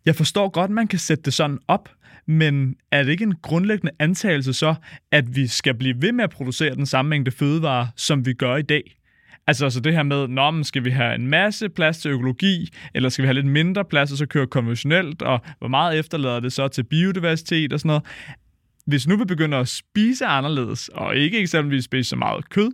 Jeg 0.06 0.16
forstår 0.16 0.48
godt, 0.48 0.70
man 0.70 0.86
kan 0.86 0.98
sætte 0.98 1.22
det 1.22 1.34
sådan 1.34 1.58
op, 1.68 1.88
men 2.26 2.74
er 2.90 3.02
det 3.02 3.12
ikke 3.12 3.24
en 3.24 3.34
grundlæggende 3.42 3.92
antagelse 3.98 4.52
så, 4.52 4.74
at 5.10 5.36
vi 5.36 5.46
skal 5.46 5.74
blive 5.74 6.02
ved 6.02 6.12
med 6.12 6.24
at 6.24 6.30
producere 6.30 6.74
den 6.74 6.86
samme 6.86 7.08
mængde 7.08 7.30
fødevarer, 7.30 7.86
som 7.96 8.26
vi 8.26 8.32
gør 8.32 8.56
i 8.56 8.62
dag? 8.62 8.96
Altså, 9.46 9.64
altså 9.64 9.80
det 9.80 9.92
her 9.92 10.02
med, 10.02 10.28
når 10.28 10.62
skal 10.62 10.84
vi 10.84 10.90
have 10.90 11.14
en 11.14 11.26
masse 11.26 11.68
plads 11.68 11.98
til 11.98 12.10
økologi, 12.10 12.68
eller 12.94 13.08
skal 13.08 13.22
vi 13.22 13.26
have 13.26 13.34
lidt 13.34 13.46
mindre 13.46 13.84
plads, 13.84 14.12
og 14.12 14.18
så 14.18 14.26
køre 14.26 14.46
konventionelt, 14.46 15.22
og 15.22 15.40
hvor 15.58 15.68
meget 15.68 15.98
efterlader 15.98 16.40
det 16.40 16.52
så 16.52 16.68
til 16.68 16.84
biodiversitet 16.84 17.72
og 17.72 17.80
sådan 17.80 17.88
noget? 17.88 18.02
Hvis 18.86 19.06
nu 19.06 19.16
vi 19.16 19.24
begynder 19.24 19.58
at 19.58 19.68
spise 19.68 20.26
anderledes, 20.26 20.88
og 20.88 21.16
ikke 21.16 21.38
eksempelvis 21.38 21.84
spise 21.84 22.08
så 22.08 22.16
meget 22.16 22.48
kød, 22.48 22.70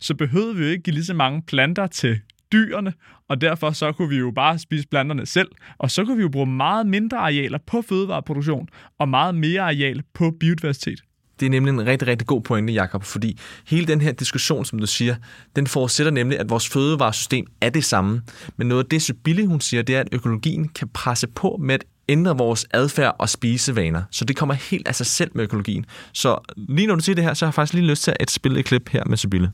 så 0.00 0.14
behøver 0.14 0.54
vi 0.54 0.64
jo 0.64 0.70
ikke 0.70 0.82
give 0.82 0.94
lige 0.94 1.04
så 1.04 1.14
mange 1.14 1.42
planter 1.42 1.86
til 1.86 2.20
dyrene, 2.52 2.92
og 3.28 3.40
derfor 3.40 3.70
så 3.70 3.92
kunne 3.92 4.08
vi 4.08 4.16
jo 4.16 4.30
bare 4.30 4.58
spise 4.58 4.88
planterne 4.88 5.26
selv, 5.26 5.48
og 5.78 5.90
så 5.90 6.04
kunne 6.04 6.16
vi 6.16 6.22
jo 6.22 6.28
bruge 6.28 6.46
meget 6.46 6.86
mindre 6.86 7.18
arealer 7.18 7.58
på 7.66 7.82
fødevareproduktion, 7.82 8.68
og 8.98 9.08
meget 9.08 9.34
mere 9.34 9.60
areal 9.60 10.02
på 10.14 10.30
biodiversitet. 10.40 11.02
Det 11.40 11.46
er 11.46 11.50
nemlig 11.50 11.72
en 11.72 11.86
rigtig, 11.86 12.08
rigtig 12.08 12.26
god 12.26 12.40
pointe, 12.40 12.72
Jakob, 12.72 13.04
fordi 13.04 13.38
hele 13.66 13.86
den 13.86 14.00
her 14.00 14.12
diskussion, 14.12 14.64
som 14.64 14.78
du 14.78 14.86
siger, 14.86 15.14
den 15.56 15.66
forudsætter 15.66 16.12
nemlig, 16.12 16.38
at 16.38 16.50
vores 16.50 16.68
fødevaresystem 16.68 17.46
er 17.60 17.70
det 17.70 17.84
samme. 17.84 18.22
Men 18.56 18.66
noget 18.66 18.82
af 18.82 18.88
det, 18.88 19.02
Sybille, 19.02 19.46
hun 19.46 19.60
siger, 19.60 19.82
det 19.82 19.96
er, 19.96 20.00
at 20.00 20.08
økologien 20.12 20.68
kan 20.68 20.88
presse 20.88 21.26
på 21.26 21.58
med 21.60 21.74
at 21.74 21.84
ændre 22.08 22.36
vores 22.36 22.66
adfærd 22.74 23.16
og 23.18 23.28
spisevaner. 23.28 24.02
Så 24.10 24.24
det 24.24 24.36
kommer 24.36 24.54
helt 24.54 24.88
af 24.88 24.94
sig 24.94 25.06
selv 25.06 25.30
med 25.34 25.44
økologien. 25.44 25.86
Så 26.12 26.38
lige 26.56 26.86
når 26.86 26.94
du 26.94 27.02
siger 27.02 27.14
det 27.14 27.24
her, 27.24 27.34
så 27.34 27.44
har 27.44 27.48
jeg 27.48 27.54
faktisk 27.54 27.74
lige 27.74 27.86
lyst 27.86 28.02
til 28.02 28.16
at 28.20 28.30
spille 28.30 28.60
et 28.60 28.64
klip 28.64 28.88
her 28.88 29.04
med 29.06 29.16
Sybille. 29.16 29.52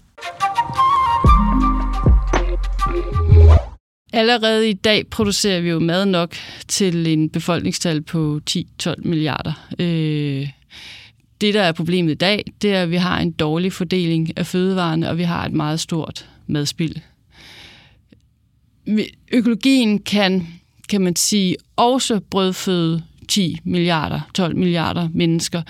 Allerede 4.12 4.71
i 4.71 4.73
dag 4.73 5.07
producerer 5.07 5.61
vi 5.61 5.68
jo 5.68 5.79
mad 5.79 6.07
nok 6.07 6.35
til 6.68 7.07
en 7.07 7.31
befolkningstal 7.31 8.03
på 8.03 8.40
10-12 8.51 8.94
milliarder. 8.99 9.53
Øh, 9.79 10.49
det, 11.40 11.55
der 11.55 11.62
er 11.62 11.73
problemet 11.73 12.12
i 12.12 12.14
dag, 12.14 12.53
det 12.62 12.75
er, 12.75 12.83
at 12.83 12.90
vi 12.90 12.97
har 12.97 13.21
en 13.21 13.31
dårlig 13.31 13.73
fordeling 13.73 14.38
af 14.38 14.47
fødevarene, 14.47 15.11
og 15.11 15.18
vi 15.18 15.23
har 15.23 15.47
et 15.47 15.53
meget 15.53 15.81
stort 15.81 16.29
madspild. 16.47 16.97
Økologien 19.33 19.99
kan, 19.99 20.47
kan 20.88 21.01
man 21.01 21.16
sige, 21.16 21.57
også 21.77 22.21
brødføde 22.31 23.03
10 23.29 23.59
milliarder, 23.64 24.21
12 24.35 24.57
milliarder 24.57 25.09
mennesker. 25.14 25.62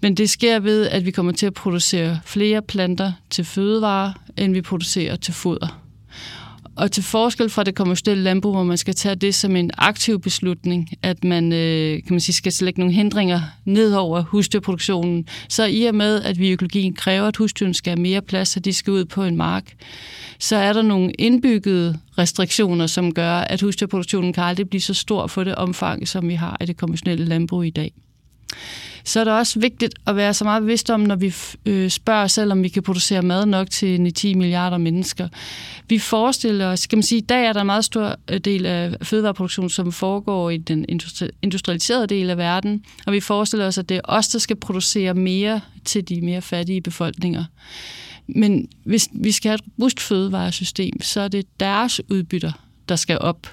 Men 0.00 0.14
det 0.14 0.30
sker 0.30 0.58
ved, 0.58 0.86
at 0.86 1.06
vi 1.06 1.10
kommer 1.10 1.32
til 1.32 1.46
at 1.46 1.54
producere 1.54 2.20
flere 2.24 2.62
planter 2.62 3.12
til 3.30 3.44
fødevarer, 3.44 4.12
end 4.36 4.52
vi 4.52 4.60
producerer 4.62 5.16
til 5.16 5.34
foder. 5.34 5.85
Og 6.76 6.92
til 6.92 7.02
forskel 7.02 7.50
fra 7.50 7.64
det 7.64 7.74
kommercielle 7.74 8.24
landbrug, 8.24 8.52
hvor 8.52 8.64
man 8.64 8.76
skal 8.76 8.94
tage 8.94 9.14
det 9.14 9.34
som 9.34 9.56
en 9.56 9.70
aktiv 9.78 10.20
beslutning, 10.20 10.90
at 11.02 11.24
man, 11.24 11.52
øh, 11.52 12.02
kan 12.02 12.12
man 12.12 12.20
sige, 12.20 12.34
skal 12.34 12.52
lægge 12.60 12.80
nogle 12.80 12.94
hindringer 12.94 13.40
ned 13.64 13.94
over 13.94 14.22
husdyrproduktionen, 14.22 15.28
så 15.48 15.64
i 15.64 15.84
og 15.84 15.94
med, 15.94 16.22
at 16.22 16.38
vi 16.38 16.48
i 16.48 16.52
økologien 16.52 16.94
kræver, 16.94 17.28
at 17.28 17.36
husdyrene 17.36 17.74
skal 17.74 17.90
have 17.90 18.02
mere 18.02 18.22
plads, 18.22 18.56
og 18.56 18.64
de 18.64 18.72
skal 18.72 18.92
ud 18.92 19.04
på 19.04 19.24
en 19.24 19.36
mark, 19.36 19.74
så 20.38 20.56
er 20.56 20.72
der 20.72 20.82
nogle 20.82 21.12
indbyggede 21.18 21.98
restriktioner, 22.18 22.86
som 22.86 23.14
gør, 23.14 23.32
at 23.32 23.60
husdyrproduktionen 23.60 24.32
kan 24.32 24.44
aldrig 24.44 24.68
blive 24.68 24.80
så 24.80 24.94
stor 24.94 25.26
for 25.26 25.44
det 25.44 25.54
omfang, 25.54 26.08
som 26.08 26.28
vi 26.28 26.34
har 26.34 26.56
i 26.60 26.66
det 26.66 26.76
konventionelle 26.76 27.24
landbrug 27.24 27.64
i 27.64 27.70
dag 27.70 27.92
så 29.06 29.20
er 29.20 29.24
det 29.24 29.32
også 29.32 29.60
vigtigt 29.60 29.94
at 30.06 30.16
være 30.16 30.34
så 30.34 30.44
meget 30.44 30.62
bevidst 30.62 30.90
om, 30.90 31.00
når 31.00 31.16
vi 31.16 31.34
øh, 31.66 31.90
spørger 31.90 32.24
os 32.24 32.32
selv, 32.32 32.52
om 32.52 32.62
vi 32.62 32.68
kan 32.68 32.82
producere 32.82 33.22
mad 33.22 33.46
nok 33.46 33.70
til 33.70 34.14
10 34.14 34.34
milliarder 34.34 34.78
mennesker. 34.78 35.28
Vi 35.88 35.98
forestiller 35.98 36.66
os, 36.66 36.86
kan 36.86 36.98
man 36.98 37.02
sige, 37.02 37.18
i 37.18 37.24
dag 37.24 37.46
er 37.46 37.52
der 37.52 37.60
en 37.60 37.66
meget 37.66 37.84
stor 37.84 38.16
øh, 38.30 38.38
del 38.38 38.66
af 38.66 38.94
fødevareproduktionen, 39.02 39.70
som 39.70 39.92
foregår 39.92 40.50
i 40.50 40.56
den 40.56 40.84
industrialiserede 41.42 42.06
del 42.06 42.30
af 42.30 42.36
verden, 42.36 42.84
og 43.06 43.12
vi 43.12 43.20
forestiller 43.20 43.66
os, 43.66 43.78
at 43.78 43.88
det 43.88 43.96
er 43.96 44.00
os, 44.04 44.28
der 44.28 44.38
skal 44.38 44.56
producere 44.56 45.14
mere 45.14 45.60
til 45.84 46.08
de 46.08 46.20
mere 46.20 46.42
fattige 46.42 46.80
befolkninger. 46.80 47.44
Men 48.26 48.68
hvis 48.84 49.08
vi 49.12 49.32
skal 49.32 49.48
have 49.48 49.54
et 49.54 49.64
robust 49.78 50.00
fødevaresystem, 50.00 51.00
så 51.00 51.20
er 51.20 51.28
det 51.28 51.46
deres 51.60 52.00
udbytter, 52.10 52.52
der 52.88 52.96
skal 52.96 53.18
op. 53.18 53.46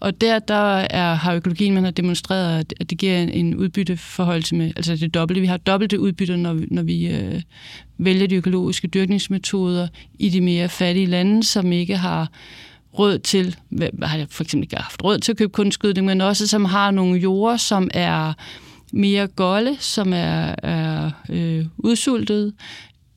Og 0.00 0.20
der, 0.20 0.38
der 0.38 0.74
er, 0.76 1.14
har 1.14 1.34
økologien 1.34 1.74
man 1.74 1.84
har 1.84 1.90
demonstreret, 1.90 2.72
at 2.80 2.90
det 2.90 2.98
giver 2.98 3.18
en 3.18 3.54
udbytteforhold 3.54 4.42
til 4.42 4.56
med, 4.56 4.72
altså 4.76 4.96
det 4.96 5.14
dobbelte. 5.14 5.40
Vi 5.40 5.46
har 5.46 5.56
dobbelte 5.56 6.00
udbytte, 6.00 6.36
når 6.36 6.54
vi, 6.54 6.66
når 6.70 6.82
vi 6.82 7.08
øh, 7.08 7.42
vælger 7.98 8.26
de 8.26 8.34
økologiske 8.34 8.88
dyrkningsmetoder 8.88 9.88
i 10.18 10.28
de 10.28 10.40
mere 10.40 10.68
fattige 10.68 11.06
lande, 11.06 11.44
som 11.44 11.72
ikke 11.72 11.96
har 11.96 12.28
råd 12.98 13.18
til, 13.18 13.56
har 14.02 14.26
for 14.30 14.42
eksempel 14.44 14.64
ikke 14.64 14.76
haft 14.76 15.04
råd 15.04 15.18
til 15.18 15.32
at 15.32 15.38
købe 15.38 15.52
kunstgødning, 15.52 16.06
men 16.06 16.20
også 16.20 16.46
som 16.46 16.64
har 16.64 16.90
nogle 16.90 17.20
jorder, 17.20 17.56
som 17.56 17.90
er 17.94 18.32
mere 18.92 19.26
golde, 19.26 19.76
som 19.78 20.12
er, 20.12 20.54
er 20.62 21.10
øh, 21.28 21.66
udsultet, 21.78 22.52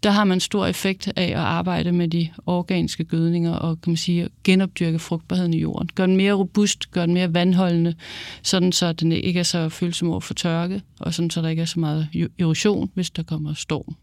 der 0.03 0.09
har 0.09 0.23
man 0.23 0.39
stor 0.39 0.65
effekt 0.65 1.07
af 1.15 1.23
at 1.23 1.35
arbejde 1.35 1.91
med 1.91 2.07
de 2.07 2.29
organiske 2.45 3.03
gødninger 3.03 3.53
og 3.53 3.81
kan 3.81 3.91
man 3.91 3.97
sige, 3.97 4.29
genopdyrke 4.43 4.99
frugtbarheden 4.99 5.53
i 5.53 5.61
jorden. 5.61 5.89
Gør 5.95 6.05
den 6.05 6.17
mere 6.17 6.33
robust, 6.33 6.91
gør 6.91 7.05
den 7.05 7.13
mere 7.13 7.33
vandholdende, 7.33 7.95
sådan 8.41 8.71
så 8.71 8.93
den 8.93 9.11
ikke 9.11 9.39
er 9.39 9.43
så 9.43 9.69
følsom 9.69 10.09
over 10.09 10.19
for 10.19 10.33
tørke, 10.33 10.81
og 10.99 11.13
sådan 11.13 11.29
så 11.29 11.41
der 11.41 11.49
ikke 11.49 11.61
er 11.61 11.65
så 11.65 11.79
meget 11.79 12.29
erosion, 12.39 12.91
hvis 12.93 13.09
der 13.09 13.23
kommer 13.23 13.53
storm. 13.53 13.95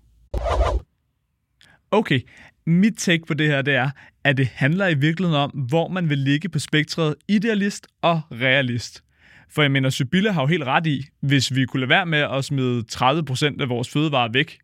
Okay, 1.90 2.20
mit 2.66 2.94
take 2.96 3.26
på 3.26 3.34
det 3.34 3.46
her, 3.46 3.62
det 3.62 3.74
er, 3.74 3.90
at 4.24 4.36
det 4.36 4.46
handler 4.46 4.88
i 4.88 4.94
virkeligheden 4.94 5.42
om, 5.42 5.50
hvor 5.50 5.88
man 5.88 6.08
vil 6.08 6.18
ligge 6.18 6.48
på 6.48 6.58
spektret 6.58 7.14
idealist 7.28 7.86
og 8.02 8.20
realist. 8.32 9.02
For 9.50 9.62
jeg 9.62 9.70
mener, 9.70 9.90
Sybille 9.90 10.32
har 10.32 10.40
jo 10.40 10.46
helt 10.46 10.64
ret 10.64 10.86
i, 10.86 11.04
hvis 11.20 11.54
vi 11.54 11.64
kunne 11.64 11.80
lade 11.80 11.88
være 11.88 12.06
med 12.06 12.18
at 12.18 12.44
smide 12.44 12.84
30% 12.92 13.62
af 13.62 13.68
vores 13.68 13.88
fødevarer 13.88 14.32
væk, 14.32 14.58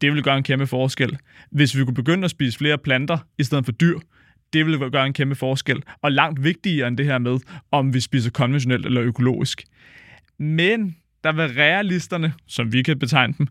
det 0.00 0.10
ville 0.10 0.22
gøre 0.22 0.36
en 0.36 0.42
kæmpe 0.42 0.66
forskel. 0.66 1.18
Hvis 1.50 1.76
vi 1.76 1.84
kunne 1.84 1.94
begynde 1.94 2.24
at 2.24 2.30
spise 2.30 2.58
flere 2.58 2.78
planter 2.78 3.18
i 3.38 3.44
stedet 3.44 3.64
for 3.64 3.72
dyr, 3.72 3.98
det 4.52 4.66
ville 4.66 4.90
gøre 4.90 5.06
en 5.06 5.12
kæmpe 5.12 5.34
forskel. 5.34 5.82
Og 6.02 6.12
langt 6.12 6.44
vigtigere 6.44 6.88
end 6.88 6.96
det 6.96 7.06
her 7.06 7.18
med, 7.18 7.38
om 7.72 7.94
vi 7.94 8.00
spiser 8.00 8.30
konventionelt 8.30 8.86
eller 8.86 9.02
økologisk. 9.02 9.64
Men 10.38 10.96
der 11.24 11.32
vil 11.32 11.44
realisterne, 11.44 12.32
som 12.46 12.72
vi 12.72 12.82
kan 12.82 12.98
betegne 12.98 13.34
dem, 13.38 13.46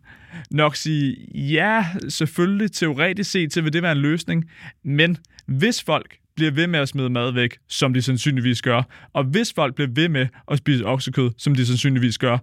nok 0.52 0.76
sige, 0.76 1.18
ja, 1.34 1.86
selvfølgelig 2.10 2.72
teoretisk 2.72 3.32
set 3.32 3.52
til 3.52 3.64
vil 3.64 3.74
det 3.74 3.82
være 3.82 3.91
en 3.91 3.98
løsning, 3.98 4.50
men 4.84 5.18
hvis 5.46 5.84
folk 5.84 6.18
bliver 6.36 6.52
ved 6.52 6.68
med 6.68 6.80
at 6.80 6.89
smide 6.89 7.10
mad 7.10 7.32
væk, 7.32 7.58
som 7.68 7.93
de 7.93 8.02
sandsynligvis 8.02 8.62
gør, 8.62 8.84
og 9.14 9.24
hvis 9.24 9.54
folk 9.54 9.76
bliver 9.76 9.89
ved 9.96 10.10
med 10.10 10.28
at 10.52 10.58
spise 10.58 10.86
oksekød, 10.86 11.32
som 11.38 11.56
de 11.56 11.66
sandsynligvis 11.66 12.18
gør, 12.18 12.38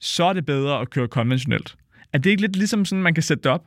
så 0.00 0.24
er 0.24 0.32
det 0.32 0.46
bedre 0.46 0.80
at 0.80 0.90
køre 0.90 1.08
konventionelt. 1.08 1.76
Er 2.16 2.20
det 2.20 2.30
ikke 2.30 2.42
lidt 2.42 2.56
ligesom 2.56 2.84
sådan, 2.84 3.02
man 3.02 3.14
kan 3.14 3.22
sætte 3.22 3.42
det 3.42 3.52
op? 3.52 3.62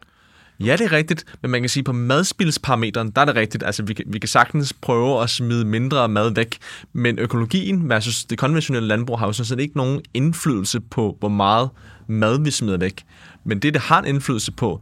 Ja, 0.59 0.75
det 0.75 0.81
er 0.81 0.91
rigtigt, 0.91 1.25
men 1.41 1.51
man 1.51 1.61
kan 1.61 1.69
sige, 1.69 1.81
at 1.81 1.85
på 1.85 1.91
madspildsparameteren, 1.91 3.11
der 3.11 3.21
er 3.21 3.25
det 3.25 3.35
rigtigt. 3.35 3.63
Altså, 3.63 3.83
vi 3.83 3.93
kan, 3.93 4.05
vi 4.07 4.19
kan 4.19 4.27
sagtens 4.27 4.73
prøve 4.73 5.23
at 5.23 5.29
smide 5.29 5.65
mindre 5.65 6.09
mad 6.09 6.33
væk, 6.35 6.57
men 6.93 7.19
økologien 7.19 7.89
versus 7.89 8.25
det 8.25 8.37
konventionelle 8.37 8.87
landbrug 8.87 9.19
har 9.19 9.25
jo 9.25 9.33
sådan 9.33 9.45
set 9.45 9.59
ikke 9.59 9.77
nogen 9.77 10.01
indflydelse 10.13 10.79
på, 10.79 11.17
hvor 11.19 11.29
meget 11.29 11.69
mad 12.07 12.43
vi 12.43 12.51
smider 12.51 12.77
væk. 12.77 13.03
Men 13.43 13.59
det, 13.59 13.73
det 13.73 13.81
har 13.81 13.99
en 13.99 14.07
indflydelse 14.07 14.51
på, 14.51 14.81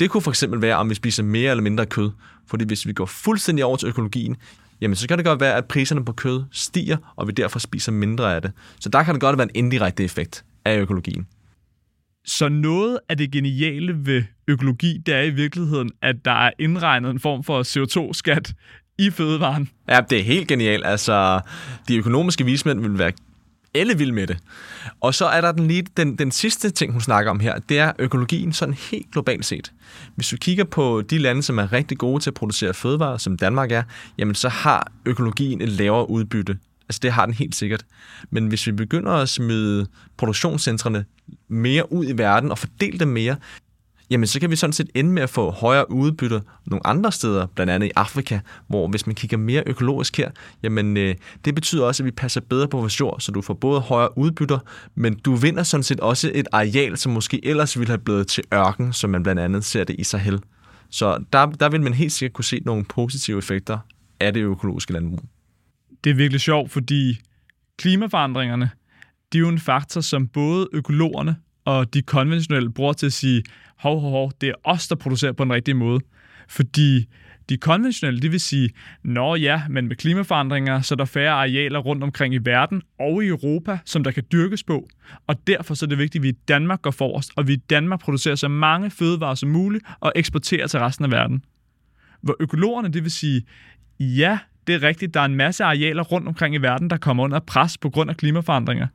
det 0.00 0.10
kunne 0.10 0.22
for 0.22 0.30
eksempel 0.30 0.60
være, 0.62 0.76
om 0.76 0.90
vi 0.90 0.94
spiser 0.94 1.22
mere 1.22 1.50
eller 1.50 1.62
mindre 1.62 1.86
kød. 1.86 2.10
Fordi 2.46 2.64
hvis 2.64 2.86
vi 2.86 2.92
går 2.92 3.06
fuldstændig 3.06 3.64
over 3.64 3.76
til 3.76 3.88
økologien, 3.88 4.36
jamen 4.80 4.96
så 4.96 5.08
kan 5.08 5.18
det 5.18 5.26
godt 5.26 5.40
være, 5.40 5.54
at 5.54 5.64
priserne 5.64 6.04
på 6.04 6.12
kød 6.12 6.42
stiger, 6.52 6.96
og 7.16 7.26
vi 7.26 7.32
derfor 7.32 7.58
spiser 7.58 7.92
mindre 7.92 8.34
af 8.34 8.42
det. 8.42 8.52
Så 8.80 8.88
der 8.88 9.02
kan 9.02 9.14
det 9.14 9.20
godt 9.20 9.38
være 9.38 9.46
en 9.54 9.64
indirekte 9.64 10.04
effekt. 10.04 10.44
af 10.64 10.78
økologien. 10.78 11.26
Så 12.24 12.48
noget 12.48 12.98
af 13.08 13.16
det 13.16 13.30
geniale 13.30 14.06
ved 14.06 14.22
økologi, 14.48 14.98
det 15.06 15.14
er 15.14 15.22
i 15.22 15.30
virkeligheden, 15.30 15.90
at 16.02 16.16
der 16.24 16.46
er 16.46 16.50
indregnet 16.58 17.10
en 17.10 17.20
form 17.20 17.44
for 17.44 17.62
CO2-skat 17.62 18.52
i 18.98 19.10
fødevaren. 19.10 19.68
Ja, 19.88 20.00
det 20.10 20.18
er 20.18 20.22
helt 20.22 20.48
genialt. 20.48 20.86
Altså, 20.86 21.40
de 21.88 21.96
økonomiske 21.96 22.44
vismænd 22.44 22.80
vil 22.80 22.98
være 22.98 23.12
alle 23.74 23.98
vil 23.98 24.14
med 24.14 24.26
det. 24.26 24.38
Og 25.00 25.14
så 25.14 25.26
er 25.26 25.40
der 25.40 25.52
den, 25.52 25.68
lige, 25.68 25.86
den, 25.96 26.18
den 26.18 26.30
sidste 26.30 26.70
ting, 26.70 26.92
hun 26.92 27.00
snakker 27.00 27.30
om 27.30 27.40
her, 27.40 27.58
det 27.58 27.78
er 27.78 27.92
økologien 27.98 28.52
sådan 28.52 28.74
helt 28.90 29.12
globalt 29.12 29.44
set. 29.44 29.72
Hvis 30.14 30.32
vi 30.32 30.36
kigger 30.36 30.64
på 30.64 31.02
de 31.02 31.18
lande, 31.18 31.42
som 31.42 31.58
er 31.58 31.72
rigtig 31.72 31.98
gode 31.98 32.22
til 32.22 32.30
at 32.30 32.34
producere 32.34 32.74
fødevarer, 32.74 33.16
som 33.16 33.36
Danmark 33.36 33.72
er, 33.72 33.82
jamen 34.18 34.34
så 34.34 34.48
har 34.48 34.92
økologien 35.06 35.60
et 35.60 35.68
lavere 35.68 36.10
udbytte. 36.10 36.58
Altså 36.90 37.00
det 37.02 37.12
har 37.12 37.24
den 37.26 37.34
helt 37.34 37.54
sikkert. 37.54 37.84
Men 38.30 38.46
hvis 38.46 38.66
vi 38.66 38.72
begynder 38.72 39.12
at 39.12 39.28
smide 39.28 39.86
produktionscentrene 40.16 41.04
mere 41.48 41.92
ud 41.92 42.06
i 42.08 42.18
verden 42.18 42.50
og 42.50 42.58
fordele 42.58 42.98
dem 42.98 43.08
mere, 43.08 43.36
jamen 44.10 44.26
så 44.26 44.40
kan 44.40 44.50
vi 44.50 44.56
sådan 44.56 44.72
set 44.72 44.90
ende 44.94 45.10
med 45.10 45.22
at 45.22 45.30
få 45.30 45.50
højere 45.50 45.90
udbytte 45.90 46.42
nogle 46.66 46.86
andre 46.86 47.12
steder, 47.12 47.46
blandt 47.46 47.72
andet 47.72 47.86
i 47.86 47.90
Afrika, 47.96 48.40
hvor 48.68 48.88
hvis 48.88 49.06
man 49.06 49.14
kigger 49.14 49.36
mere 49.36 49.62
økologisk 49.66 50.16
her, 50.16 50.30
jamen 50.62 50.96
øh, 50.96 51.14
det 51.44 51.54
betyder 51.54 51.84
også, 51.84 52.02
at 52.02 52.04
vi 52.04 52.10
passer 52.10 52.40
bedre 52.40 52.68
på 52.68 52.76
vores 52.76 53.00
jord, 53.00 53.20
så 53.20 53.32
du 53.32 53.42
får 53.42 53.54
både 53.54 53.80
højere 53.80 54.18
udbytter, 54.18 54.58
men 54.94 55.14
du 55.14 55.34
vinder 55.34 55.62
sådan 55.62 55.84
set 55.84 56.00
også 56.00 56.30
et 56.34 56.48
areal, 56.52 56.96
som 56.96 57.12
måske 57.12 57.46
ellers 57.46 57.78
ville 57.78 57.90
have 57.90 57.98
blevet 57.98 58.26
til 58.26 58.44
ørken, 58.54 58.92
som 58.92 59.10
man 59.10 59.22
blandt 59.22 59.40
andet 59.40 59.64
ser 59.64 59.84
det 59.84 59.96
i 59.98 60.04
Sahel. 60.04 60.40
Så 60.90 61.24
der, 61.32 61.46
der 61.46 61.68
vil 61.68 61.80
man 61.80 61.94
helt 61.94 62.12
sikkert 62.12 62.34
kunne 62.34 62.44
se 62.44 62.60
nogle 62.64 62.84
positive 62.84 63.38
effekter 63.38 63.78
af 64.20 64.32
det 64.32 64.40
økologiske 64.40 64.92
landbrug. 64.92 65.20
Det 66.04 66.10
er 66.10 66.14
virkelig 66.14 66.40
sjovt, 66.40 66.70
fordi 66.70 67.18
klimaforandringerne, 67.78 68.70
de 69.32 69.38
er 69.38 69.40
jo 69.40 69.48
en 69.48 69.58
faktor, 69.58 70.00
som 70.00 70.28
både 70.28 70.68
økologerne 70.72 71.36
og 71.64 71.94
de 71.94 72.02
konventionelle 72.02 72.72
bruger 72.72 72.92
til 72.92 73.06
at 73.06 73.12
sige, 73.12 73.42
hov, 73.78 74.00
hov, 74.00 74.10
hov, 74.10 74.32
det 74.40 74.48
er 74.48 74.54
os, 74.64 74.88
der 74.88 74.96
producerer 74.96 75.32
på 75.32 75.44
den 75.44 75.52
rigtige 75.52 75.74
måde. 75.74 76.00
Fordi 76.48 77.06
de 77.48 77.56
konventionelle, 77.56 78.20
det 78.20 78.32
vil 78.32 78.40
sige, 78.40 78.70
nå 79.02 79.34
ja, 79.34 79.62
men 79.68 79.88
med 79.88 79.96
klimaforandringer, 79.96 80.80
så 80.80 80.94
er 80.94 80.96
der 80.96 81.04
færre 81.04 81.32
arealer 81.32 81.78
rundt 81.78 82.02
omkring 82.02 82.34
i 82.34 82.38
verden 82.38 82.82
og 82.98 83.24
i 83.24 83.26
Europa, 83.26 83.78
som 83.84 84.04
der 84.04 84.10
kan 84.10 84.24
dyrkes 84.32 84.64
på. 84.64 84.88
Og 85.26 85.46
derfor 85.46 85.74
så 85.74 85.86
er 85.86 85.88
det 85.88 85.98
vigtigt, 85.98 86.20
at 86.20 86.22
vi 86.22 86.28
i 86.28 86.38
Danmark 86.48 86.82
går 86.82 86.90
forrest, 86.90 87.32
og 87.36 87.48
vi 87.48 87.52
i 87.52 87.56
Danmark 87.70 88.00
producerer 88.00 88.34
så 88.34 88.48
mange 88.48 88.90
fødevarer 88.90 89.34
som 89.34 89.48
muligt 89.48 89.84
og 90.00 90.12
eksporterer 90.16 90.66
til 90.66 90.80
resten 90.80 91.04
af 91.04 91.10
verden. 91.10 91.44
Hvor 92.22 92.36
økologerne, 92.40 92.88
det 92.88 93.02
vil 93.02 93.10
sige, 93.10 93.42
ja, 94.00 94.38
det 94.70 94.82
er 94.82 94.88
rigtigt, 94.88 95.14
der 95.14 95.20
er 95.20 95.24
en 95.24 95.34
masse 95.34 95.64
arealer 95.64 96.02
rundt 96.02 96.28
omkring 96.28 96.54
i 96.54 96.58
verden, 96.58 96.90
der 96.90 96.96
kommer 96.96 97.24
under 97.24 97.40
pres 97.40 97.78
på 97.78 97.90
grund 97.90 98.10
af 98.10 98.16
klimaforandringer. 98.16 98.86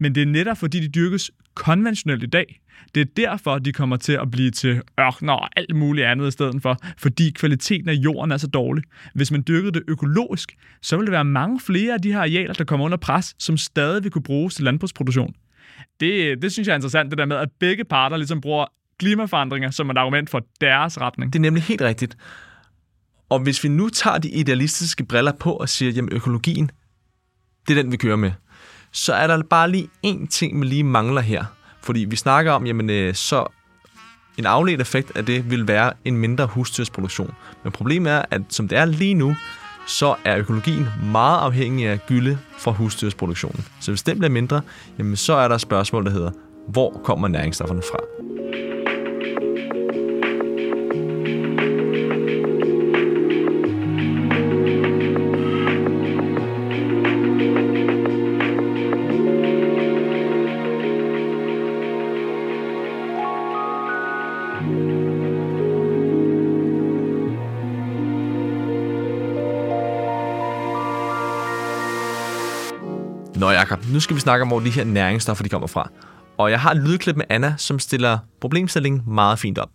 Men 0.00 0.14
det 0.14 0.22
er 0.22 0.26
netop 0.26 0.58
fordi, 0.58 0.80
de 0.80 0.88
dyrkes 0.88 1.30
konventionelt 1.54 2.22
i 2.22 2.26
dag. 2.26 2.60
Det 2.94 3.00
er 3.00 3.04
derfor, 3.16 3.58
de 3.58 3.72
kommer 3.72 3.96
til 3.96 4.12
at 4.12 4.30
blive 4.30 4.50
til 4.50 4.82
ørkner 5.00 5.32
og 5.32 5.48
alt 5.56 5.76
muligt 5.76 6.06
andet 6.06 6.28
i 6.28 6.30
stedet 6.30 6.62
for, 6.62 6.78
fordi 6.98 7.30
kvaliteten 7.30 7.88
af 7.88 7.94
jorden 7.94 8.32
er 8.32 8.36
så 8.36 8.46
dårlig. 8.46 8.84
Hvis 9.14 9.30
man 9.30 9.44
dyrkede 9.48 9.72
det 9.72 9.82
økologisk, 9.88 10.56
så 10.82 10.96
ville 10.96 11.06
der 11.06 11.12
være 11.12 11.24
mange 11.24 11.60
flere 11.60 11.94
af 11.94 12.02
de 12.02 12.12
her 12.12 12.18
arealer, 12.18 12.54
der 12.54 12.64
kommer 12.64 12.86
under 12.86 12.98
pres, 12.98 13.34
som 13.38 13.56
stadig 13.56 14.04
vil 14.04 14.10
kunne 14.10 14.22
bruges 14.22 14.54
til 14.54 14.64
landbrugsproduktion. 14.64 15.34
Det, 16.00 16.42
det 16.42 16.52
synes 16.52 16.66
jeg 16.66 16.72
er 16.72 16.76
interessant, 16.76 17.10
det 17.10 17.18
der 17.18 17.26
med, 17.26 17.36
at 17.36 17.48
begge 17.60 17.84
parter 17.84 18.16
ligesom 18.16 18.40
bruger 18.40 18.66
klimaforandringer 18.98 19.70
som 19.70 19.90
et 19.90 19.98
argument 19.98 20.30
for 20.30 20.46
deres 20.60 21.00
retning. 21.00 21.32
Det 21.32 21.38
er 21.38 21.42
nemlig 21.42 21.62
helt 21.62 21.82
rigtigt. 21.82 22.16
Og 23.28 23.38
hvis 23.38 23.64
vi 23.64 23.68
nu 23.68 23.88
tager 23.88 24.18
de 24.18 24.28
idealistiske 24.28 25.04
briller 25.04 25.32
på 25.32 25.52
og 25.52 25.68
siger, 25.68 25.92
jamen 25.92 26.12
økologien, 26.12 26.70
det 27.68 27.78
er 27.78 27.82
den, 27.82 27.92
vi 27.92 27.96
kører 27.96 28.16
med, 28.16 28.32
så 28.92 29.14
er 29.14 29.26
der 29.26 29.42
bare 29.42 29.70
lige 29.70 29.88
én 30.06 30.26
ting, 30.26 30.58
man 30.58 30.68
lige 30.68 30.84
mangler 30.84 31.20
her. 31.20 31.44
Fordi 31.82 32.00
vi 32.00 32.16
snakker 32.16 32.52
om, 32.52 32.66
jamen 32.66 32.90
øh, 32.90 33.14
så 33.14 33.46
en 34.38 34.46
afledt 34.46 34.80
effekt 34.80 35.16
af 35.16 35.26
det 35.26 35.50
vil 35.50 35.68
være 35.68 35.92
en 36.04 36.16
mindre 36.16 36.46
husdyrsproduktion. 36.46 37.34
Men 37.62 37.72
problemet 37.72 38.12
er, 38.12 38.22
at 38.30 38.42
som 38.48 38.68
det 38.68 38.78
er 38.78 38.84
lige 38.84 39.14
nu, 39.14 39.36
så 39.86 40.14
er 40.24 40.36
økologien 40.36 40.86
meget 41.12 41.38
afhængig 41.38 41.86
af 41.86 42.00
gylde 42.06 42.38
fra 42.58 42.70
husdyrsproduktionen. 42.70 43.64
Så 43.80 43.90
hvis 43.90 44.02
den 44.02 44.18
bliver 44.18 44.30
mindre, 44.30 44.60
jamen 44.98 45.16
så 45.16 45.32
er 45.32 45.48
der 45.48 45.54
et 45.54 45.60
spørgsmål, 45.60 46.04
der 46.04 46.10
hedder, 46.10 46.30
hvor 46.68 47.00
kommer 47.04 47.28
næringsstofferne 47.28 47.82
fra? 47.82 47.98
Nå 73.38 73.50
Jacob, 73.50 73.78
nu 73.92 74.00
skal 74.00 74.16
vi 74.16 74.20
snakke 74.20 74.42
om, 74.42 74.48
hvor 74.48 74.60
de 74.60 74.70
her 74.70 74.84
næringsstoffer 74.84 75.44
de 75.44 75.48
kommer 75.48 75.66
fra. 75.66 75.90
Og 76.38 76.50
jeg 76.50 76.60
har 76.60 76.70
et 76.70 76.76
lydklip 76.76 77.16
med 77.16 77.24
Anna, 77.28 77.54
som 77.58 77.78
stiller 77.78 78.18
problemstillingen 78.40 79.02
meget 79.06 79.38
fint 79.38 79.58
op. 79.58 79.68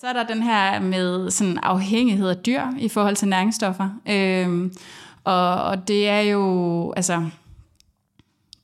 Så 0.00 0.06
er 0.06 0.12
der 0.12 0.26
den 0.26 0.42
her 0.42 0.80
med 0.80 1.30
sådan 1.30 1.58
afhængighed 1.62 2.28
af 2.28 2.36
dyr 2.36 2.62
i 2.78 2.88
forhold 2.88 3.16
til 3.16 3.28
næringsstoffer. 3.28 3.88
Øhm, 4.08 4.72
og, 5.24 5.62
og 5.64 5.88
det 5.88 6.08
er 6.08 6.20
jo, 6.20 6.92
altså, 6.96 7.28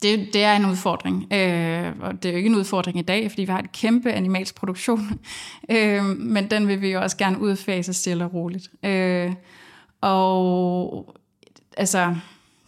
det, 0.02 0.28
det 0.32 0.44
er 0.44 0.56
en 0.56 0.66
udfordring. 0.66 1.32
Øh, 1.32 1.92
og 2.00 2.22
det 2.22 2.28
er 2.28 2.30
jo 2.30 2.36
ikke 2.36 2.48
en 2.48 2.54
udfordring 2.54 2.98
i 2.98 3.02
dag, 3.02 3.30
fordi 3.30 3.42
vi 3.42 3.52
har 3.52 3.58
et 3.58 3.72
kæmpe 3.72 4.12
animalsk 4.12 4.54
produktion. 4.54 5.20
øh, 5.74 6.04
men 6.04 6.50
den 6.50 6.68
vil 6.68 6.80
vi 6.80 6.92
jo 6.92 7.00
også 7.00 7.16
gerne 7.16 7.40
udfase 7.40 7.92
stille 7.92 8.24
og 8.24 8.34
roligt. 8.34 8.68
Øh, 8.84 9.32
og 10.00 11.14
altså, 11.76 12.16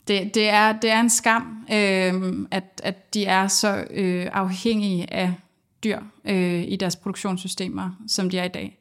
det, 0.09 0.35
det, 0.35 0.49
er, 0.49 0.73
det 0.73 0.91
er 0.91 1.01
en 1.01 1.11
skam, 1.11 1.67
øh, 1.73 2.47
at, 2.51 2.81
at 2.85 3.15
de 3.15 3.25
er 3.25 3.49
så 3.49 3.85
øh, 3.91 4.29
afhængige 4.33 5.13
af 5.13 5.35
dyr 5.85 5.99
øh, 6.25 6.65
i 6.69 6.77
deres 6.77 6.97
produktionssystemer, 6.97 7.91
som 8.09 8.31
de 8.31 8.39
er 8.39 8.45
i 8.45 8.49
dag. 8.49 8.79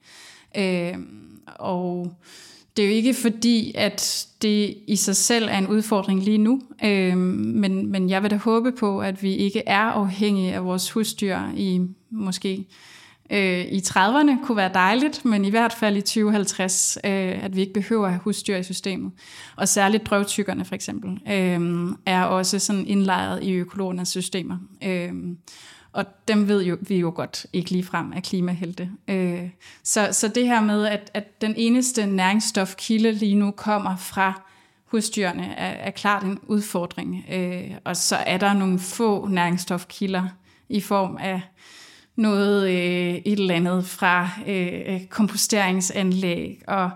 Øh, 0.57 0.97
og 1.45 2.13
det 2.77 2.83
er 2.83 2.87
jo 2.89 2.93
ikke 2.93 3.13
fordi, 3.13 3.71
at 3.75 4.27
det 4.41 4.77
i 4.87 4.95
sig 4.95 5.15
selv 5.15 5.47
er 5.47 5.57
en 5.57 5.67
udfordring 5.67 6.23
lige 6.23 6.37
nu, 6.37 6.61
øh, 6.83 7.17
men, 7.17 7.91
men 7.91 8.09
jeg 8.09 8.23
vil 8.23 8.31
da 8.31 8.35
håbe 8.35 8.71
på, 8.71 9.01
at 9.01 9.23
vi 9.23 9.35
ikke 9.35 9.63
er 9.67 9.79
afhængige 9.83 10.53
af 10.53 10.65
vores 10.65 10.91
husdyr 10.91 11.39
i 11.55 11.81
måske 12.09 12.65
øh, 13.31 13.65
i 13.65 13.79
30'erne 13.79 14.45
kunne 14.45 14.57
være 14.57 14.71
dejligt, 14.73 15.25
men 15.25 15.45
i 15.45 15.49
hvert 15.49 15.73
fald 15.73 15.97
i 15.97 16.01
2050, 16.01 16.97
øh, 17.03 17.43
at 17.43 17.55
vi 17.55 17.61
ikke 17.61 17.73
behøver 17.73 18.05
at 18.05 18.11
have 18.11 18.21
husdyr 18.23 18.55
i 18.55 18.63
systemet. 18.63 19.11
Og 19.55 19.67
særligt 19.67 20.05
drøvtykkerne 20.05 20.65
for 20.65 20.75
eksempel, 20.75 21.19
øh, 21.31 21.89
er 22.05 22.23
også 22.23 22.59
sådan 22.59 22.87
indlejret 22.87 23.43
i 23.43 23.51
økologernes 23.51 24.09
systemer. 24.09 24.57
Øh, 24.83 25.13
og 25.93 26.05
dem 26.27 26.47
ved 26.47 26.63
jo, 26.63 26.77
vi 26.81 26.97
jo 26.97 27.11
godt 27.15 27.45
ikke 27.53 27.71
lige 27.71 27.83
frem 27.83 28.13
af 28.13 28.23
klimahelte. 28.23 28.89
Øh, 29.07 29.49
så, 29.83 30.09
så 30.11 30.27
det 30.27 30.47
her 30.47 30.61
med, 30.61 30.85
at, 30.85 31.11
at 31.13 31.41
den 31.41 31.53
eneste 31.57 32.05
næringsstofkilde 32.05 33.11
lige 33.11 33.35
nu 33.35 33.51
kommer 33.51 33.95
fra 33.95 34.41
husdyrene, 34.85 35.53
er, 35.55 35.87
er 35.87 35.91
klart 35.91 36.23
en 36.23 36.39
udfordring. 36.47 37.25
Øh, 37.31 37.71
og 37.83 37.97
så 37.97 38.15
er 38.15 38.37
der 38.37 38.53
nogle 38.53 38.79
få 38.79 39.27
næringsstofkilder 39.27 40.27
i 40.69 40.81
form 40.81 41.17
af 41.17 41.41
noget 42.15 42.69
øh, 42.69 43.15
et 43.25 43.39
eller 43.39 43.55
andet 43.55 43.85
fra 43.85 44.29
øh, 44.47 45.05
komposteringsanlæg 45.09 46.61
og 46.67 46.89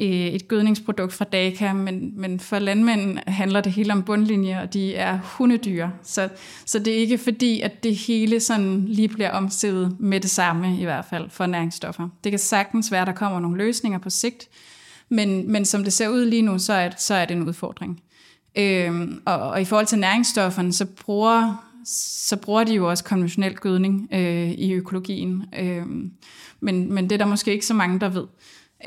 øh, 0.00 0.06
et 0.08 0.48
gødningsprodukt 0.48 1.12
fra 1.12 1.24
Daka, 1.24 1.72
men, 1.72 2.12
men 2.20 2.40
for 2.40 2.58
landmænd 2.58 3.18
handler 3.26 3.60
det 3.60 3.72
hele 3.72 3.92
om 3.92 4.02
bundlinjer, 4.02 4.60
og 4.60 4.72
de 4.72 4.94
er 4.94 5.18
hundedyr. 5.22 5.88
Så, 6.02 6.28
så 6.66 6.78
det 6.78 6.92
er 6.92 6.98
ikke 6.98 7.18
fordi, 7.18 7.60
at 7.60 7.84
det 7.84 7.96
hele 7.96 8.40
sådan 8.40 8.84
lige 8.88 9.08
bliver 9.08 9.30
omstillet 9.30 9.96
med 10.00 10.20
det 10.20 10.30
samme, 10.30 10.80
i 10.80 10.84
hvert 10.84 11.04
fald 11.04 11.30
for 11.30 11.46
næringsstoffer. 11.46 12.08
Det 12.24 12.32
kan 12.32 12.38
sagtens 12.38 12.92
være, 12.92 13.00
at 13.00 13.06
der 13.06 13.12
kommer 13.12 13.40
nogle 13.40 13.56
løsninger 13.56 13.98
på 13.98 14.10
sigt, 14.10 14.48
men, 15.08 15.52
men 15.52 15.64
som 15.64 15.84
det 15.84 15.92
ser 15.92 16.08
ud 16.08 16.24
lige 16.24 16.42
nu, 16.42 16.58
så 16.58 16.72
er, 16.72 16.90
så 16.98 17.14
er 17.14 17.24
det 17.24 17.36
en 17.36 17.48
udfordring. 17.48 18.00
Øhm, 18.56 19.22
og, 19.24 19.38
og 19.38 19.60
i 19.60 19.64
forhold 19.64 19.86
til 19.86 19.98
næringsstofferne, 19.98 20.72
så 20.72 20.86
bruger 20.86 21.63
så 21.84 22.36
bruger 22.36 22.64
de 22.64 22.74
jo 22.74 22.88
også 22.88 23.04
konventionel 23.04 23.54
gødning 23.54 24.08
øh, 24.12 24.50
i 24.50 24.72
økologien. 24.72 25.44
Øh, 25.58 25.86
men, 26.60 26.92
men 26.92 27.04
det 27.04 27.12
er 27.12 27.18
der 27.18 27.26
måske 27.26 27.52
ikke 27.52 27.66
så 27.66 27.74
mange, 27.74 28.00
der 28.00 28.08
ved. 28.08 28.26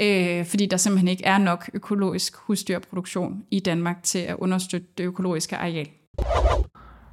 Øh, 0.01 0.45
fordi 0.45 0.65
der 0.65 0.77
simpelthen 0.77 1.07
ikke 1.07 1.25
er 1.25 1.37
nok 1.37 1.69
økologisk 1.73 2.35
husdyrproduktion 2.35 3.43
i 3.51 3.59
Danmark 3.59 4.03
til 4.03 4.19
at 4.19 4.35
understøtte 4.39 4.87
det 4.97 5.03
økologiske 5.03 5.57
areal. 5.57 5.87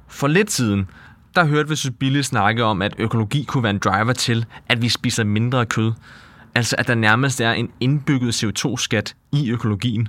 For 0.07 0.27
lidt 0.27 0.51
siden, 0.51 0.89
der 1.35 1.45
hørte 1.45 1.69
vi 1.69 1.75
Sybille 1.75 2.23
snakke 2.23 2.63
om, 2.63 2.81
at 2.81 2.95
økologi 2.97 3.43
kunne 3.43 3.63
være 3.63 3.73
en 3.73 3.79
driver 3.79 4.13
til, 4.13 4.45
at 4.69 4.81
vi 4.81 4.89
spiser 4.89 5.23
mindre 5.23 5.65
kød. 5.65 5.91
Altså 6.55 6.75
at 6.79 6.87
der 6.87 6.95
nærmest 6.95 7.41
er 7.41 7.51
en 7.51 7.71
indbygget 7.79 8.43
CO2-skat 8.43 9.15
i 9.33 9.51
økologien. 9.51 10.07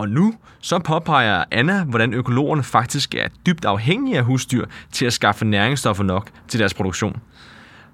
Og 0.00 0.08
nu 0.08 0.34
så 0.60 0.78
påpeger 0.78 1.44
Anna, 1.50 1.84
hvordan 1.84 2.14
økologerne 2.14 2.62
faktisk 2.62 3.14
er 3.14 3.28
dybt 3.46 3.64
afhængige 3.64 4.18
af 4.18 4.24
husdyr 4.24 4.66
til 4.92 5.06
at 5.06 5.12
skaffe 5.12 5.44
næringsstoffer 5.44 6.04
nok 6.04 6.30
til 6.48 6.60
deres 6.60 6.74
produktion. 6.74 7.16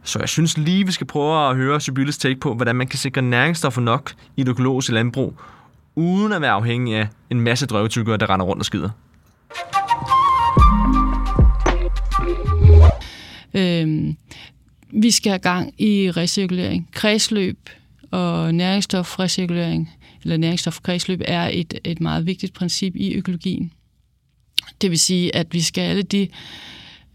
Så 0.03 0.19
jeg 0.19 0.29
synes 0.29 0.59
lige, 0.59 0.87
vi 0.87 0.93
skal 0.93 1.07
prøve 1.07 1.51
at 1.51 1.57
høre 1.57 1.81
Sibylles 1.81 2.19
take 2.19 2.41
på, 2.41 2.55
hvordan 2.55 2.77
man 2.77 2.87
kan 2.87 2.99
sikre 2.99 3.23
næringsstoffer 3.23 3.81
nok 3.81 4.13
i 4.37 4.41
et 4.41 4.49
økologisk 4.49 4.93
landbrug, 4.93 5.41
uden 5.95 6.33
at 6.33 6.41
være 6.41 6.51
afhængig 6.51 6.97
af 6.97 7.09
en 7.31 7.41
masse 7.41 7.67
drøvetykkere, 7.67 8.17
der 8.17 8.31
render 8.31 8.47
rundt 8.47 8.61
og 8.61 8.67
skider. 8.67 8.91
Øhm, 13.55 14.17
vi 14.93 15.11
skal 15.11 15.31
have 15.31 15.39
gang 15.39 15.81
i 15.81 16.11
recirkulering. 16.11 16.89
Kredsløb 16.93 17.71
og 18.11 18.55
næringsstofrecirkulering, 18.55 19.91
eller 20.23 20.37
næringsstofkredsløb, 20.37 21.21
er 21.25 21.51
et, 21.53 21.75
et 21.85 22.01
meget 22.01 22.27
vigtigt 22.27 22.53
princip 22.53 22.97
i 22.97 23.15
økologien. 23.15 23.73
Det 24.81 24.91
vil 24.91 24.99
sige, 24.99 25.37
at 25.37 25.55
vi 25.55 25.61
skal 25.61 25.83
alle 25.83 26.03
de, 26.03 26.29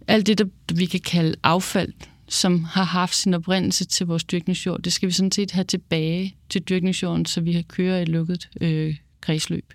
alt 0.07 0.27
det, 0.27 0.37
der 0.37 0.45
vi 0.75 0.85
kan 0.85 0.99
kalde 0.99 1.35
affald, 1.43 1.93
som 2.29 2.63
har 2.63 2.83
haft 2.83 3.15
sin 3.15 3.33
oprindelse 3.33 3.85
til 3.85 4.05
vores 4.07 4.23
dyrkningsjord, 4.23 4.81
det 4.81 4.93
skal 4.93 5.07
vi 5.07 5.13
sådan 5.13 5.31
set 5.31 5.51
have 5.51 5.63
tilbage 5.63 6.35
til 6.49 6.61
dyrkningsjorden, 6.61 7.25
så 7.25 7.41
vi 7.41 7.51
kan 7.51 7.63
køre 7.63 8.01
et 8.01 8.09
lukket 8.09 8.49
øh, 8.61 8.95
kredsløb. 9.21 9.73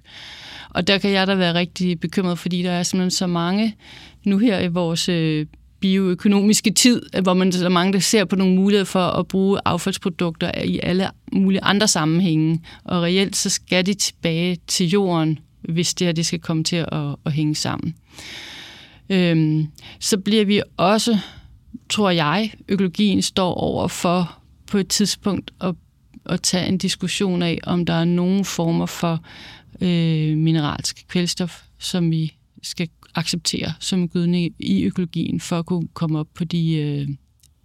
Og 0.70 0.86
der 0.86 0.98
kan 0.98 1.10
jeg 1.10 1.26
da 1.26 1.34
være 1.34 1.54
rigtig 1.54 2.00
bekymret, 2.00 2.38
fordi 2.38 2.62
der 2.62 2.70
er 2.70 2.82
simpelthen 2.82 3.10
så 3.10 3.26
mange 3.26 3.76
nu 4.24 4.38
her 4.38 4.60
i 4.60 4.68
vores 4.68 5.08
øh, 5.08 5.46
bioøkonomiske 5.80 6.70
tid, 6.70 7.02
hvor 7.22 7.34
man 7.34 7.52
så 7.52 7.68
mange, 7.68 7.92
der 7.92 7.98
ser 7.98 8.24
på 8.24 8.36
nogle 8.36 8.54
muligheder 8.54 8.84
for 8.84 9.06
at 9.06 9.28
bruge 9.28 9.60
affaldsprodukter 9.64 10.62
i 10.64 10.80
alle 10.82 11.10
mulige 11.32 11.64
andre 11.64 11.88
sammenhænge. 11.88 12.60
Og 12.84 13.02
reelt 13.02 13.36
så 13.36 13.50
skal 13.50 13.86
de 13.86 13.94
tilbage 13.94 14.58
til 14.66 14.88
jorden, 14.88 15.38
hvis 15.68 15.94
det 15.94 16.06
her 16.06 16.12
det 16.12 16.26
skal 16.26 16.40
komme 16.40 16.64
til 16.64 16.76
at, 16.76 17.16
at 17.26 17.32
hænge 17.32 17.54
sammen. 17.54 17.94
Øhm, 19.10 19.66
så 20.00 20.18
bliver 20.18 20.44
vi 20.44 20.62
også, 20.76 21.18
tror 21.88 22.10
jeg, 22.10 22.52
økologien 22.68 23.22
står 23.22 23.54
over 23.54 23.88
for 23.88 24.38
på 24.66 24.78
et 24.78 24.88
tidspunkt 24.88 25.50
at, 25.60 25.74
at 26.26 26.42
tage 26.42 26.66
en 26.66 26.78
diskussion 26.78 27.42
af, 27.42 27.58
om 27.64 27.86
der 27.86 27.94
er 27.94 28.04
nogen 28.04 28.44
former 28.44 28.86
for 28.86 29.20
øh, 29.80 30.36
mineralsk 30.36 31.04
kvælstof, 31.08 31.62
som 31.78 32.10
vi 32.10 32.34
skal 32.62 32.88
acceptere 33.16 33.72
som 33.80 34.08
gødning 34.08 34.54
i 34.58 34.84
økologien 34.84 35.40
for 35.40 35.58
at 35.58 35.66
kunne 35.66 35.88
komme 35.94 36.18
op 36.18 36.28
på 36.34 36.44
de, 36.44 36.76
øh, 36.76 37.08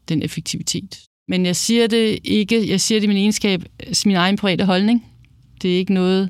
den 0.09 0.23
effektivitet. 0.23 1.01
Men 1.27 1.45
jeg 1.45 1.55
siger 1.55 1.87
det 1.87 2.19
ikke, 2.23 2.69
jeg 2.69 2.81
siger 2.81 2.99
det 2.99 3.03
i 3.03 3.07
min 3.07 3.17
egenskab, 3.17 3.63
min 4.05 4.15
egen 4.15 4.37
private 4.37 4.65
holdning. 4.65 5.05
Det 5.61 5.73
er 5.73 5.77
ikke 5.77 5.93
noget, 5.93 6.29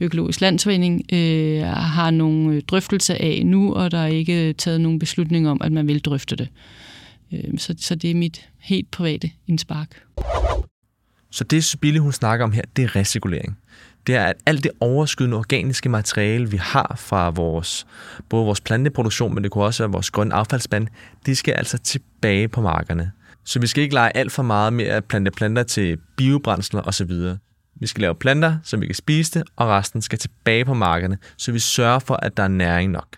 Økologisk 0.00 0.40
Landsforening 0.40 1.02
øh, 1.12 1.62
har 1.66 2.10
nogle 2.10 2.54
øh, 2.54 2.62
drøftelser 2.62 3.14
af 3.14 3.42
nu, 3.46 3.74
og 3.74 3.90
der 3.90 3.98
er 3.98 4.06
ikke 4.06 4.48
øh, 4.48 4.54
taget 4.54 4.80
nogen 4.80 4.98
beslutning 4.98 5.48
om, 5.48 5.60
at 5.64 5.72
man 5.72 5.86
vil 5.86 6.00
drøfte 6.00 6.36
det. 6.36 6.48
Øh, 7.32 7.58
så, 7.58 7.74
så 7.78 7.94
det 7.94 8.10
er 8.10 8.14
mit 8.14 8.48
helt 8.58 8.90
private 8.90 9.30
indspark. 9.46 10.02
Så 11.30 11.44
det, 11.44 11.64
Sibille, 11.64 12.00
hun 12.00 12.12
snakker 12.12 12.44
om 12.44 12.52
her, 12.52 12.62
det 12.76 12.84
er 12.84 12.96
recirkulering 12.96 13.58
det 14.06 14.14
er, 14.14 14.24
at 14.24 14.36
alt 14.46 14.64
det 14.64 14.72
overskydende 14.80 15.36
organiske 15.36 15.88
materiale, 15.88 16.50
vi 16.50 16.56
har 16.56 16.94
fra 16.98 17.30
vores, 17.30 17.86
både 18.28 18.44
vores 18.44 18.60
planteproduktion, 18.60 19.34
men 19.34 19.44
det 19.44 19.52
kunne 19.52 19.64
også 19.64 19.82
være 19.82 19.92
vores 19.92 20.10
grønne 20.10 20.34
affaldsband, 20.34 20.88
det 21.26 21.38
skal 21.38 21.54
altså 21.54 21.78
tilbage 21.78 22.48
på 22.48 22.60
markerne. 22.60 23.12
Så 23.44 23.60
vi 23.60 23.66
skal 23.66 23.82
ikke 23.82 23.94
lege 23.94 24.16
alt 24.16 24.32
for 24.32 24.42
meget 24.42 24.72
med 24.72 24.84
at 24.84 25.04
plante 25.04 25.30
planter 25.30 25.62
til 25.62 25.98
biobrændsler 26.16 26.82
osv. 26.82 27.10
Vi 27.80 27.86
skal 27.86 28.00
lave 28.00 28.14
planter, 28.14 28.56
så 28.64 28.76
vi 28.76 28.86
kan 28.86 28.94
spise 28.94 29.38
det, 29.38 29.48
og 29.56 29.68
resten 29.68 30.02
skal 30.02 30.18
tilbage 30.18 30.64
på 30.64 30.74
markerne, 30.74 31.18
så 31.36 31.52
vi 31.52 31.58
sørger 31.58 31.98
for, 31.98 32.14
at 32.22 32.36
der 32.36 32.42
er 32.42 32.48
næring 32.48 32.90
nok. 32.90 33.16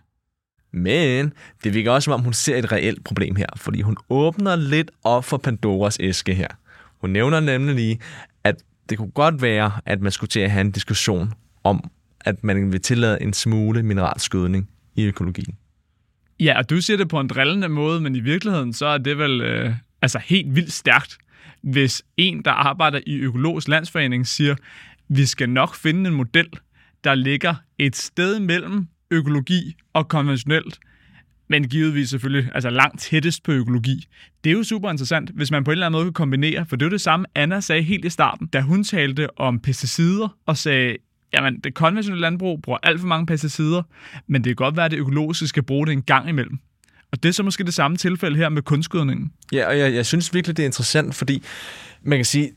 Men 0.72 1.32
det 1.64 1.74
virker 1.74 1.90
også, 1.90 2.04
som 2.04 2.14
om 2.14 2.20
hun 2.20 2.32
ser 2.32 2.56
et 2.56 2.72
reelt 2.72 3.04
problem 3.04 3.36
her, 3.36 3.46
fordi 3.56 3.80
hun 3.80 3.96
åbner 4.10 4.56
lidt 4.56 4.90
op 5.04 5.24
for 5.24 5.36
Pandoras 5.36 5.96
æske 6.00 6.34
her. 6.34 6.48
Hun 7.00 7.10
nævner 7.10 7.40
nemlig 7.40 7.74
lige, 7.74 8.00
det 8.88 8.98
kunne 8.98 9.10
godt 9.10 9.42
være, 9.42 9.72
at 9.86 10.00
man 10.00 10.12
skulle 10.12 10.28
til 10.28 10.40
at 10.40 10.50
have 10.50 10.60
en 10.60 10.70
diskussion 10.70 11.32
om, 11.64 11.90
at 12.20 12.44
man 12.44 12.72
vil 12.72 12.80
tillade 12.80 13.22
en 13.22 13.32
smule 13.32 13.82
mineralskydning 13.82 14.68
i 14.96 15.04
økologien. 15.04 15.56
Ja, 16.40 16.58
og 16.58 16.70
du 16.70 16.80
siger 16.80 16.96
det 16.96 17.08
på 17.08 17.20
en 17.20 17.28
drillende 17.28 17.68
måde, 17.68 18.00
men 18.00 18.16
i 18.16 18.20
virkeligheden 18.20 18.72
så 18.72 18.86
er 18.86 18.98
det 18.98 19.18
vel 19.18 19.40
øh, 19.40 19.74
altså 20.02 20.18
helt 20.18 20.54
vildt 20.54 20.72
stærkt, 20.72 21.18
hvis 21.62 22.02
en, 22.16 22.42
der 22.44 22.50
arbejder 22.50 23.00
i 23.06 23.14
Økologisk 23.14 23.68
Landsforening, 23.68 24.26
siger, 24.26 24.56
vi 25.08 25.26
skal 25.26 25.48
nok 25.48 25.74
finde 25.74 26.08
en 26.10 26.16
model, 26.16 26.48
der 27.04 27.14
ligger 27.14 27.54
et 27.78 27.96
sted 27.96 28.40
mellem 28.40 28.86
økologi 29.10 29.76
og 29.92 30.08
konventionelt, 30.08 30.78
men 31.48 31.68
givetvis 31.68 32.10
selvfølgelig 32.10 32.50
altså 32.54 32.70
langt 32.70 33.00
tættest 33.00 33.42
på 33.42 33.52
økologi. 33.52 34.08
Det 34.44 34.50
er 34.50 34.54
jo 34.54 34.62
super 34.62 34.90
interessant, 34.90 35.30
hvis 35.34 35.50
man 35.50 35.64
på 35.64 35.70
en 35.70 35.72
eller 35.72 35.86
anden 35.86 35.98
måde 35.98 36.04
kan 36.04 36.12
kombinere, 36.12 36.66
for 36.66 36.76
det 36.76 36.86
er 36.86 36.90
det 36.90 37.00
samme, 37.00 37.26
Anna 37.34 37.60
sagde 37.60 37.82
helt 37.82 38.04
i 38.04 38.10
starten, 38.10 38.46
da 38.46 38.60
hun 38.60 38.84
talte 38.84 39.38
om 39.38 39.60
pesticider 39.60 40.36
og 40.46 40.56
sagde, 40.56 40.96
jamen 41.34 41.60
det 41.64 41.74
konventionelle 41.74 42.20
landbrug 42.20 42.62
bruger 42.62 42.78
alt 42.82 43.00
for 43.00 43.06
mange 43.06 43.26
pesticider, 43.26 43.82
men 44.26 44.44
det 44.44 44.50
kan 44.50 44.56
godt 44.56 44.76
være, 44.76 44.84
at 44.84 44.90
det 44.90 44.98
økologiske 44.98 45.46
skal 45.46 45.62
bruge 45.62 45.86
det 45.86 45.92
en 45.92 46.02
gang 46.02 46.28
imellem. 46.28 46.58
Og 47.12 47.22
det 47.22 47.28
er 47.28 47.32
så 47.32 47.42
måske 47.42 47.64
det 47.64 47.74
samme 47.74 47.96
tilfælde 47.96 48.36
her 48.36 48.48
med 48.48 48.62
kunstgødningen. 48.62 49.32
Ja, 49.52 49.68
og 49.68 49.78
jeg, 49.78 49.94
jeg 49.94 50.06
synes 50.06 50.34
virkelig, 50.34 50.56
det 50.56 50.62
er 50.62 50.66
interessant, 50.66 51.14
fordi 51.14 51.42
man 52.02 52.18
kan 52.18 52.24
sige, 52.24 52.50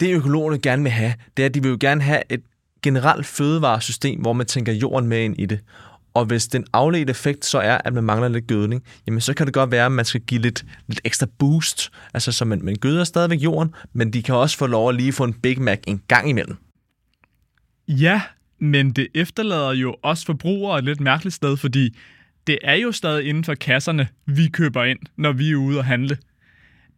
det 0.00 0.14
økologerne 0.14 0.58
gerne 0.58 0.82
vil 0.82 0.92
have, 0.92 1.14
det 1.36 1.42
er, 1.42 1.46
at 1.46 1.54
de 1.54 1.62
vil 1.62 1.68
jo 1.68 1.76
gerne 1.80 2.02
have 2.02 2.22
et 2.30 2.40
generelt 2.82 3.26
fødevaresystem, 3.26 4.20
hvor 4.20 4.32
man 4.32 4.46
tænker 4.46 4.72
jorden 4.72 5.08
med 5.08 5.24
ind 5.24 5.40
i 5.40 5.46
det. 5.46 5.60
Og 6.14 6.24
hvis 6.24 6.48
den 6.48 6.66
afledte 6.72 7.10
effekt 7.10 7.44
så 7.44 7.58
er, 7.58 7.78
at 7.84 7.94
man 7.94 8.04
mangler 8.04 8.28
lidt 8.28 8.46
gødning, 8.46 8.82
jamen 9.06 9.20
så 9.20 9.34
kan 9.34 9.46
det 9.46 9.54
godt 9.54 9.70
være, 9.70 9.86
at 9.86 9.92
man 9.92 10.04
skal 10.04 10.20
give 10.20 10.40
lidt, 10.40 10.64
lidt 10.88 11.00
ekstra 11.04 11.26
boost. 11.38 11.90
Altså 12.14 12.32
så 12.32 12.44
man, 12.44 12.64
man 12.64 12.76
gøder 12.76 13.04
stadigvæk 13.04 13.42
jorden, 13.42 13.74
men 13.92 14.12
de 14.12 14.22
kan 14.22 14.34
også 14.34 14.58
få 14.58 14.66
lov 14.66 14.88
at 14.88 14.94
lige 14.94 15.12
få 15.12 15.24
en 15.24 15.34
Big 15.34 15.62
Mac 15.62 15.78
en 15.86 16.02
gang 16.08 16.30
imellem. 16.30 16.56
Ja, 17.88 18.22
men 18.58 18.92
det 18.92 19.08
efterlader 19.14 19.72
jo 19.72 19.96
også 20.02 20.26
forbrugere 20.26 20.78
et 20.78 20.84
lidt 20.84 21.00
mærkeligt 21.00 21.34
sted, 21.34 21.56
fordi 21.56 21.96
det 22.46 22.58
er 22.62 22.74
jo 22.74 22.92
stadig 22.92 23.24
inden 23.28 23.44
for 23.44 23.54
kasserne, 23.54 24.08
vi 24.26 24.48
køber 24.48 24.84
ind, 24.84 24.98
når 25.16 25.32
vi 25.32 25.50
er 25.50 25.56
ude 25.56 25.78
og 25.78 25.84
handle. 25.84 26.16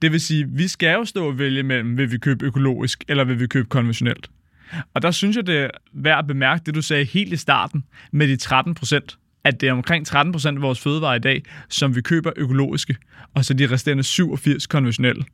Det 0.02 0.12
vil 0.12 0.20
sige, 0.20 0.48
vi 0.48 0.68
skal 0.68 0.94
jo 0.94 1.04
stå 1.04 1.26
og 1.26 1.38
vælge 1.38 1.62
mellem, 1.62 1.96
vil 1.96 2.12
vi 2.12 2.18
købe 2.18 2.46
økologisk, 2.46 3.04
eller 3.08 3.24
vil 3.24 3.40
vi 3.40 3.46
købe 3.46 3.68
konventionelt. 3.68 4.30
Og 4.94 5.02
der 5.02 5.10
synes 5.10 5.36
jeg, 5.36 5.46
det 5.46 5.58
er 5.58 5.70
værd 5.92 6.18
at 6.18 6.26
bemærke 6.26 6.62
det, 6.66 6.74
du 6.74 6.82
sagde 6.82 7.04
helt 7.04 7.32
i 7.32 7.36
starten 7.36 7.84
med 8.12 8.28
de 8.28 8.36
13 8.36 8.74
procent 8.74 9.18
at 9.44 9.60
det 9.60 9.68
er 9.68 9.72
omkring 9.72 10.08
13% 10.08 10.48
af 10.48 10.62
vores 10.62 10.80
fødevarer 10.80 11.14
i 11.14 11.18
dag, 11.18 11.42
som 11.68 11.96
vi 11.96 12.00
køber 12.00 12.32
økologiske, 12.36 12.96
og 13.34 13.44
så 13.44 13.54
de 13.54 13.66
resterende 13.66 14.02
87 14.02 14.66
konventionelle. 14.66 15.24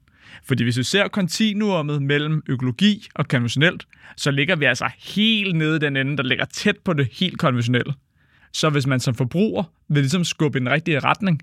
Fordi 0.45 0.65
hvis 0.65 0.79
vi 0.79 0.83
ser 0.83 1.09
kontinuumet 1.09 2.03
mellem 2.03 2.43
økologi 2.49 3.09
og 3.15 3.29
konventionelt, 3.29 3.87
så 4.17 4.31
ligger 4.31 4.57
vi 4.57 4.65
altså 4.65 4.91
helt 4.99 5.57
nede 5.57 5.77
i 5.77 5.79
den 5.79 5.97
ende, 5.97 6.17
der 6.17 6.23
ligger 6.23 6.45
tæt 6.45 6.77
på 6.85 6.93
det 6.93 7.09
helt 7.13 7.39
konventionelle. 7.39 7.95
Så 8.53 8.71
hvis 8.71 8.87
man 8.87 9.01
som 9.01 9.15
forbruger 9.15 9.65
vil 9.89 10.03
ligesom 10.03 10.25
skubbe 10.25 10.59
i 10.59 10.61
den 10.61 10.71
rigtige 10.71 11.01
retning, 11.01 11.41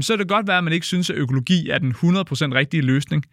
så 0.00 0.12
er 0.12 0.16
det 0.16 0.28
godt 0.28 0.48
være, 0.48 0.58
at 0.58 0.64
man 0.64 0.72
ikke 0.72 0.86
synes, 0.86 1.10
at 1.10 1.16
økologi 1.16 1.68
er 1.68 1.78
den 1.78 1.92
100% 1.92 1.98
rigtige 2.54 2.82
løsning. 2.82 3.24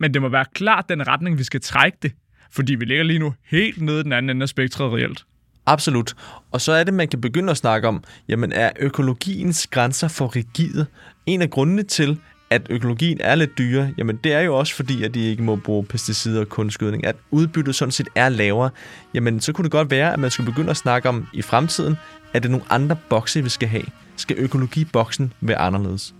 Men 0.00 0.14
det 0.14 0.22
må 0.22 0.28
være 0.28 0.44
klart 0.54 0.88
den 0.88 1.06
retning, 1.06 1.38
vi 1.38 1.44
skal 1.44 1.60
trække 1.60 1.98
det, 2.02 2.12
fordi 2.50 2.74
vi 2.74 2.84
ligger 2.84 3.04
lige 3.04 3.18
nu 3.18 3.34
helt 3.50 3.82
nede 3.82 4.00
i 4.00 4.02
den 4.02 4.12
anden 4.12 4.30
ende 4.30 4.42
af 4.42 4.48
spektret 4.48 4.92
reelt. 4.92 5.24
Absolut. 5.66 6.14
Og 6.52 6.60
så 6.60 6.72
er 6.72 6.84
det, 6.84 6.94
man 6.94 7.08
kan 7.08 7.20
begynde 7.20 7.50
at 7.50 7.56
snakke 7.56 7.88
om, 7.88 8.04
jamen 8.28 8.52
er 8.52 8.70
økologiens 8.80 9.66
grænser 9.66 10.08
for 10.08 10.36
rigide? 10.36 10.86
En 11.26 11.42
af 11.42 11.50
grundene 11.50 11.82
til, 11.82 12.18
at 12.50 12.66
økologien 12.70 13.20
er 13.20 13.34
lidt 13.34 13.58
dyre, 13.58 13.94
jamen 13.98 14.16
det 14.24 14.32
er 14.32 14.40
jo 14.40 14.58
også 14.58 14.74
fordi, 14.74 15.04
at 15.04 15.14
de 15.14 15.20
ikke 15.20 15.42
må 15.42 15.56
bruge 15.56 15.84
pesticider 15.84 16.40
og 16.40 16.48
kunstgødning, 16.48 17.06
at 17.06 17.16
udbyttet 17.30 17.74
sådan 17.74 17.92
set 17.92 18.08
er 18.14 18.28
lavere, 18.28 18.70
jamen 19.14 19.40
så 19.40 19.52
kunne 19.52 19.62
det 19.62 19.72
godt 19.72 19.90
være, 19.90 20.12
at 20.12 20.18
man 20.18 20.30
skulle 20.30 20.52
begynde 20.52 20.70
at 20.70 20.76
snakke 20.76 21.08
om 21.08 21.26
i 21.32 21.42
fremtiden, 21.42 21.96
at 22.32 22.42
det 22.42 22.48
er 22.48 22.50
nogle 22.50 22.66
andre 22.70 22.96
bokse, 23.08 23.42
vi 23.42 23.48
skal 23.48 23.68
have. 23.68 23.84
Skal 24.16 24.36
økologiboksen 24.38 25.32
være 25.40 25.58
anderledes? 25.58 26.14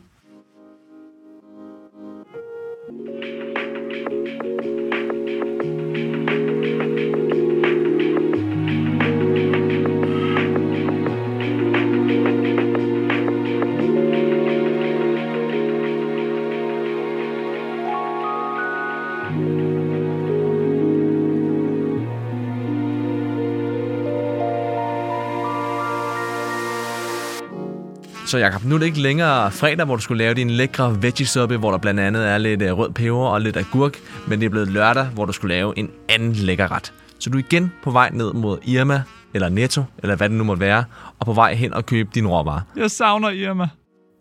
Så 28.27 28.39
Jacob, 28.39 28.65
nu 28.65 28.75
er 28.75 28.79
det 28.79 28.87
ikke 28.87 29.01
længere 29.01 29.51
fredag, 29.51 29.87
hvor 29.87 29.97
du 29.97 30.03
skulle 30.03 30.19
lave 30.19 30.35
din 30.35 30.51
lækre 30.51 31.03
veggie 31.03 31.57
hvor 31.59 31.71
der 31.71 31.79
blandt 31.79 32.01
andet 32.01 32.29
er 32.29 32.39
lidt 32.39 32.63
øh, 32.63 32.79
rød 32.79 32.91
peber 32.91 33.27
og 33.27 33.41
lidt 33.41 33.57
agurk, 33.57 33.97
men 34.29 34.41
det 34.41 34.47
er 34.47 34.51
blevet 34.51 34.69
lørdag, 34.69 35.07
hvor 35.07 35.25
du 35.25 35.33
skulle 35.33 35.55
lave 35.55 35.79
en 35.79 35.91
anden 36.09 36.33
lækker 36.33 36.73
ret. 36.73 36.93
Så 37.19 37.31
du 37.31 37.39
er 37.39 37.43
igen 37.51 37.73
på 37.83 37.91
vej 37.91 38.11
ned 38.11 38.33
mod 38.33 38.59
Irma, 38.63 39.03
eller 39.35 39.49
Netto, 39.49 39.83
eller 39.99 40.17
hvad 40.17 40.29
det 40.29 40.39
nu 40.39 40.45
måtte 40.45 40.61
være, 40.61 40.85
og 41.19 41.27
på 41.27 41.33
vej 41.33 41.55
hen 41.55 41.75
og 41.75 41.87
købe 41.87 42.11
dine 42.15 42.29
råvarer. 42.29 42.61
Jeg 42.77 42.91
savner 42.91 43.31
Irma. 43.31 43.69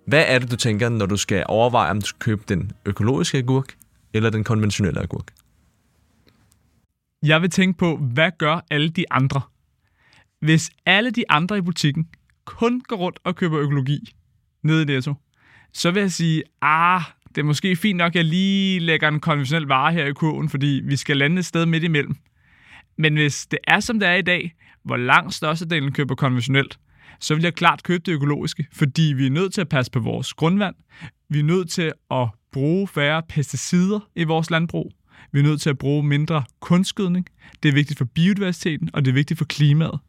Hvad 0.07 0.25
er 0.27 0.39
det, 0.39 0.51
du 0.51 0.55
tænker, 0.55 0.89
når 0.89 1.05
du 1.05 1.17
skal 1.17 1.43
overveje, 1.47 1.91
om 1.91 2.01
du 2.01 2.05
skal 2.07 2.19
købe 2.19 2.43
den 2.49 2.71
økologiske 2.85 3.37
agurk, 3.37 3.75
eller 4.13 4.29
den 4.29 4.43
konventionelle 4.43 5.01
agurk? 5.01 5.31
Jeg 7.25 7.41
vil 7.41 7.49
tænke 7.49 7.77
på, 7.77 7.97
hvad 7.97 8.31
gør 8.39 8.65
alle 8.71 8.89
de 8.89 9.05
andre? 9.11 9.41
Hvis 10.41 10.69
alle 10.85 11.11
de 11.11 11.23
andre 11.29 11.57
i 11.57 11.61
butikken 11.61 12.07
kun 12.45 12.81
går 12.81 12.95
rundt 12.95 13.19
og 13.23 13.35
køber 13.35 13.59
økologi 13.59 14.13
nede 14.63 14.81
i 14.81 14.85
Netto, 14.85 15.13
så 15.73 15.91
vil 15.91 16.01
jeg 16.01 16.11
sige, 16.11 16.43
ah, 16.61 17.01
det 17.29 17.37
er 17.37 17.45
måske 17.45 17.75
fint 17.75 17.97
nok, 17.97 18.11
at 18.11 18.15
jeg 18.15 18.25
lige 18.25 18.79
lægger 18.79 19.07
en 19.07 19.19
konventionel 19.19 19.67
vare 19.67 19.93
her 19.93 20.05
i 20.05 20.13
kurven, 20.13 20.49
fordi 20.49 20.81
vi 20.83 20.95
skal 20.95 21.17
lande 21.17 21.39
et 21.39 21.45
sted 21.45 21.65
midt 21.65 21.83
imellem. 21.83 22.15
Men 22.97 23.13
hvis 23.13 23.45
det 23.45 23.59
er, 23.67 23.79
som 23.79 23.99
det 23.99 24.09
er 24.09 24.13
i 24.13 24.21
dag, 24.21 24.53
hvor 24.83 24.97
langt 24.97 25.33
størstedelen 25.33 25.91
køber 25.91 26.15
konventionelt, 26.15 26.79
så 27.19 27.35
vil 27.35 27.43
jeg 27.43 27.53
klart 27.53 27.83
købe 27.83 28.03
det 28.05 28.11
økologiske, 28.11 28.67
fordi 28.71 29.13
vi 29.17 29.25
er 29.25 29.29
nødt 29.29 29.53
til 29.53 29.61
at 29.61 29.69
passe 29.69 29.91
på 29.91 29.99
vores 29.99 30.33
grundvand. 30.33 30.75
Vi 31.29 31.39
er 31.39 31.43
nødt 31.43 31.69
til 31.69 31.91
at 32.11 32.27
bruge 32.51 32.87
færre 32.87 33.23
pesticider 33.29 34.09
i 34.15 34.23
vores 34.23 34.49
landbrug. 34.49 34.91
Vi 35.31 35.39
er 35.39 35.43
nødt 35.43 35.61
til 35.61 35.69
at 35.69 35.77
bruge 35.77 36.03
mindre 36.03 36.43
kunstgødning. 36.59 37.27
Det 37.63 37.69
er 37.69 37.73
vigtigt 37.73 37.97
for 37.97 38.05
biodiversiteten, 38.05 38.89
og 38.93 39.05
det 39.05 39.11
er 39.11 39.15
vigtigt 39.15 39.37
for 39.37 39.45
klimaet. 39.45 39.99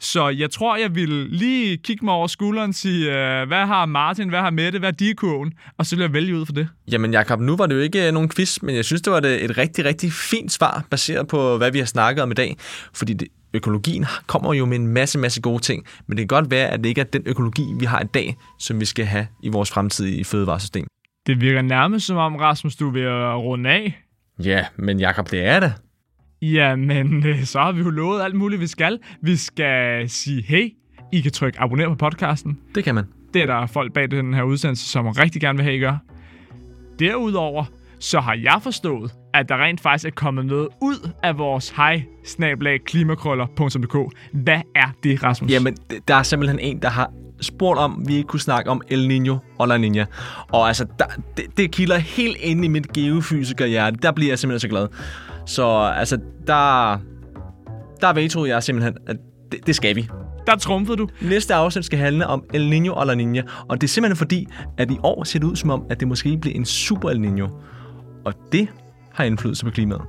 Så 0.00 0.28
jeg 0.28 0.50
tror, 0.50 0.76
jeg 0.76 0.94
vil 0.94 1.08
lige 1.30 1.76
kigge 1.76 2.04
mig 2.04 2.14
over 2.14 2.26
skulderen 2.26 2.68
og 2.68 2.74
sige, 2.74 3.06
øh, 3.06 3.46
hvad 3.46 3.66
har 3.66 3.86
Martin, 3.86 4.28
hvad 4.28 4.40
har 4.40 4.50
Mette, 4.50 4.78
hvad 4.78 4.88
er 4.88 4.92
de 4.92 5.14
kurven? 5.14 5.52
Og 5.78 5.86
så 5.86 5.96
vil 5.96 6.02
jeg 6.02 6.12
vælge 6.12 6.36
ud 6.36 6.46
for 6.46 6.52
det. 6.52 6.68
Jamen 6.92 7.12
Jakob, 7.12 7.40
nu 7.40 7.56
var 7.56 7.66
det 7.66 7.74
jo 7.74 7.80
ikke 7.80 8.06
øh, 8.06 8.12
nogen 8.12 8.28
quiz, 8.28 8.62
men 8.62 8.76
jeg 8.76 8.84
synes, 8.84 9.02
det 9.02 9.12
var 9.12 9.18
et 9.18 9.58
rigtig, 9.58 9.84
rigtig 9.84 10.12
fint 10.12 10.52
svar, 10.52 10.84
baseret 10.90 11.28
på, 11.28 11.56
hvad 11.56 11.70
vi 11.70 11.78
har 11.78 11.86
snakket 11.86 12.22
om 12.22 12.30
i 12.30 12.34
dag. 12.34 12.56
Fordi 12.94 13.12
det, 13.12 13.28
økologien 13.54 14.06
kommer 14.26 14.54
jo 14.54 14.66
med 14.66 14.76
en 14.76 14.86
masse, 14.86 15.18
masse 15.18 15.40
gode 15.40 15.62
ting, 15.62 15.86
men 16.06 16.16
det 16.16 16.22
kan 16.22 16.36
godt 16.42 16.50
være, 16.50 16.68
at 16.68 16.80
det 16.80 16.86
ikke 16.86 17.00
er 17.00 17.04
den 17.04 17.22
økologi, 17.26 17.64
vi 17.78 17.84
har 17.84 18.00
i 18.00 18.06
dag, 18.14 18.36
som 18.58 18.80
vi 18.80 18.84
skal 18.84 19.04
have 19.04 19.26
i 19.42 19.48
vores 19.48 19.70
fremtidige 19.70 20.24
fødevaresystem. 20.24 20.86
Det 21.26 21.40
virker 21.40 21.62
nærmest 21.62 22.06
som 22.06 22.16
om, 22.16 22.36
Rasmus, 22.36 22.76
du 22.76 22.90
vil 22.90 23.08
runde 23.34 23.70
af. 23.70 24.02
Ja, 24.44 24.64
men 24.76 25.00
Jakob, 25.00 25.30
det 25.30 25.44
er 25.44 25.60
det. 25.60 25.72
Jamen, 26.52 27.26
øh, 27.26 27.44
så 27.44 27.58
har 27.58 27.72
vi 27.72 27.80
jo 27.80 27.90
lovet 27.90 28.22
alt 28.22 28.34
muligt, 28.34 28.60
vi 28.60 28.66
skal. 28.66 28.98
Vi 29.20 29.36
skal 29.36 30.10
sige, 30.10 30.42
hey, 30.42 30.72
I 31.12 31.20
kan 31.20 31.32
trykke 31.32 31.60
abonner 31.60 31.88
på 31.88 31.94
podcasten. 31.94 32.58
Det 32.74 32.84
kan 32.84 32.94
man. 32.94 33.04
Det 33.34 33.42
er 33.42 33.46
der 33.46 33.66
folk 33.66 33.92
bag 33.92 34.10
den 34.10 34.34
her 34.34 34.42
udsendelse, 34.42 34.88
som 34.88 35.06
rigtig 35.06 35.40
gerne 35.40 35.56
vil 35.56 35.64
have, 35.64 35.76
I 35.76 35.80
gør. 35.80 35.96
Derudover, 36.98 37.64
så 38.00 38.20
har 38.20 38.34
jeg 38.34 38.60
forstået, 38.62 39.12
at 39.34 39.48
der 39.48 39.64
rent 39.64 39.80
faktisk 39.80 40.06
er 40.06 40.10
kommet 40.10 40.46
noget 40.46 40.68
ud 40.80 41.10
af 41.22 41.38
vores 41.38 41.70
hej 41.70 42.02
klimakrøller.dk. 42.84 44.16
Hvad 44.32 44.60
er 44.74 44.88
det, 45.02 45.22
Rasmus? 45.22 45.50
Jamen, 45.50 45.76
der 46.08 46.14
er 46.14 46.22
simpelthen 46.22 46.58
en, 46.60 46.82
der 46.82 46.88
har 46.88 47.12
spurgt 47.40 47.78
om, 47.78 48.04
vi 48.06 48.14
ikke 48.14 48.26
kunne 48.26 48.40
snakke 48.40 48.70
om 48.70 48.82
El 48.88 49.08
Niño 49.08 49.56
og 49.58 49.68
La 49.68 49.78
Niña. 49.78 50.04
Og 50.52 50.68
altså, 50.68 50.86
der, 50.98 51.04
det, 51.36 51.44
det 51.56 51.70
kilder 51.70 51.98
helt 51.98 52.36
ind 52.40 52.64
i 52.64 52.68
mit 52.68 52.92
geofysikerhjerte. 52.92 53.98
Der 54.02 54.12
bliver 54.12 54.30
jeg 54.30 54.38
simpelthen 54.38 54.60
så 54.60 54.68
glad. 54.68 54.88
Så 55.46 55.92
altså, 55.96 56.18
der, 56.46 56.98
der 58.00 58.12
vedtog 58.12 58.48
jeg 58.48 58.62
simpelthen, 58.62 58.96
at 59.06 59.16
det, 59.52 59.66
det 59.66 59.74
skal 59.76 59.96
vi. 59.96 60.08
Der 60.46 60.56
trumfede 60.56 60.96
du. 60.96 61.08
Næste 61.22 61.54
afsnit 61.54 61.84
skal 61.84 61.98
handle 61.98 62.26
om 62.26 62.44
El 62.54 62.72
Niño 62.72 62.90
og 62.92 63.06
La 63.06 63.14
Niña, 63.14 63.66
og 63.68 63.80
det 63.80 63.86
er 63.86 63.88
simpelthen 63.88 64.16
fordi, 64.16 64.46
at 64.78 64.90
i 64.90 64.98
år 65.02 65.24
ser 65.24 65.38
det 65.38 65.46
ud 65.46 65.56
som 65.56 65.70
om, 65.70 65.84
at 65.90 66.00
det 66.00 66.08
måske 66.08 66.38
bliver 66.38 66.56
en 66.56 66.64
super 66.64 67.10
El 67.10 67.18
Niño. 67.18 67.50
Og 68.24 68.32
det 68.52 68.68
har 69.12 69.24
indflydelse 69.24 69.64
på 69.64 69.70
klimaet. 69.70 70.02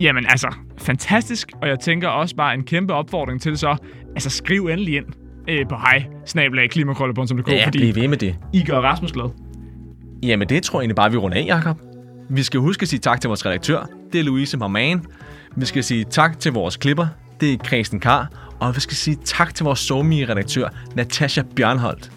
Jamen 0.00 0.26
altså, 0.28 0.54
fantastisk, 0.78 1.50
og 1.62 1.68
jeg 1.68 1.78
tænker 1.80 2.08
også 2.08 2.36
bare 2.36 2.54
en 2.54 2.64
kæmpe 2.64 2.94
opfordring 2.94 3.40
til 3.40 3.58
så, 3.58 3.76
altså 4.14 4.30
skriv 4.30 4.66
endelig 4.66 4.96
ind 4.96 5.06
øh, 5.48 5.68
på 5.68 5.76
hej, 5.76 6.04
snabelag, 6.26 6.70
klimakrøller.dk, 6.70 7.48
Ja, 7.48 7.66
fordi 7.66 7.92
ved 8.00 8.08
med 8.08 8.16
det. 8.16 8.36
I 8.52 8.64
gør 8.64 8.78
Rasmus 8.80 9.12
glad. 9.12 9.30
Jamen, 10.22 10.48
det 10.48 10.62
tror 10.62 10.78
jeg 10.78 10.82
egentlig 10.82 10.96
bare, 10.96 11.10
vi 11.10 11.16
runder 11.16 11.38
af, 11.38 11.44
Jacob. 11.46 11.80
Vi 12.30 12.42
skal 12.42 12.60
huske 12.60 12.82
at 12.82 12.88
sige 12.88 13.00
tak 13.00 13.20
til 13.20 13.28
vores 13.28 13.46
redaktør. 13.46 13.86
Det 14.12 14.20
er 14.20 14.24
Louise 14.24 14.56
Marman. 14.56 15.06
Vi 15.56 15.66
skal 15.66 15.84
sige 15.84 16.04
tak 16.04 16.40
til 16.40 16.52
vores 16.52 16.76
klipper. 16.76 17.06
Det 17.40 17.52
er 17.52 17.56
Kristen 17.56 18.00
Kar. 18.00 18.28
Og 18.60 18.74
vi 18.74 18.80
skal 18.80 18.96
sige 18.96 19.16
tak 19.24 19.54
til 19.54 19.64
vores 19.64 19.78
somi 19.78 20.24
redaktør 20.24 20.68
Natasha 20.94 21.42
Bjørnholdt. 21.56 22.10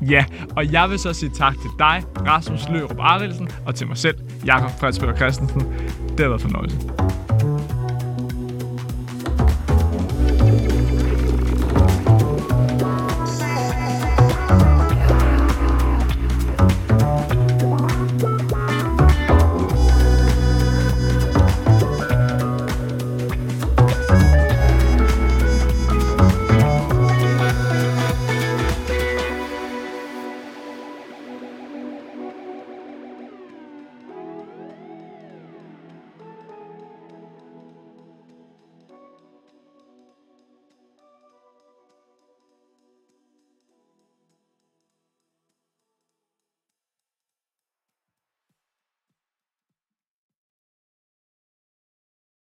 Ja, 0.00 0.24
og 0.56 0.72
jeg 0.72 0.90
vil 0.90 0.98
så 0.98 1.12
sige 1.12 1.30
tak 1.38 1.52
til 1.52 1.70
dig, 1.78 2.02
Rasmus 2.26 2.68
Lørup 2.70 2.98
Arildsen, 2.98 3.48
og 3.66 3.74
til 3.74 3.86
mig 3.86 3.96
selv, 3.96 4.16
Jakob 4.46 4.70
Fredsberg 4.80 5.16
Christensen. 5.16 5.60
Det 6.08 6.20
har 6.20 6.28
været 6.28 6.42
fornøjelse. 6.42 6.78